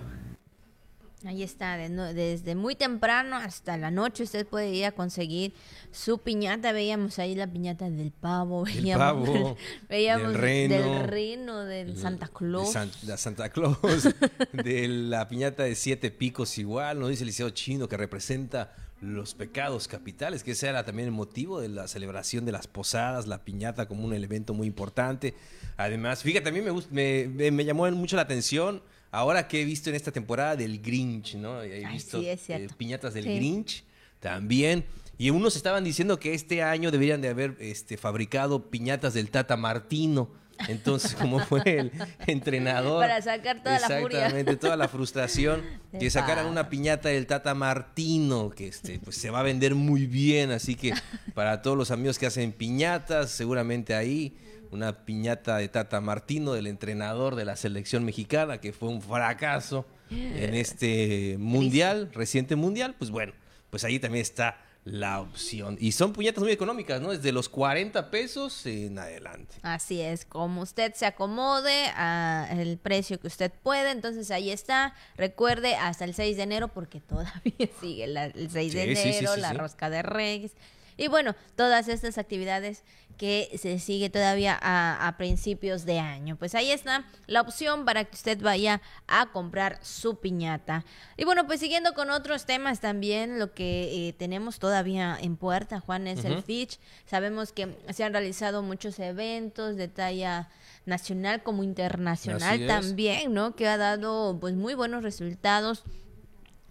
Ahí 1.26 1.42
está, 1.42 1.76
de 1.76 1.88
no- 1.88 2.12
desde 2.12 2.54
muy 2.54 2.74
temprano 2.76 3.36
hasta 3.36 3.76
la 3.78 3.90
noche 3.90 4.24
usted 4.24 4.46
puede 4.46 4.70
ir 4.74 4.84
a 4.84 4.92
conseguir 4.92 5.54
su 5.90 6.18
piñata. 6.18 6.72
Veíamos 6.72 7.18
ahí 7.18 7.34
la 7.34 7.46
piñata 7.46 7.88
del 7.88 8.10
pavo, 8.12 8.64
veíamos, 8.64 8.98
pavo, 9.28 9.56
veíamos 9.88 10.32
del 10.32 10.40
reno, 10.40 10.74
del 10.74 11.08
reno, 11.08 11.64
del 11.64 11.96
Santa 11.96 12.26
De 12.26 12.32
Claus. 12.32 12.72
San- 12.72 12.90
la 13.06 13.16
Santa 13.16 13.48
Claus, 13.48 13.78
de 14.52 14.88
la 14.88 15.26
piñata 15.28 15.62
de 15.64 15.74
siete 15.74 16.10
picos 16.10 16.58
igual, 16.58 16.98
nos 17.00 17.08
dice 17.08 17.22
el 17.22 17.28
liceo 17.28 17.50
chino 17.50 17.88
que 17.88 17.96
representa 17.96 18.74
los 19.00 19.34
pecados 19.34 19.86
capitales, 19.88 20.42
que 20.42 20.52
ese 20.52 20.66
era 20.68 20.84
también 20.84 21.06
el 21.08 21.12
motivo 21.12 21.60
de 21.60 21.68
la 21.68 21.88
celebración 21.88 22.46
de 22.46 22.52
las 22.52 22.66
posadas, 22.66 23.26
la 23.26 23.44
piñata 23.44 23.86
como 23.86 24.04
un 24.04 24.14
elemento 24.14 24.54
muy 24.54 24.66
importante. 24.66 25.34
Además, 25.76 26.22
fíjate, 26.22 26.48
a 26.48 26.52
mí 26.52 26.60
me, 26.62 27.26
me- 27.28 27.50
me 27.50 27.64
llamó 27.64 27.90
mucho 27.90 28.16
la 28.16 28.22
atención 28.22 28.82
ahora 29.14 29.46
que 29.46 29.62
he 29.62 29.64
visto 29.64 29.90
en 29.90 29.96
esta 29.96 30.10
temporada 30.10 30.56
del 30.56 30.80
Grinch, 30.80 31.36
¿no? 31.36 31.62
He 31.62 31.86
Ay, 31.86 31.94
visto 31.94 32.20
sí, 32.20 32.28
eh, 32.28 32.68
piñatas 32.76 33.14
del 33.14 33.24
Sí. 33.24 33.36
Grinch 33.36 33.84
también. 34.20 34.84
Y 35.16 35.30
unos 35.30 35.54
estaban 35.54 35.84
diciendo 35.84 36.18
que 36.18 36.34
este 36.34 36.62
año 36.62 36.90
deberían 36.90 37.20
de 37.20 37.28
haber 37.28 37.56
este, 37.60 37.96
fabricado 37.96 38.70
piñatas 38.70 39.14
del 39.14 39.30
Tata 39.30 39.56
Martino. 39.56 40.30
Entonces, 40.68 41.14
como 41.20 41.38
fue 41.38 41.62
el 41.64 41.92
entrenador. 42.26 43.00
Para 43.00 43.22
sacar 43.22 43.62
toda 43.62 43.78
la 43.78 44.00
furia. 44.00 44.18
Exactamente, 44.18 44.56
toda 44.56 44.76
la 44.76 44.88
frustración. 44.88 45.62
De 45.92 45.98
que 46.00 46.10
sacaran 46.10 46.46
una 46.46 46.68
piñata 46.68 47.08
del 47.08 47.26
Tata 47.28 47.54
Martino, 47.54 48.50
que 48.50 48.66
este, 48.66 48.98
pues 48.98 49.16
se 49.16 49.30
va 49.30 49.40
a 49.40 49.42
vender 49.44 49.76
muy 49.76 50.06
bien. 50.06 50.50
Así 50.50 50.74
que 50.74 50.92
para 51.34 51.62
todos 51.62 51.76
los 51.76 51.92
amigos 51.92 52.18
que 52.18 52.26
hacen 52.26 52.50
piñatas, 52.50 53.30
seguramente 53.30 53.94
ahí 53.94 54.36
una 54.74 55.04
piñata 55.04 55.56
de 55.58 55.68
Tata 55.68 56.00
Martino, 56.00 56.52
del 56.52 56.66
entrenador 56.66 57.36
de 57.36 57.44
la 57.44 57.56
selección 57.56 58.04
mexicana, 58.04 58.58
que 58.60 58.72
fue 58.72 58.88
un 58.88 59.00
fracaso 59.00 59.86
en 60.10 60.54
este 60.54 61.36
mundial, 61.38 62.10
reciente 62.12 62.56
mundial, 62.56 62.94
pues 62.98 63.10
bueno, 63.10 63.32
pues 63.70 63.84
ahí 63.84 63.98
también 63.98 64.22
está 64.22 64.60
la 64.84 65.18
opción. 65.20 65.78
Y 65.80 65.92
son 65.92 66.12
piñatas 66.12 66.42
muy 66.42 66.52
económicas, 66.52 67.00
¿no? 67.00 67.10
Desde 67.12 67.32
los 67.32 67.48
40 67.48 68.10
pesos 68.10 68.66
en 68.66 68.98
adelante. 68.98 69.54
Así 69.62 70.02
es, 70.02 70.26
como 70.26 70.60
usted 70.60 70.92
se 70.94 71.06
acomode 71.06 71.86
a 71.96 72.48
el 72.52 72.76
precio 72.76 73.18
que 73.18 73.26
usted 73.28 73.50
puede, 73.62 73.90
entonces 73.92 74.30
ahí 74.30 74.50
está. 74.50 74.94
Recuerde 75.16 75.74
hasta 75.76 76.04
el 76.04 76.12
6 76.14 76.36
de 76.36 76.42
enero 76.42 76.68
porque 76.68 77.00
todavía 77.00 77.68
sigue 77.80 78.06
la- 78.08 78.26
el 78.26 78.50
6 78.50 78.72
de 78.74 78.94
Sí, 78.94 78.96
sí, 78.96 79.02
sí, 79.12 79.18
enero, 79.20 79.36
la 79.36 79.54
rosca 79.54 79.88
de 79.88 80.02
Reyes. 80.02 80.52
Y 80.96 81.08
bueno, 81.08 81.34
todas 81.56 81.88
estas 81.88 82.18
actividades 82.18 82.84
que 83.16 83.50
se 83.58 83.78
sigue 83.78 84.10
todavía 84.10 84.58
a, 84.60 85.08
a 85.08 85.16
principios 85.16 85.84
de 85.84 85.98
año. 85.98 86.36
Pues 86.36 86.54
ahí 86.54 86.70
está 86.70 87.04
la 87.26 87.40
opción 87.40 87.84
para 87.84 88.04
que 88.04 88.14
usted 88.14 88.40
vaya 88.40 88.80
a 89.06 89.32
comprar 89.32 89.78
su 89.82 90.20
piñata. 90.20 90.84
Y 91.16 91.24
bueno, 91.24 91.46
pues 91.46 91.60
siguiendo 91.60 91.94
con 91.94 92.10
otros 92.10 92.46
temas 92.46 92.80
también, 92.80 93.38
lo 93.38 93.54
que 93.54 94.08
eh, 94.08 94.12
tenemos 94.12 94.58
todavía 94.58 95.16
en 95.20 95.36
puerta, 95.36 95.80
Juan, 95.80 96.06
es 96.06 96.24
el. 96.24 96.34
Fitch. 96.44 96.78
Sabemos 97.06 97.52
que 97.52 97.76
se 97.92 98.04
han 98.04 98.12
realizado 98.12 98.62
muchos 98.62 98.98
eventos 98.98 99.76
de 99.76 99.88
talla 99.88 100.48
nacional 100.86 101.42
como 101.42 101.62
internacional 101.62 102.66
también, 102.66 103.32
¿no? 103.32 103.54
Que 103.54 103.66
ha 103.66 103.76
dado 103.76 104.38
pues 104.40 104.54
muy 104.54 104.74
buenos 104.74 105.02
resultados. 105.02 105.84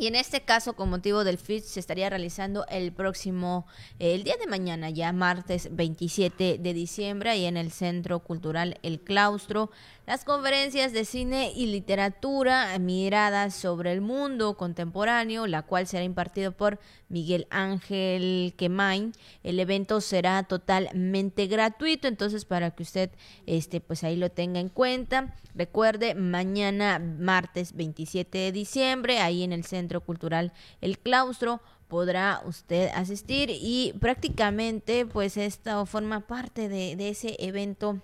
Y 0.03 0.07
en 0.07 0.15
este 0.15 0.41
caso, 0.41 0.73
con 0.73 0.89
motivo 0.89 1.23
del 1.23 1.37
FIT, 1.37 1.63
se 1.63 1.79
estaría 1.79 2.09
realizando 2.09 2.65
el 2.67 2.91
próximo, 2.91 3.65
eh, 3.99 4.15
el 4.15 4.25
día 4.25 4.35
de 4.37 4.47
mañana, 4.47 4.89
ya 4.89 5.13
martes 5.13 5.69
27 5.71 6.57
de 6.57 6.73
diciembre, 6.73 7.29
ahí 7.29 7.45
en 7.45 7.55
el 7.55 7.71
Centro 7.71 8.19
Cultural 8.19 8.77
El 8.83 8.99
Claustro, 8.99 9.71
las 10.05 10.25
conferencias 10.25 10.91
de 10.91 11.05
cine 11.05 11.53
y 11.55 11.67
literatura, 11.67 12.77
miradas 12.77 13.55
sobre 13.55 13.93
el 13.93 14.01
mundo 14.01 14.57
contemporáneo, 14.57 15.47
la 15.47 15.61
cual 15.61 15.87
será 15.87 16.03
impartido 16.03 16.51
por 16.51 16.77
Miguel 17.07 17.47
Ángel 17.49 18.53
Quemain. 18.57 19.13
El 19.43 19.59
evento 19.61 20.01
será 20.01 20.43
totalmente 20.43 21.47
gratuito, 21.47 22.09
entonces 22.09 22.43
para 22.43 22.71
que 22.71 22.83
usted, 22.83 23.11
este, 23.45 23.79
pues 23.79 24.03
ahí 24.03 24.17
lo 24.17 24.29
tenga 24.29 24.59
en 24.59 24.69
cuenta. 24.69 25.35
Recuerde, 25.55 26.15
mañana 26.15 26.99
martes 26.99 27.73
27 27.73 28.37
de 28.37 28.51
diciembre, 28.51 29.19
ahí 29.19 29.43
en 29.43 29.53
el 29.53 29.63
Centro 29.63 30.01
Cultural 30.01 30.51
El 30.81 30.99
Claustro, 30.99 31.61
podrá 31.87 32.41
usted 32.45 32.89
asistir 32.95 33.51
y 33.51 33.93
prácticamente 34.01 35.05
pues 35.05 35.37
esto 35.37 35.85
forma 35.85 36.21
parte 36.21 36.67
de, 36.67 36.95
de 36.95 37.09
ese 37.09 37.35
evento 37.39 38.01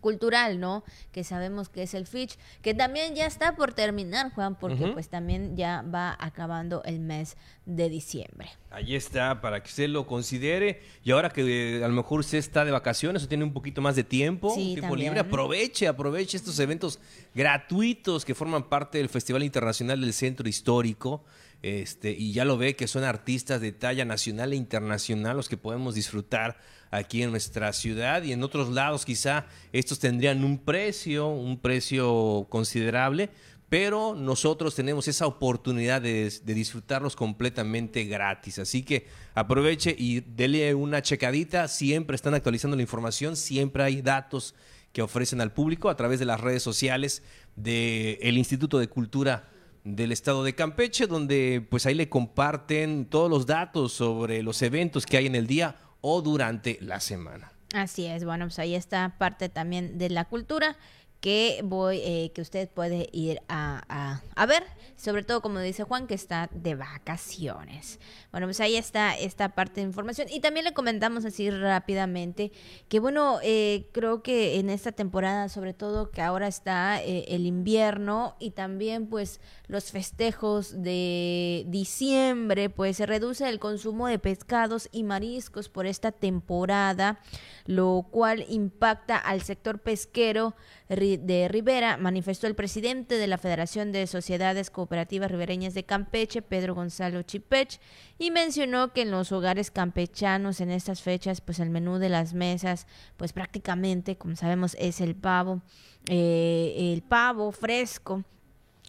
cultural, 0.00 0.60
¿no? 0.60 0.84
Que 1.12 1.24
sabemos 1.24 1.68
que 1.68 1.82
es 1.82 1.94
el 1.94 2.06
Fitch, 2.06 2.36
que 2.62 2.74
también 2.74 3.14
ya 3.14 3.26
está 3.26 3.56
por 3.56 3.72
terminar, 3.72 4.32
Juan, 4.32 4.56
porque 4.58 4.88
pues 4.88 5.08
también 5.08 5.56
ya 5.56 5.82
va 5.82 6.16
acabando 6.18 6.82
el 6.84 7.00
mes 7.00 7.36
de 7.66 7.88
diciembre. 7.88 8.50
Ahí 8.70 8.94
está, 8.96 9.40
para 9.40 9.62
que 9.62 9.68
usted 9.68 9.88
lo 9.88 10.06
considere. 10.06 10.82
Y 11.04 11.12
ahora 11.12 11.30
que 11.30 11.78
eh, 11.78 11.84
a 11.84 11.88
lo 11.88 11.94
mejor 11.94 12.20
usted 12.20 12.38
está 12.38 12.64
de 12.64 12.70
vacaciones 12.72 13.22
o 13.22 13.28
tiene 13.28 13.44
un 13.44 13.52
poquito 13.52 13.80
más 13.80 13.94
de 13.96 14.04
tiempo, 14.04 14.50
Sí, 14.54 14.72
tiempo 14.74 14.88
también. 14.88 15.12
libre, 15.14 15.20
aproveche, 15.20 15.86
aproveche 15.86 16.36
estos 16.36 16.58
eventos 16.58 16.98
gratuitos 17.34 18.24
que 18.24 18.34
forman 18.34 18.64
parte 18.68 18.98
del 18.98 19.08
Festival 19.08 19.42
Internacional 19.44 20.00
del 20.00 20.12
Centro 20.12 20.48
Histórico. 20.48 21.22
Este, 21.64 22.10
y 22.10 22.34
ya 22.34 22.44
lo 22.44 22.58
ve 22.58 22.76
que 22.76 22.86
son 22.86 23.04
artistas 23.04 23.58
de 23.58 23.72
talla 23.72 24.04
nacional 24.04 24.52
e 24.52 24.56
internacional 24.56 25.34
los 25.34 25.48
que 25.48 25.56
podemos 25.56 25.94
disfrutar 25.94 26.58
aquí 26.90 27.22
en 27.22 27.30
nuestra 27.30 27.72
ciudad 27.72 28.22
y 28.22 28.34
en 28.34 28.42
otros 28.42 28.68
lados 28.68 29.06
quizá 29.06 29.46
estos 29.72 29.98
tendrían 29.98 30.44
un 30.44 30.58
precio, 30.58 31.28
un 31.28 31.58
precio 31.58 32.46
considerable, 32.50 33.30
pero 33.70 34.14
nosotros 34.14 34.74
tenemos 34.74 35.08
esa 35.08 35.26
oportunidad 35.26 36.02
de, 36.02 36.30
de 36.44 36.52
disfrutarlos 36.52 37.16
completamente 37.16 38.04
gratis. 38.04 38.58
Así 38.58 38.82
que 38.82 39.06
aproveche 39.34 39.96
y 39.98 40.20
dele 40.20 40.74
una 40.74 41.00
checadita. 41.00 41.66
Siempre 41.68 42.14
están 42.14 42.34
actualizando 42.34 42.76
la 42.76 42.82
información, 42.82 43.36
siempre 43.36 43.84
hay 43.84 44.02
datos 44.02 44.54
que 44.92 45.00
ofrecen 45.00 45.40
al 45.40 45.54
público 45.54 45.88
a 45.88 45.96
través 45.96 46.18
de 46.20 46.26
las 46.26 46.42
redes 46.42 46.62
sociales 46.62 47.22
del 47.56 48.36
Instituto 48.36 48.78
de 48.78 48.88
Cultura 48.88 49.53
del 49.84 50.12
estado 50.12 50.42
de 50.42 50.54
Campeche, 50.54 51.06
donde 51.06 51.64
pues 51.70 51.86
ahí 51.86 51.94
le 51.94 52.08
comparten 52.08 53.04
todos 53.04 53.30
los 53.30 53.46
datos 53.46 53.92
sobre 53.92 54.42
los 54.42 54.60
eventos 54.62 55.06
que 55.06 55.18
hay 55.18 55.26
en 55.26 55.34
el 55.34 55.46
día 55.46 55.76
o 56.00 56.22
durante 56.22 56.78
la 56.80 57.00
semana. 57.00 57.52
Así 57.74 58.06
es, 58.06 58.24
bueno, 58.24 58.46
pues 58.46 58.58
ahí 58.58 58.74
está 58.74 59.16
parte 59.18 59.48
también 59.48 59.98
de 59.98 60.08
la 60.08 60.24
cultura 60.24 60.76
que 61.24 61.62
voy, 61.64 62.00
eh, 62.04 62.32
que 62.34 62.42
usted 62.42 62.68
puede 62.68 63.08
ir 63.10 63.40
a, 63.48 64.20
a- 64.36 64.44
ver, 64.44 64.62
sobre 64.94 65.22
todo 65.22 65.40
como 65.40 65.58
dice 65.58 65.82
Juan, 65.82 66.06
que 66.06 66.12
está 66.12 66.50
de 66.52 66.74
vacaciones. 66.74 67.98
Bueno, 68.30 68.46
pues 68.46 68.60
ahí 68.60 68.76
está 68.76 69.16
esta 69.16 69.48
parte 69.54 69.80
de 69.80 69.86
información. 69.86 70.28
Y 70.30 70.40
también 70.40 70.64
le 70.64 70.74
comentamos 70.74 71.24
así 71.24 71.48
rápidamente 71.48 72.52
que, 72.90 73.00
bueno, 73.00 73.38
eh, 73.42 73.88
creo 73.92 74.22
que 74.22 74.58
en 74.58 74.68
esta 74.68 74.92
temporada, 74.92 75.48
sobre 75.48 75.72
todo 75.72 76.10
que 76.10 76.20
ahora 76.20 76.46
está 76.46 77.02
eh, 77.02 77.24
el 77.28 77.46
invierno 77.46 78.36
y 78.38 78.50
también 78.50 79.06
pues 79.06 79.40
los 79.66 79.92
festejos 79.92 80.82
de 80.82 81.64
diciembre, 81.68 82.68
pues 82.68 82.98
se 82.98 83.06
reduce 83.06 83.48
el 83.48 83.58
consumo 83.60 84.08
de 84.08 84.18
pescados 84.18 84.90
y 84.92 85.04
mariscos 85.04 85.70
por 85.70 85.86
esta 85.86 86.12
temporada, 86.12 87.18
lo 87.64 88.06
cual 88.10 88.44
impacta 88.50 89.16
al 89.16 89.40
sector 89.40 89.78
pesquero 89.78 90.54
de 90.88 91.48
Rivera, 91.48 91.96
manifestó 91.96 92.46
el 92.46 92.54
presidente 92.54 93.16
de 93.16 93.26
la 93.26 93.38
Federación 93.38 93.90
de 93.90 94.06
Sociedades 94.06 94.70
Cooperativas 94.70 95.30
Ribereñas 95.30 95.72
de 95.72 95.84
Campeche, 95.84 96.42
Pedro 96.42 96.74
Gonzalo 96.74 97.22
Chipech, 97.22 97.80
y 98.18 98.30
mencionó 98.30 98.92
que 98.92 99.02
en 99.02 99.10
los 99.10 99.32
hogares 99.32 99.70
campechanos 99.70 100.60
en 100.60 100.70
estas 100.70 101.00
fechas, 101.00 101.40
pues 101.40 101.58
el 101.58 101.70
menú 101.70 101.98
de 101.98 102.10
las 102.10 102.34
mesas, 102.34 102.86
pues 103.16 103.32
prácticamente, 103.32 104.16
como 104.16 104.36
sabemos, 104.36 104.76
es 104.78 105.00
el 105.00 105.14
pavo, 105.14 105.62
eh, 106.06 106.92
el 106.92 107.02
pavo 107.02 107.50
fresco 107.50 108.24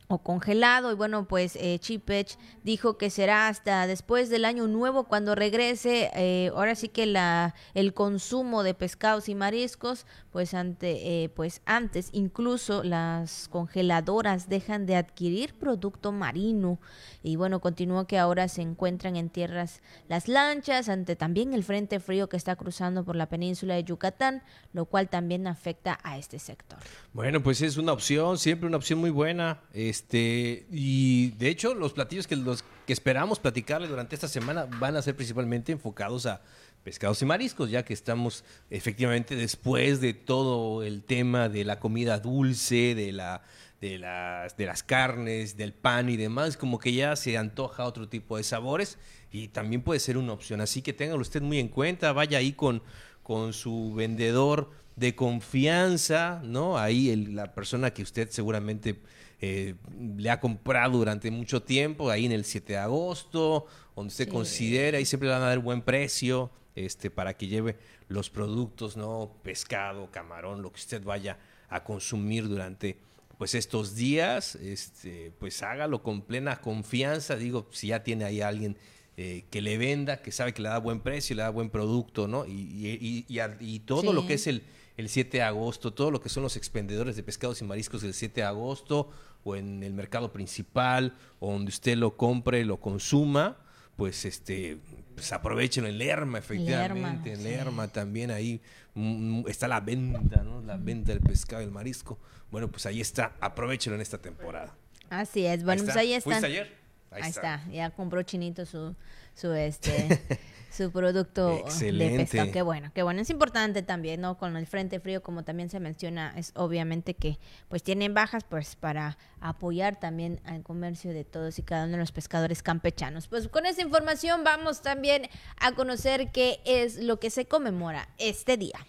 o 0.08 0.20
congelado. 0.20 0.92
Y 0.92 0.96
bueno, 0.96 1.28
pues 1.28 1.56
eh, 1.56 1.80
Chipech 1.80 2.38
dijo 2.64 2.98
que 2.98 3.10
será 3.10 3.48
hasta 3.48 3.88
después 3.88 4.30
del 4.30 4.46
año 4.46 4.68
nuevo 4.68 5.06
cuando 5.06 5.36
regrese. 5.36 6.12
eh, 6.16 6.52
ahora 6.56 6.76
sí 6.76 6.90
que 6.90 7.06
la 7.06 7.56
el 7.74 7.94
consumo 7.94 8.64
de 8.64 8.74
pescados 8.74 9.30
y 9.30 9.36
mariscos, 9.36 10.06
pues 10.32 10.54
ante, 10.54 11.24
eh, 11.24 11.30
pues 11.30 11.62
antes 11.66 12.10
incluso 12.12 12.84
las 12.84 13.48
congeladoras 13.48 14.50
dejan 14.50 14.86
de 14.86 14.96
adquirir 14.96 15.54
producto 15.56 16.12
marino. 16.12 16.80
Y 17.24 17.36
bueno, 17.36 17.60
continuó 17.60 18.06
que 18.06 18.20
ahora 18.20 18.48
se 18.48 18.62
encuentran 18.62 19.16
en 19.16 19.30
tierras 19.30 19.82
las 20.08 20.28
lanchas 20.28 20.90
ante 20.90 21.16
también 21.16 21.54
el 21.54 21.64
frente 21.64 22.00
frío 22.00 22.30
que 22.30 22.38
está 22.38 22.56
cruzando 22.56 23.04
por 23.04 23.16
la 23.16 23.28
península 23.28 23.76
de 23.76 23.84
Yucatán, 23.84 24.44
lo 24.74 24.86
cual 24.86 25.10
también 25.10 25.48
afecta 25.48 26.00
a 26.04 26.18
este 26.18 26.40
sector. 26.40 26.80
Bueno, 27.14 27.42
pues 27.42 27.62
es 27.62 27.78
una 27.78 27.94
opción, 27.94 28.38
siempre 28.38 28.68
una 28.68 28.78
opción 28.78 29.00
muy 29.00 29.10
buena. 29.10 29.62
Este, 29.96 30.66
y 30.70 31.30
de 31.38 31.48
hecho, 31.48 31.74
los 31.74 31.94
platillos 31.94 32.28
que 32.28 32.36
los 32.36 32.66
que 32.86 32.92
esperamos 32.92 33.40
platicarle 33.40 33.88
durante 33.88 34.14
esta 34.14 34.28
semana 34.28 34.66
van 34.66 34.98
a 34.98 35.02
ser 35.02 35.16
principalmente 35.16 35.72
enfocados 35.72 36.26
a 36.26 36.42
pescados 36.84 37.22
y 37.22 37.26
mariscos, 37.26 37.72
ya 37.72 37.86
que 37.86 37.94
estamos 37.94 38.44
efectivamente 38.70 39.38
después 39.38 40.02
de 40.02 40.14
todo 40.14 40.84
el 40.84 41.02
tema 41.02 41.48
de 41.48 41.64
la 41.64 41.80
comida 41.80 42.20
dulce, 42.20 42.94
de 42.94 43.14
la 43.14 43.44
de 43.80 43.98
las 43.98 44.58
de 44.58 44.66
las 44.66 44.84
carnes, 44.84 45.56
del 45.56 45.72
pan 45.72 46.10
y 46.10 46.18
demás, 46.18 46.58
como 46.58 46.78
que 46.78 46.92
ya 46.92 47.16
se 47.16 47.38
antoja 47.38 47.86
otro 47.86 48.10
tipo 48.10 48.36
de 48.36 48.44
sabores 48.44 48.98
y 49.32 49.48
también 49.48 49.82
puede 49.82 50.02
ser 50.02 50.18
una 50.18 50.34
opción. 50.34 50.60
Así 50.60 50.82
que 50.82 50.92
téngalo 50.92 51.22
usted 51.22 51.42
muy 51.42 51.60
en 51.60 51.70
cuenta, 51.70 52.12
vaya 52.12 52.40
ahí 52.40 52.52
con 52.52 52.84
con 53.24 53.54
su 53.54 53.94
vendedor 53.96 54.72
de 54.96 55.14
confianza, 55.16 56.42
¿no? 56.44 56.78
Ahí 56.78 57.10
el- 57.10 57.36
la 57.36 57.54
persona 57.54 57.92
que 57.94 58.04
usted 58.04 58.30
seguramente 58.30 59.00
eh, 59.42 59.76
le 60.18 60.30
ha 60.30 60.40
comprado 60.40 60.98
durante 60.98 61.30
mucho 61.30 61.62
tiempo, 61.62 62.10
ahí 62.10 62.26
en 62.26 62.32
el 62.32 62.46
7 62.46 62.74
de 62.74 62.80
agosto, 62.80 63.66
donde 63.96 64.08
usted 64.08 64.26
Sí. 64.26 64.32
considera, 64.32 65.00
y 65.00 65.06
siempre 65.06 65.28
le 65.28 65.34
van 65.36 65.44
a 65.44 65.48
dar 65.48 65.60
buen 65.60 65.82
precio, 65.82 66.50
este, 66.74 67.12
para 67.12 67.36
que 67.36 67.48
lleve 67.48 67.76
los 68.08 68.30
productos, 68.30 68.96
¿no? 68.96 69.34
Pescado, 69.44 70.10
camarón, 70.10 70.62
lo 70.62 70.72
que 70.72 70.80
usted 70.80 71.04
vaya 71.04 71.38
a 71.70 71.84
consumir 71.84 72.48
durante 72.48 72.98
pues 73.38 73.54
estos 73.56 73.96
días, 73.96 74.56
este, 74.56 75.34
pues 75.38 75.62
hágalo 75.62 76.02
con 76.02 76.22
plena 76.22 76.62
confianza, 76.62 77.36
digo, 77.36 77.68
si 77.72 77.88
ya 77.88 78.02
tiene 78.04 78.24
ahí 78.24 78.40
alguien 78.40 78.78
eh, 79.18 79.44
que 79.52 79.62
le 79.62 79.78
venda, 79.78 80.22
que 80.22 80.32
sabe 80.32 80.54
que 80.54 80.62
le 80.62 80.70
da 80.70 80.78
buen 80.78 81.02
precio, 81.02 81.36
le 81.36 81.42
da 81.42 81.50
buen 81.50 81.70
producto, 81.70 82.28
¿no? 82.30 82.46
Y, 82.46 82.52
y- 82.52 83.26
y- 83.28 83.46
y 83.60 83.80
todo 83.80 84.12
lo 84.14 84.26
que 84.28 84.34
es 84.36 84.48
el, 84.48 84.64
el 84.98 85.10
7 85.10 85.38
de 85.38 85.44
agosto, 85.44 85.94
todo 85.94 86.12
lo 86.12 86.22
que 86.22 86.30
son 86.30 86.44
los 86.44 86.56
expendedores 86.56 87.16
de 87.16 87.24
pescados 87.24 87.62
y 87.62 87.66
mariscos 87.66 88.02
del 88.02 88.14
7 88.14 88.42
de 88.42 88.48
agosto, 88.48 89.10
o 89.44 89.56
en 89.56 89.84
el 89.84 89.94
mercado 89.94 90.32
principal, 90.32 91.16
o 91.40 91.52
donde 91.52 91.70
usted 91.70 91.98
lo 91.98 92.18
compre, 92.18 92.66
lo 92.66 92.80
consuma, 92.80 93.58
pues 93.96 94.26
este 94.26 94.80
pues 95.16 95.32
aprovechenlo 95.32 95.90
en 95.90 95.98
Lerma, 95.98 96.38
efectivamente, 96.38 97.32
en 97.32 97.38
sí. 97.38 97.44
Lerma 97.44 97.88
también 97.88 98.32
ahí 98.32 98.62
mm, 98.94 99.48
está 99.48 99.68
la 99.68 99.80
venta, 99.80 100.44
¿no? 100.44 100.62
La 100.62 100.76
venta 100.76 101.14
del 101.14 101.22
pescado 101.22 101.62
y 101.62 101.66
el 101.66 101.72
marisco. 101.72 102.20
Bueno, 102.52 102.70
pues 102.70 102.86
ahí 102.86 103.00
está, 103.00 103.34
aprovechenlo 103.40 103.96
en 103.96 104.02
esta 104.02 104.18
temporada. 104.18 104.76
Así 105.10 105.46
es, 105.46 105.64
bueno, 105.64 105.84
Ahí 105.84 105.86
pues 105.86 105.90
está. 105.90 106.00
ahí 106.02 106.14
están. 106.14 106.34
¿Fuiste 106.34 106.48
ayer? 106.48 106.78
Ahí, 107.12 107.30
está. 107.30 107.66
ya 107.72 107.92
compró 107.92 108.22
Chinito 108.24 108.66
su, 108.66 108.94
su 109.36 109.52
este, 109.54 110.22
su 110.76 110.92
producto 110.92 111.64
de 111.80 112.18
pescado. 112.18 112.52
Qué 112.52 112.62
bueno, 112.62 112.92
qué 112.94 113.04
bueno. 113.04 113.22
Es 113.22 113.30
importante 113.30 113.82
también, 113.82 114.22
¿no? 114.22 114.38
Con 114.38 114.58
el 114.58 114.68
frente 114.68 115.00
frío, 115.00 115.22
como 115.22 115.44
también 115.44 115.70
se 115.70 115.80
menciona, 115.80 116.34
es 116.36 116.52
obviamente 116.56 117.14
que 117.14 117.38
pues 117.70 117.84
tienen 117.84 118.14
bajas, 118.14 118.44
pues 118.44 118.76
para 118.76 119.18
apoyar 119.40 120.00
también 120.00 120.42
al 120.44 120.64
comercio 120.64 121.14
de 121.14 121.24
todos 121.24 121.60
y 121.60 121.64
cada 121.64 121.84
uno 121.84 121.94
de 121.94 122.00
los 122.00 122.12
pescadores 122.12 122.64
campechanos. 122.64 123.28
Pues 123.28 123.48
con 123.48 123.66
esa 123.66 123.82
información 123.82 124.44
vamos 124.44 124.82
también 124.82 125.30
a 125.58 125.74
conocer 125.74 126.32
qué 126.32 126.60
es 126.66 126.98
lo 126.98 127.20
que 127.20 127.30
se 127.30 127.46
conmemora 127.46 128.10
este 128.18 128.58
día. 128.58 128.80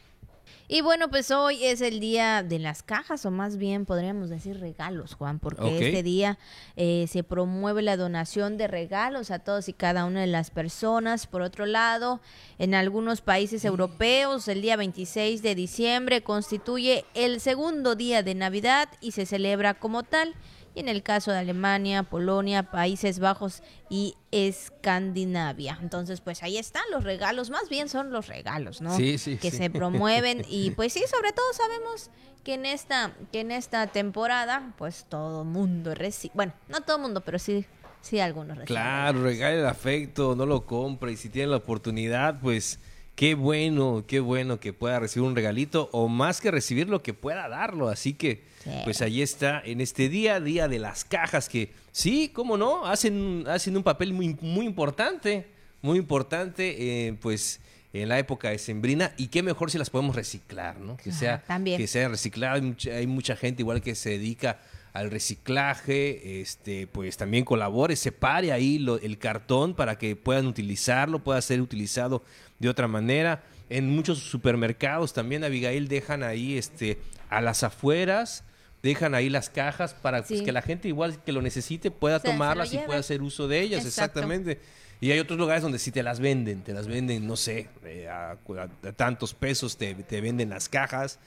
Y 0.69 0.81
bueno, 0.81 1.09
pues 1.09 1.31
hoy 1.31 1.64
es 1.64 1.81
el 1.81 2.01
día 2.01 2.43
de 2.43 2.59
las 2.59 2.83
cajas, 2.83 3.25
o 3.25 3.31
más 3.31 3.57
bien 3.57 3.87
podríamos 3.87 4.31
decir 4.31 4.59
regalos, 4.59 5.14
Juan, 5.14 5.39
porque 5.39 5.62
Ok. 5.62 5.81
este 5.81 6.03
día 6.03 6.39
eh, 6.75 7.07
se 7.09 7.23
promueve 7.23 7.83
la 7.83 7.97
donación 7.97 8.57
de 8.57 8.67
regalos 8.67 9.31
a 9.31 9.39
todos 9.39 9.69
y 9.69 9.73
cada 9.73 10.05
una 10.05 10.23
de 10.23 10.27
las 10.27 10.51
personas. 10.51 11.29
Por 11.29 11.43
otro 11.43 11.67
lado, 11.67 12.21
en 12.59 12.75
algunos 12.75 13.21
países 13.21 13.64
europeos, 13.64 14.49
el 14.49 14.61
día 14.61 14.77
26 14.77 15.41
de 15.41 15.55
diciembre 15.55 16.23
constituye 16.23 17.05
el 17.14 17.41
segundo 17.41 17.95
día 17.95 18.25
de 18.25 18.35
Navidad 18.35 18.89
y 19.01 19.12
se 19.12 19.25
celebra 19.25 19.75
como 19.75 20.03
tal. 20.03 20.35
Y 20.77 20.81
en 20.81 20.89
el 20.89 21.03
caso 21.03 21.33
de 21.33 21.39
Alemania, 21.39 22.05
Polonia, 22.05 22.70
Países 22.70 23.18
Bajos 23.18 23.62
y 23.89 24.14
Escandinavia. 24.31 25.79
Entonces, 25.81 26.20
pues 26.20 26.43
ahí 26.43 26.59
están 26.59 26.85
los 26.93 27.03
regalos, 27.03 27.49
más 27.51 27.68
bien 27.70 27.89
son 27.89 28.12
los 28.12 28.29
regalos, 28.29 28.83
¿no? 28.83 28.95
Sí, 28.95 29.16
sí, 29.16 29.39
que 29.39 29.51
sí. 29.51 29.57
se 29.57 29.70
promueven 29.70 30.45
y 30.49 30.70
pues 30.72 30.93
sí, 30.93 31.03
sobre 31.11 31.33
todo 31.33 31.47
sabemos 31.53 32.11
que 32.45 32.55
en 32.55 32.66
esta 32.66 33.12
que 33.33 33.41
en 33.41 33.51
esta 33.51 33.89
temporada 33.89 34.74
pues 34.79 35.07
todo 35.09 35.45
mundo 35.45 35.95
recibe, 35.95 36.33
bueno, 36.37 36.53
no 36.68 36.83
todo 36.83 36.99
mundo, 36.99 37.22
pero 37.22 37.39
sí 37.39 37.66
sí 38.03 38.20
algunos 38.20 38.57
reciben. 38.57 38.83
Claro, 38.83 39.22
regale 39.22 39.61
el 39.61 39.66
afecto, 39.66 40.37
no 40.37 40.47
lo 40.47 40.64
compre 40.66 41.12
y 41.12 41.16
si 41.16 41.29
tiene 41.29 41.49
la 41.49 41.57
oportunidad, 41.57 42.39
pues 42.39 42.79
qué 43.17 43.35
bueno, 43.35 44.05
qué 44.07 44.21
bueno 44.21 44.61
que 44.61 44.73
pueda 44.73 45.01
recibir 45.01 45.27
un 45.29 45.35
regalito 45.35 45.89
o 45.93 46.07
más 46.07 46.41
que 46.41 46.51
recibirlo, 46.51 47.03
que 47.03 47.14
pueda 47.14 47.49
darlo. 47.49 47.89
Así 47.89 48.12
que, 48.12 48.45
Sí. 48.62 48.71
pues 48.85 49.01
ahí 49.03 49.23
está, 49.23 49.61
en 49.64 49.81
este 49.81 50.09
día, 50.09 50.39
día 50.41 50.69
de 50.69 50.79
las 50.79 51.05
cajas, 51.05 51.49
que 51.49 51.73
sí, 51.93 52.31
cómo 52.33 52.57
no, 52.57 52.85
hacen, 52.87 53.45
hacen 53.49 53.77
un 53.77 53.83
papel 53.83 54.12
muy, 54.12 54.37
muy 54.41 54.67
importante, 54.67 55.47
muy 55.83 55.99
importante, 55.99 57.07
eh, 57.09 57.14
pues 57.23 57.61
en 57.93 58.09
la 58.11 58.19
época 58.19 58.51
de 58.51 58.59
sembrina 58.59 59.12
y 59.17 59.29
qué 59.29 59.43
mejor 59.43 59.71
si 59.71 59.79
las 59.79 59.89
podemos 59.89 60.14
reciclar, 60.17 60.79
¿no? 60.81 60.97
Que 60.99 61.12
sea, 61.12 61.43
también. 61.47 61.79
que 61.79 61.87
sea 61.87 62.09
reciclado. 62.09 62.57
Hay 62.57 62.61
mucha, 62.62 62.91
hay 62.91 63.07
mucha 63.07 63.37
gente 63.37 63.62
igual 63.62 63.81
que 63.81 63.95
se 63.95 64.11
dedica 64.11 64.61
al 64.93 65.11
reciclaje, 65.11 66.41
este, 66.41 66.87
pues 66.87 67.17
también 67.17 67.45
colabore, 67.45 67.97
separe 67.97 68.53
ahí 68.53 68.79
lo- 68.79 68.99
el 68.99 69.19
cartón 69.19 69.75
para 69.75 69.97
que 69.99 70.17
puedan 70.17 70.47
utilizarlo, 70.47 71.23
pueda 71.23 71.41
ser 71.43 71.61
utilizado 71.61 72.23
de 72.59 72.69
otra 72.69 72.89
manera. 72.89 73.43
En 73.69 73.89
muchos 73.91 74.19
supermercados 74.19 75.13
también, 75.13 75.43
Abigail, 75.45 75.89
dejan 75.89 76.23
ahí 76.23 76.57
este, 76.57 76.99
a 77.31 77.41
las 77.41 77.63
afueras, 77.65 78.45
dejan 78.83 79.15
ahí 79.15 79.29
las 79.29 79.51
cajas 79.51 79.95
para 79.95 80.23
pues, 80.23 80.43
que 80.43 80.53
la 80.53 80.63
gente 80.63 80.87
igual 80.89 81.23
que 81.25 81.33
lo 81.33 81.43
necesite 81.43 81.91
pueda 81.91 82.21
tomarlas 82.21 82.73
y 82.73 82.79
pueda 82.79 83.01
hacer 83.01 83.23
uso 83.23 83.49
de 83.49 83.61
ellas, 83.61 83.85
Exacto. 83.85 84.21
exactamente. 84.21 84.61
Y 85.01 85.11
hay 85.11 85.19
otros 85.19 85.39
lugares 85.39 85.63
donde 85.63 85.79
sí 85.79 85.91
te 85.91 86.03
las 86.03 86.21
venden, 86.21 86.63
te 86.63 86.73
las 86.73 86.87
venden, 86.87 87.27
no 87.27 87.37
sé, 87.37 87.69
eh, 87.85 88.09
a, 88.09 88.31
a- 88.33 88.89
a 88.89 88.93
tantos 88.93 89.35
pesos 89.35 89.77
te, 89.77 89.95
te 89.95 90.21
venden 90.23 90.49
las 90.51 90.69
cajas, 90.71 91.19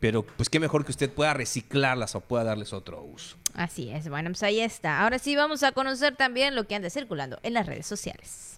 pero 0.00 0.22
pues 0.24 0.48
qué 0.48 0.60
mejor 0.60 0.84
que 0.84 0.92
usted 0.92 1.10
pueda 1.10 1.34
reciclarlas 1.34 2.14
o 2.14 2.20
pueda 2.20 2.44
darles 2.44 2.72
otro 2.72 3.02
uso. 3.02 3.36
Así 3.54 3.90
es, 3.90 4.08
bueno, 4.08 4.30
pues 4.30 4.42
ahí 4.44 4.60
está. 4.60 5.00
Ahora 5.00 5.18
sí 5.18 5.34
vamos 5.36 5.62
a 5.64 5.72
conocer 5.72 6.14
también 6.16 6.54
lo 6.54 6.66
que 6.68 6.76
anda 6.76 6.88
circulando 6.88 7.38
en 7.42 7.52
las 7.54 7.66
redes 7.66 7.86
sociales. 7.86 8.57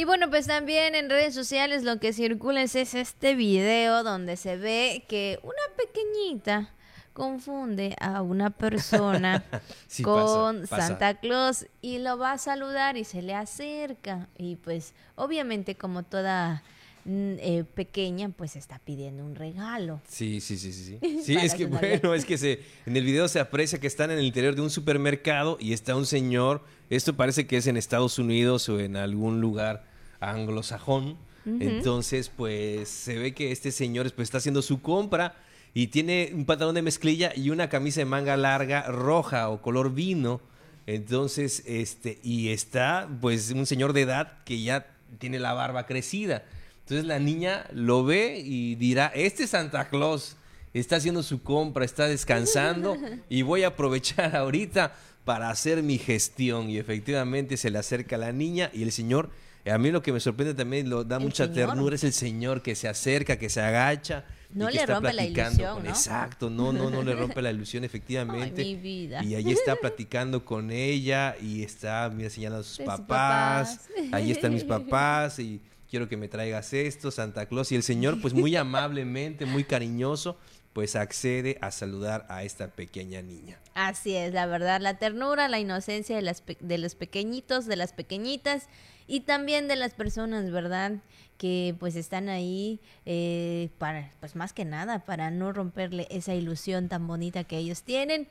Y 0.00 0.04
bueno, 0.04 0.30
pues 0.30 0.46
también 0.46 0.94
en 0.94 1.10
redes 1.10 1.34
sociales 1.34 1.82
lo 1.82 2.00
que 2.00 2.14
circula 2.14 2.62
es, 2.62 2.74
es 2.74 2.94
este 2.94 3.34
video 3.34 4.02
donde 4.02 4.38
se 4.38 4.56
ve 4.56 5.04
que 5.06 5.38
una 5.42 5.76
pequeñita 5.76 6.72
confunde 7.12 7.94
a 8.00 8.22
una 8.22 8.48
persona 8.48 9.44
Sí, 9.88 10.02
con 10.02 10.62
pasa, 10.62 10.70
pasa. 10.70 10.86
Santa 10.86 11.20
Claus 11.20 11.66
y 11.82 11.98
lo 11.98 12.16
va 12.16 12.32
a 12.32 12.38
saludar 12.38 12.96
y 12.96 13.04
se 13.04 13.20
le 13.20 13.34
acerca 13.34 14.30
y 14.38 14.56
pues 14.56 14.94
obviamente 15.16 15.74
como 15.74 16.02
toda 16.02 16.62
mm, 17.04 17.34
eh, 17.38 17.64
pequeña 17.74 18.30
pues 18.30 18.56
está 18.56 18.78
pidiendo 18.78 19.22
un 19.22 19.34
regalo. 19.34 20.00
Sí, 20.08 20.40
sí, 20.40 20.56
sí, 20.56 20.72
sí. 20.72 20.98
Sí, 21.22 21.36
es 21.42 21.54
que 21.54 21.66
bueno, 21.66 22.14
es 22.14 22.24
que 22.24 22.38
se, 22.38 22.62
en 22.86 22.96
el 22.96 23.04
video 23.04 23.28
se 23.28 23.38
aprecia 23.38 23.78
que 23.78 23.86
están 23.86 24.10
en 24.10 24.16
el 24.16 24.24
interior 24.24 24.54
de 24.54 24.62
un 24.62 24.70
supermercado 24.70 25.58
y 25.60 25.74
está 25.74 25.94
un 25.94 26.06
señor, 26.06 26.64
esto 26.88 27.18
parece 27.18 27.46
que 27.46 27.58
es 27.58 27.66
en 27.66 27.76
Estados 27.76 28.18
Unidos 28.18 28.66
o 28.70 28.80
en 28.80 28.96
algún 28.96 29.42
lugar 29.42 29.89
anglosajón. 30.20 31.16
Entonces, 31.46 32.30
pues 32.34 32.88
se 32.88 33.18
ve 33.18 33.34
que 33.34 33.50
este 33.50 33.72
señor 33.72 34.12
pues, 34.12 34.26
está 34.26 34.38
haciendo 34.38 34.62
su 34.62 34.82
compra 34.82 35.34
y 35.72 35.88
tiene 35.88 36.30
un 36.34 36.44
pantalón 36.44 36.74
de 36.74 36.82
mezclilla 36.82 37.32
y 37.34 37.50
una 37.50 37.68
camisa 37.68 38.00
de 38.00 38.04
manga 38.04 38.36
larga 38.36 38.82
roja 38.82 39.48
o 39.48 39.62
color 39.62 39.92
vino. 39.94 40.40
Entonces, 40.86 41.62
este, 41.66 42.18
y 42.22 42.48
está 42.48 43.08
pues 43.20 43.50
un 43.52 43.66
señor 43.66 43.92
de 43.92 44.02
edad 44.02 44.42
que 44.44 44.62
ya 44.62 44.86
tiene 45.18 45.38
la 45.38 45.52
barba 45.52 45.86
crecida. 45.86 46.44
Entonces 46.80 47.06
la 47.06 47.18
niña 47.18 47.66
lo 47.72 48.04
ve 48.04 48.42
y 48.44 48.74
dirá, 48.74 49.12
este 49.14 49.46
Santa 49.46 49.88
Claus 49.88 50.36
está 50.74 50.96
haciendo 50.96 51.22
su 51.22 51.42
compra, 51.42 51.84
está 51.84 52.06
descansando 52.06 52.96
y 53.28 53.42
voy 53.42 53.62
a 53.62 53.68
aprovechar 53.68 54.34
ahorita 54.34 54.94
para 55.24 55.50
hacer 55.50 55.82
mi 55.82 55.98
gestión. 55.98 56.68
Y 56.68 56.78
efectivamente 56.78 57.56
se 57.56 57.70
le 57.70 57.78
acerca 57.78 58.16
la 58.16 58.32
niña 58.32 58.70
y 58.72 58.82
el 58.82 58.90
señor, 58.90 59.30
a 59.66 59.78
mí 59.78 59.90
lo 59.90 60.02
que 60.02 60.12
me 60.12 60.20
sorprende 60.20 60.54
también, 60.54 60.88
lo 60.88 61.04
da 61.04 61.18
mucha 61.18 61.46
señor. 61.46 61.68
ternura, 61.70 61.94
es 61.94 62.04
el 62.04 62.12
señor 62.12 62.62
que 62.62 62.74
se 62.74 62.88
acerca, 62.88 63.36
que 63.38 63.48
se 63.50 63.60
agacha. 63.60 64.24
y 64.54 64.58
No 64.58 64.66
que 64.68 64.72
le 64.74 64.80
está 64.80 64.94
rompe 64.94 65.08
la 65.12 65.22
platicando 65.22 65.50
ilusión, 65.50 65.74
con- 65.74 65.84
¿no? 65.84 65.90
Exacto, 65.90 66.50
no, 66.50 66.72
no, 66.72 66.90
no 66.90 67.02
le 67.02 67.14
rompe 67.14 67.42
la 67.42 67.50
ilusión, 67.50 67.84
efectivamente. 67.84 68.62
Ay, 68.62 68.74
mi 68.74 68.80
vida. 68.80 69.22
Y 69.24 69.34
ahí 69.34 69.50
está 69.50 69.76
platicando 69.76 70.44
con 70.44 70.70
ella 70.70 71.36
y 71.40 71.62
está, 71.62 72.10
mira, 72.14 72.30
señalando 72.30 72.62
a 72.62 72.64
sus 72.64 72.78
papás. 72.78 73.06
papás. 73.06 73.88
Ahí 74.12 74.30
están 74.30 74.52
mis 74.54 74.64
papás 74.64 75.38
y 75.38 75.60
quiero 75.90 76.08
que 76.08 76.16
me 76.16 76.28
traigas 76.28 76.72
esto, 76.72 77.10
Santa 77.10 77.46
Claus. 77.46 77.70
Y 77.72 77.76
el 77.76 77.82
señor, 77.82 78.20
pues 78.20 78.32
muy 78.34 78.56
amablemente, 78.56 79.44
muy 79.46 79.64
cariñoso, 79.64 80.36
pues 80.72 80.94
accede 80.96 81.58
a 81.60 81.70
saludar 81.72 82.26
a 82.28 82.44
esta 82.44 82.68
pequeña 82.68 83.22
niña. 83.22 83.58
Así 83.74 84.14
es, 84.14 84.32
la 84.32 84.46
verdad, 84.46 84.80
la 84.80 84.98
ternura, 84.98 85.48
la 85.48 85.58
inocencia 85.58 86.14
de, 86.16 86.22
las 86.22 86.40
pe- 86.42 86.56
de 86.60 86.78
los 86.78 86.94
pequeñitos, 86.94 87.66
de 87.66 87.74
las 87.76 87.92
pequeñitas 87.92 88.68
y 89.10 89.22
también 89.22 89.66
de 89.66 89.74
las 89.74 89.92
personas, 89.92 90.52
¿verdad? 90.52 90.92
Que 91.36 91.74
pues 91.80 91.96
están 91.96 92.28
ahí 92.28 92.78
eh, 93.06 93.68
para, 93.78 94.12
pues 94.20 94.36
más 94.36 94.52
que 94.52 94.64
nada, 94.64 95.00
para 95.00 95.32
no 95.32 95.52
romperle 95.52 96.06
esa 96.10 96.32
ilusión 96.32 96.88
tan 96.88 97.08
bonita 97.08 97.42
que 97.42 97.58
ellos 97.58 97.82
tienen. 97.82 98.28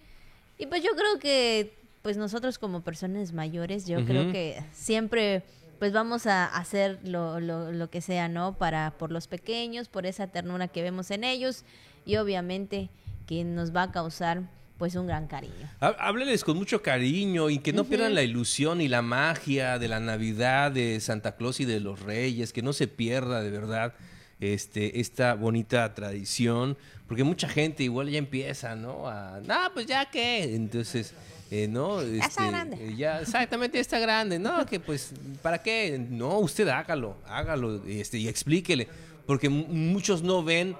Y 0.58 0.68
pues 0.68 0.82
yo 0.82 0.92
creo 0.96 1.20
que 1.20 1.74
pues 2.02 2.16
nosotros 2.16 2.58
como 2.60 2.80
personas 2.80 3.34
mayores, 3.34 3.88
yo 3.88 4.06
creo 4.06 4.32
que 4.32 4.64
siempre 4.72 5.44
pues 5.80 5.92
vamos 5.92 6.28
a 6.28 6.46
hacer 6.46 6.98
lo, 7.04 7.42
lo, 7.42 7.74
lo 7.74 7.90
que 7.90 8.00
sea, 8.00 8.30
¿no? 8.30 8.58
Para, 8.58 8.92
por 8.98 9.12
los 9.12 9.28
pequeños, 9.28 9.90
por 9.90 10.06
esa 10.06 10.28
ternura 10.28 10.70
que 10.70 10.82
vemos 10.82 11.12
en 11.12 11.26
ellos 11.26 11.66
y 12.06 12.16
obviamente 12.16 12.90
que 13.28 13.44
nos 13.44 13.76
va 13.76 13.84
a 13.84 13.92
causar 13.92 14.44
pues 14.80 14.96
un 14.96 15.06
gran 15.06 15.28
cariño. 15.28 15.70
Há- 15.82 15.96
Hábleles 16.00 16.44
con 16.44 16.58
mucho 16.58 16.82
cariño 16.82 17.50
y 17.52 17.60
que 17.60 17.74
no 17.74 17.84
pierdan 17.84 18.16
la 18.16 18.24
ilusión 18.24 18.82
y 18.82 18.88
la 18.88 19.02
magia 19.04 19.78
de 19.78 19.88
la 19.90 20.00
Navidad, 20.00 20.72
de 20.72 21.00
Santa 21.02 21.36
Claus 21.36 21.60
y 21.60 21.66
de 21.66 21.80
los 21.82 22.00
Reyes, 22.02 22.52
que 22.54 22.62
no 22.64 22.74
se 22.74 22.88
pierda 22.88 23.44
de 23.44 23.52
verdad 23.52 23.94
este, 24.40 25.02
esta 25.02 25.34
bonita 25.36 25.94
tradición, 25.94 26.78
porque 27.08 27.26
mucha 27.26 27.50
gente 27.50 27.84
igual 27.84 28.10
ya 28.10 28.18
empieza, 28.20 28.76
¿no? 28.76 29.08
A, 29.08 29.42
no, 29.46 29.56
pues 29.74 29.86
ya 29.86 30.10
qué, 30.10 30.56
entonces, 30.56 31.14
eh, 31.52 31.68
¿no? 31.68 32.00
está 32.02 32.26
Este, 32.28 32.48
grande. 32.48 32.78
eh, 32.80 32.96
Ya, 32.96 33.20
exactamente, 33.20 33.78
ya 33.78 33.82
está 33.82 34.00
grande, 34.00 34.40
¿no? 34.40 34.66
Que 34.66 34.80
pues, 34.80 35.12
¿para 35.42 35.62
qué? 35.62 36.00
No, 36.10 36.40
usted 36.40 36.70
hágalo, 36.70 37.18
hágalo 37.28 37.84
este, 37.86 38.18
y 38.18 38.30
explíquele, 38.30 38.88
porque 39.28 39.50
mu- 39.50 39.68
muchos 39.68 40.24
no 40.24 40.42
ven 40.42 40.76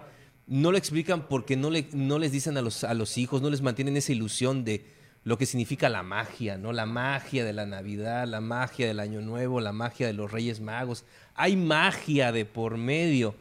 no 0.50 0.72
lo 0.72 0.78
explican 0.80 1.28
porque 1.28 1.56
no, 1.56 1.70
le, 1.70 1.88
no 1.94 2.18
les 2.18 2.32
dicen 2.32 2.58
a 2.58 2.62
los, 2.62 2.84
a 2.84 2.96
los 2.96 3.18
hijos, 3.20 3.42
no 3.42 3.52
les 3.52 3.62
mantienen 3.62 3.96
esa 3.96 4.12
ilusión 4.12 4.66
de 4.66 4.84
lo 5.24 5.38
que 5.38 5.46
significa 5.46 5.90
la 5.90 6.02
magia, 6.02 6.58
¿no? 6.58 6.74
La 6.74 6.88
magia 6.88 7.46
de 7.46 7.54
la 7.54 7.68
Navidad, 7.68 8.28
la 8.28 8.42
magia 8.42 8.88
del 8.88 9.00
Año 9.00 9.22
Nuevo, 9.22 9.62
la 9.62 9.74
magia 9.74 10.08
de 10.08 10.14
los 10.14 10.32
Reyes 10.32 10.60
Magos. 10.60 11.06
Hay 11.36 11.56
magia 11.56 12.32
de 12.32 12.46
por 12.46 12.78
medio. 12.78 13.36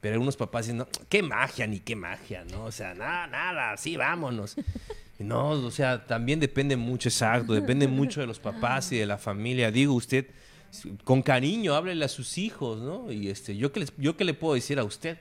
Pero 0.00 0.14
algunos 0.14 0.36
papás 0.36 0.66
dicen, 0.66 0.78
no, 0.78 0.88
¿qué 1.08 1.22
magia 1.22 1.66
ni 1.66 1.80
qué 1.80 1.96
magia? 1.96 2.44
¿No? 2.44 2.64
O 2.64 2.72
sea, 2.72 2.94
nada, 2.94 3.26
nada, 3.26 3.76
sí, 3.76 3.96
vámonos. 3.96 4.56
No, 5.18 5.50
o 5.50 5.70
sea, 5.70 6.04
también 6.06 6.40
depende 6.40 6.76
mucho, 6.76 7.08
exacto, 7.08 7.54
depende 7.54 7.86
mucho 7.86 8.20
de 8.20 8.26
los 8.26 8.40
papás 8.40 8.90
y 8.92 8.98
de 8.98 9.06
la 9.06 9.18
familia. 9.18 9.70
Digo, 9.70 9.94
usted, 9.94 10.26
con 11.04 11.22
cariño, 11.22 11.74
háblele 11.74 12.04
a 12.04 12.08
sus 12.08 12.38
hijos, 12.38 12.80
¿no? 12.80 13.12
Y 13.12 13.28
este, 13.28 13.56
yo 13.56 13.72
qué 13.72 13.80
les, 13.80 13.92
yo 13.96 14.16
qué 14.16 14.24
le 14.24 14.34
puedo 14.34 14.54
decir 14.54 14.80
a 14.80 14.84
usted 14.84 15.18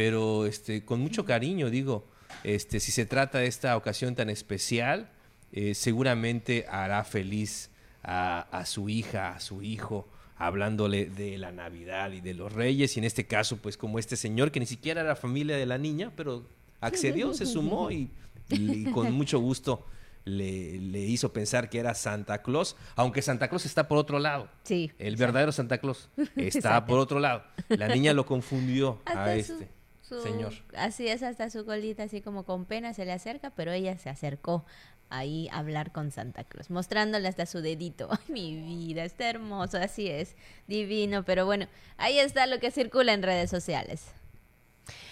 pero 0.00 0.46
este, 0.46 0.82
con 0.82 0.98
mucho 0.98 1.26
cariño, 1.26 1.68
digo, 1.68 2.06
este, 2.42 2.80
si 2.80 2.90
se 2.90 3.04
trata 3.04 3.40
de 3.40 3.48
esta 3.48 3.76
ocasión 3.76 4.14
tan 4.14 4.30
especial, 4.30 5.10
eh, 5.52 5.74
seguramente 5.74 6.64
hará 6.70 7.04
feliz 7.04 7.68
a, 8.02 8.40
a 8.50 8.64
su 8.64 8.88
hija, 8.88 9.34
a 9.34 9.40
su 9.40 9.60
hijo, 9.60 10.08
hablándole 10.38 11.04
de 11.04 11.36
la 11.36 11.52
Navidad 11.52 12.12
y 12.12 12.22
de 12.22 12.32
los 12.32 12.50
Reyes, 12.50 12.96
y 12.96 13.00
en 13.00 13.04
este 13.04 13.26
caso, 13.26 13.58
pues 13.58 13.76
como 13.76 13.98
este 13.98 14.16
señor 14.16 14.52
que 14.52 14.60
ni 14.60 14.64
siquiera 14.64 15.02
era 15.02 15.16
familia 15.16 15.58
de 15.58 15.66
la 15.66 15.76
niña, 15.76 16.12
pero 16.16 16.46
accedió, 16.80 17.34
se 17.34 17.44
sumó 17.44 17.90
y, 17.90 18.10
y 18.48 18.84
con 18.92 19.12
mucho 19.12 19.38
gusto 19.38 19.84
le, 20.24 20.78
le 20.80 21.00
hizo 21.00 21.34
pensar 21.34 21.68
que 21.68 21.78
era 21.78 21.92
Santa 21.94 22.40
Claus, 22.40 22.74
aunque 22.96 23.20
Santa 23.20 23.48
Claus 23.48 23.66
está 23.66 23.86
por 23.86 23.98
otro 23.98 24.18
lado. 24.18 24.48
Sí. 24.62 24.92
El 24.98 25.16
verdadero 25.16 25.52
Santa 25.52 25.76
Claus 25.76 26.08
está 26.36 26.86
por 26.86 26.98
otro 27.00 27.20
lado. 27.20 27.44
La 27.68 27.88
niña 27.88 28.14
lo 28.14 28.24
confundió 28.24 29.02
a 29.04 29.34
este 29.34 29.78
su- 30.10 30.22
señor. 30.22 30.52
Así 30.76 31.08
es, 31.08 31.22
hasta 31.22 31.48
su 31.50 31.64
colita, 31.64 32.02
así 32.02 32.20
como 32.20 32.44
con 32.44 32.64
pena 32.66 32.92
se 32.94 33.04
le 33.06 33.12
acerca, 33.12 33.50
pero 33.50 33.72
ella 33.72 33.96
se 33.96 34.10
acercó 34.10 34.64
ahí 35.08 35.48
a 35.50 35.58
hablar 35.58 35.90
con 35.92 36.10
Santa 36.12 36.44
Claus, 36.44 36.70
mostrándole 36.70 37.26
hasta 37.28 37.46
su 37.46 37.60
dedito. 37.62 38.08
Ay, 38.28 38.32
mi 38.32 38.56
vida, 38.56 39.04
está 39.04 39.28
hermoso, 39.30 39.78
así 39.78 40.08
es, 40.08 40.36
divino, 40.68 41.24
pero 41.24 41.46
bueno, 41.46 41.66
ahí 41.96 42.18
está 42.18 42.46
lo 42.46 42.60
que 42.60 42.70
circula 42.70 43.12
en 43.12 43.22
redes 43.22 43.50
sociales. 43.50 44.12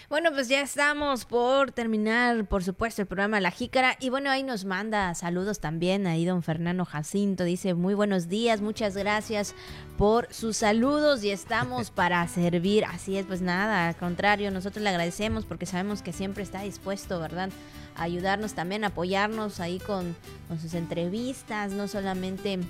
Bueno, 0.09 0.31
pues 0.33 0.49
ya 0.49 0.63
estamos 0.63 1.27
por 1.27 1.71
terminar, 1.71 2.47
por 2.47 2.65
supuesto, 2.65 3.03
el 3.03 3.09
programa 3.09 3.41
La 3.41 3.51
Jícara. 3.51 3.95
Y 4.01 4.09
bueno, 4.09 4.31
ahí 4.31 4.43
nos 4.43 4.65
manda 4.65 5.15
saludos 5.15 5.61
también 5.61 6.07
ahí 6.07 6.25
don 6.25 6.43
Fernando 6.43 6.87
Jacinto. 6.87 7.45
Dice, 7.45 7.75
muy 7.75 7.93
buenos 7.93 8.27
días, 8.27 8.63
muchas 8.63 8.97
gracias 8.97 9.55
por 9.99 10.33
sus 10.33 10.57
saludos 10.57 11.23
y 11.25 11.31
estamos 11.31 11.91
para 11.95 12.27
servir. 12.27 12.87
Así 12.87 13.19
es, 13.19 13.27
pues 13.27 13.43
nada, 13.43 13.89
al 13.89 13.97
contrario, 13.97 14.51
nosotros 14.51 14.83
le 14.83 14.89
agradecemos 14.89 15.45
porque 15.45 15.67
sabemos 15.67 16.01
que 16.01 16.15
siempre 16.15 16.43
está 16.43 16.63
dispuesto, 16.63 17.21
¿verdad? 17.21 17.51
A 17.95 18.05
ayudarnos 18.05 18.55
también, 18.55 18.85
apoyarnos 18.85 19.61
ahí 19.61 19.79
con, 19.79 20.17
con 20.49 20.59
sus 20.59 20.73
entrevistas, 20.73 21.73
no 21.73 21.87
solamente 21.87 22.61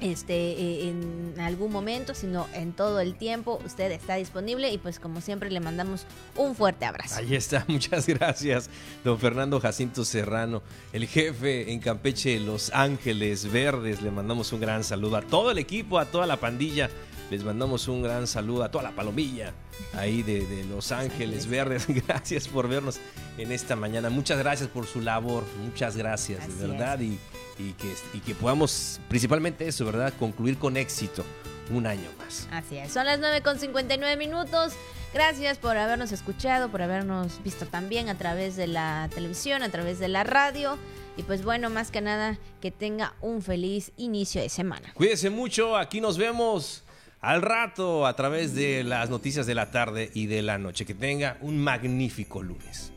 este 0.00 0.34
eh, 0.34 0.88
en 0.88 1.34
algún 1.40 1.72
momento, 1.72 2.14
sino 2.14 2.46
en 2.54 2.72
todo 2.72 3.00
el 3.00 3.14
tiempo. 3.16 3.60
Usted 3.64 3.90
está 3.90 4.14
disponible 4.14 4.70
y 4.70 4.78
pues 4.78 5.00
como 5.00 5.20
siempre 5.20 5.50
le 5.50 5.60
mandamos 5.60 6.06
un 6.36 6.54
fuerte 6.54 6.84
abrazo. 6.84 7.16
Ahí 7.16 7.34
está, 7.34 7.64
muchas 7.68 8.06
gracias, 8.06 8.70
don 9.04 9.18
Fernando 9.18 9.60
Jacinto 9.60 10.04
Serrano, 10.04 10.62
el 10.92 11.06
jefe 11.06 11.72
en 11.72 11.80
Campeche 11.80 12.38
Los 12.40 12.70
Ángeles 12.72 13.50
Verdes. 13.50 14.02
Le 14.02 14.10
mandamos 14.10 14.52
un 14.52 14.60
gran 14.60 14.84
saludo 14.84 15.16
a 15.16 15.22
todo 15.22 15.50
el 15.50 15.58
equipo, 15.58 15.98
a 15.98 16.06
toda 16.06 16.26
la 16.26 16.38
pandilla 16.38 16.90
Les 17.30 17.44
mandamos 17.44 17.88
un 17.88 18.02
gran 18.02 18.26
saludo 18.26 18.64
a 18.64 18.70
toda 18.70 18.84
la 18.84 18.92
palomilla 18.92 19.52
ahí 19.94 20.22
de, 20.22 20.46
de 20.46 20.64
Los 20.64 20.92
Ángeles 20.92 21.46
Verdes. 21.46 21.86
Gracias 22.06 22.48
por 22.48 22.68
vernos 22.68 23.00
en 23.36 23.52
esta 23.52 23.76
mañana. 23.76 24.10
Muchas 24.10 24.38
gracias 24.38 24.68
por 24.68 24.86
su 24.86 25.00
labor. 25.00 25.44
Muchas 25.64 25.96
gracias, 25.96 26.40
Así 26.40 26.52
de 26.52 26.66
verdad. 26.66 27.00
Y, 27.00 27.18
y 27.58 27.72
que, 27.72 27.94
y 28.14 28.20
que 28.20 28.34
podamos, 28.34 29.00
principalmente 29.08 29.66
eso, 29.66 29.84
¿verdad? 29.84 30.12
Concluir 30.18 30.58
con 30.58 30.76
éxito 30.76 31.24
un 31.70 31.86
año 31.86 32.10
más. 32.18 32.48
Así 32.50 32.76
es, 32.76 32.92
son 32.92 33.06
las 33.06 33.18
9 33.18 33.42
con 33.42 33.58
59 33.58 34.16
minutos. 34.16 34.74
Gracias 35.14 35.58
por 35.58 35.76
habernos 35.76 36.12
escuchado, 36.12 36.70
por 36.70 36.82
habernos 36.82 37.42
visto 37.42 37.66
también 37.66 38.08
a 38.08 38.16
través 38.16 38.56
de 38.56 38.66
la 38.66 39.08
televisión, 39.14 39.62
a 39.62 39.70
través 39.70 39.98
de 39.98 40.08
la 40.08 40.22
radio. 40.22 40.78
Y 41.16 41.22
pues 41.22 41.42
bueno, 41.42 41.70
más 41.70 41.90
que 41.90 42.00
nada, 42.00 42.38
que 42.60 42.70
tenga 42.70 43.14
un 43.20 43.42
feliz 43.42 43.90
inicio 43.96 44.40
de 44.40 44.48
semana. 44.48 44.92
Cuídense 44.94 45.30
mucho, 45.30 45.76
aquí 45.76 46.00
nos 46.00 46.18
vemos 46.18 46.84
al 47.20 47.42
rato 47.42 48.06
a 48.06 48.14
través 48.14 48.54
de 48.54 48.84
las 48.84 49.10
noticias 49.10 49.46
de 49.46 49.54
la 49.54 49.70
tarde 49.70 50.10
y 50.14 50.26
de 50.26 50.42
la 50.42 50.58
noche. 50.58 50.86
Que 50.86 50.94
tenga 50.94 51.38
un 51.40 51.58
magnífico 51.58 52.42
lunes. 52.42 52.92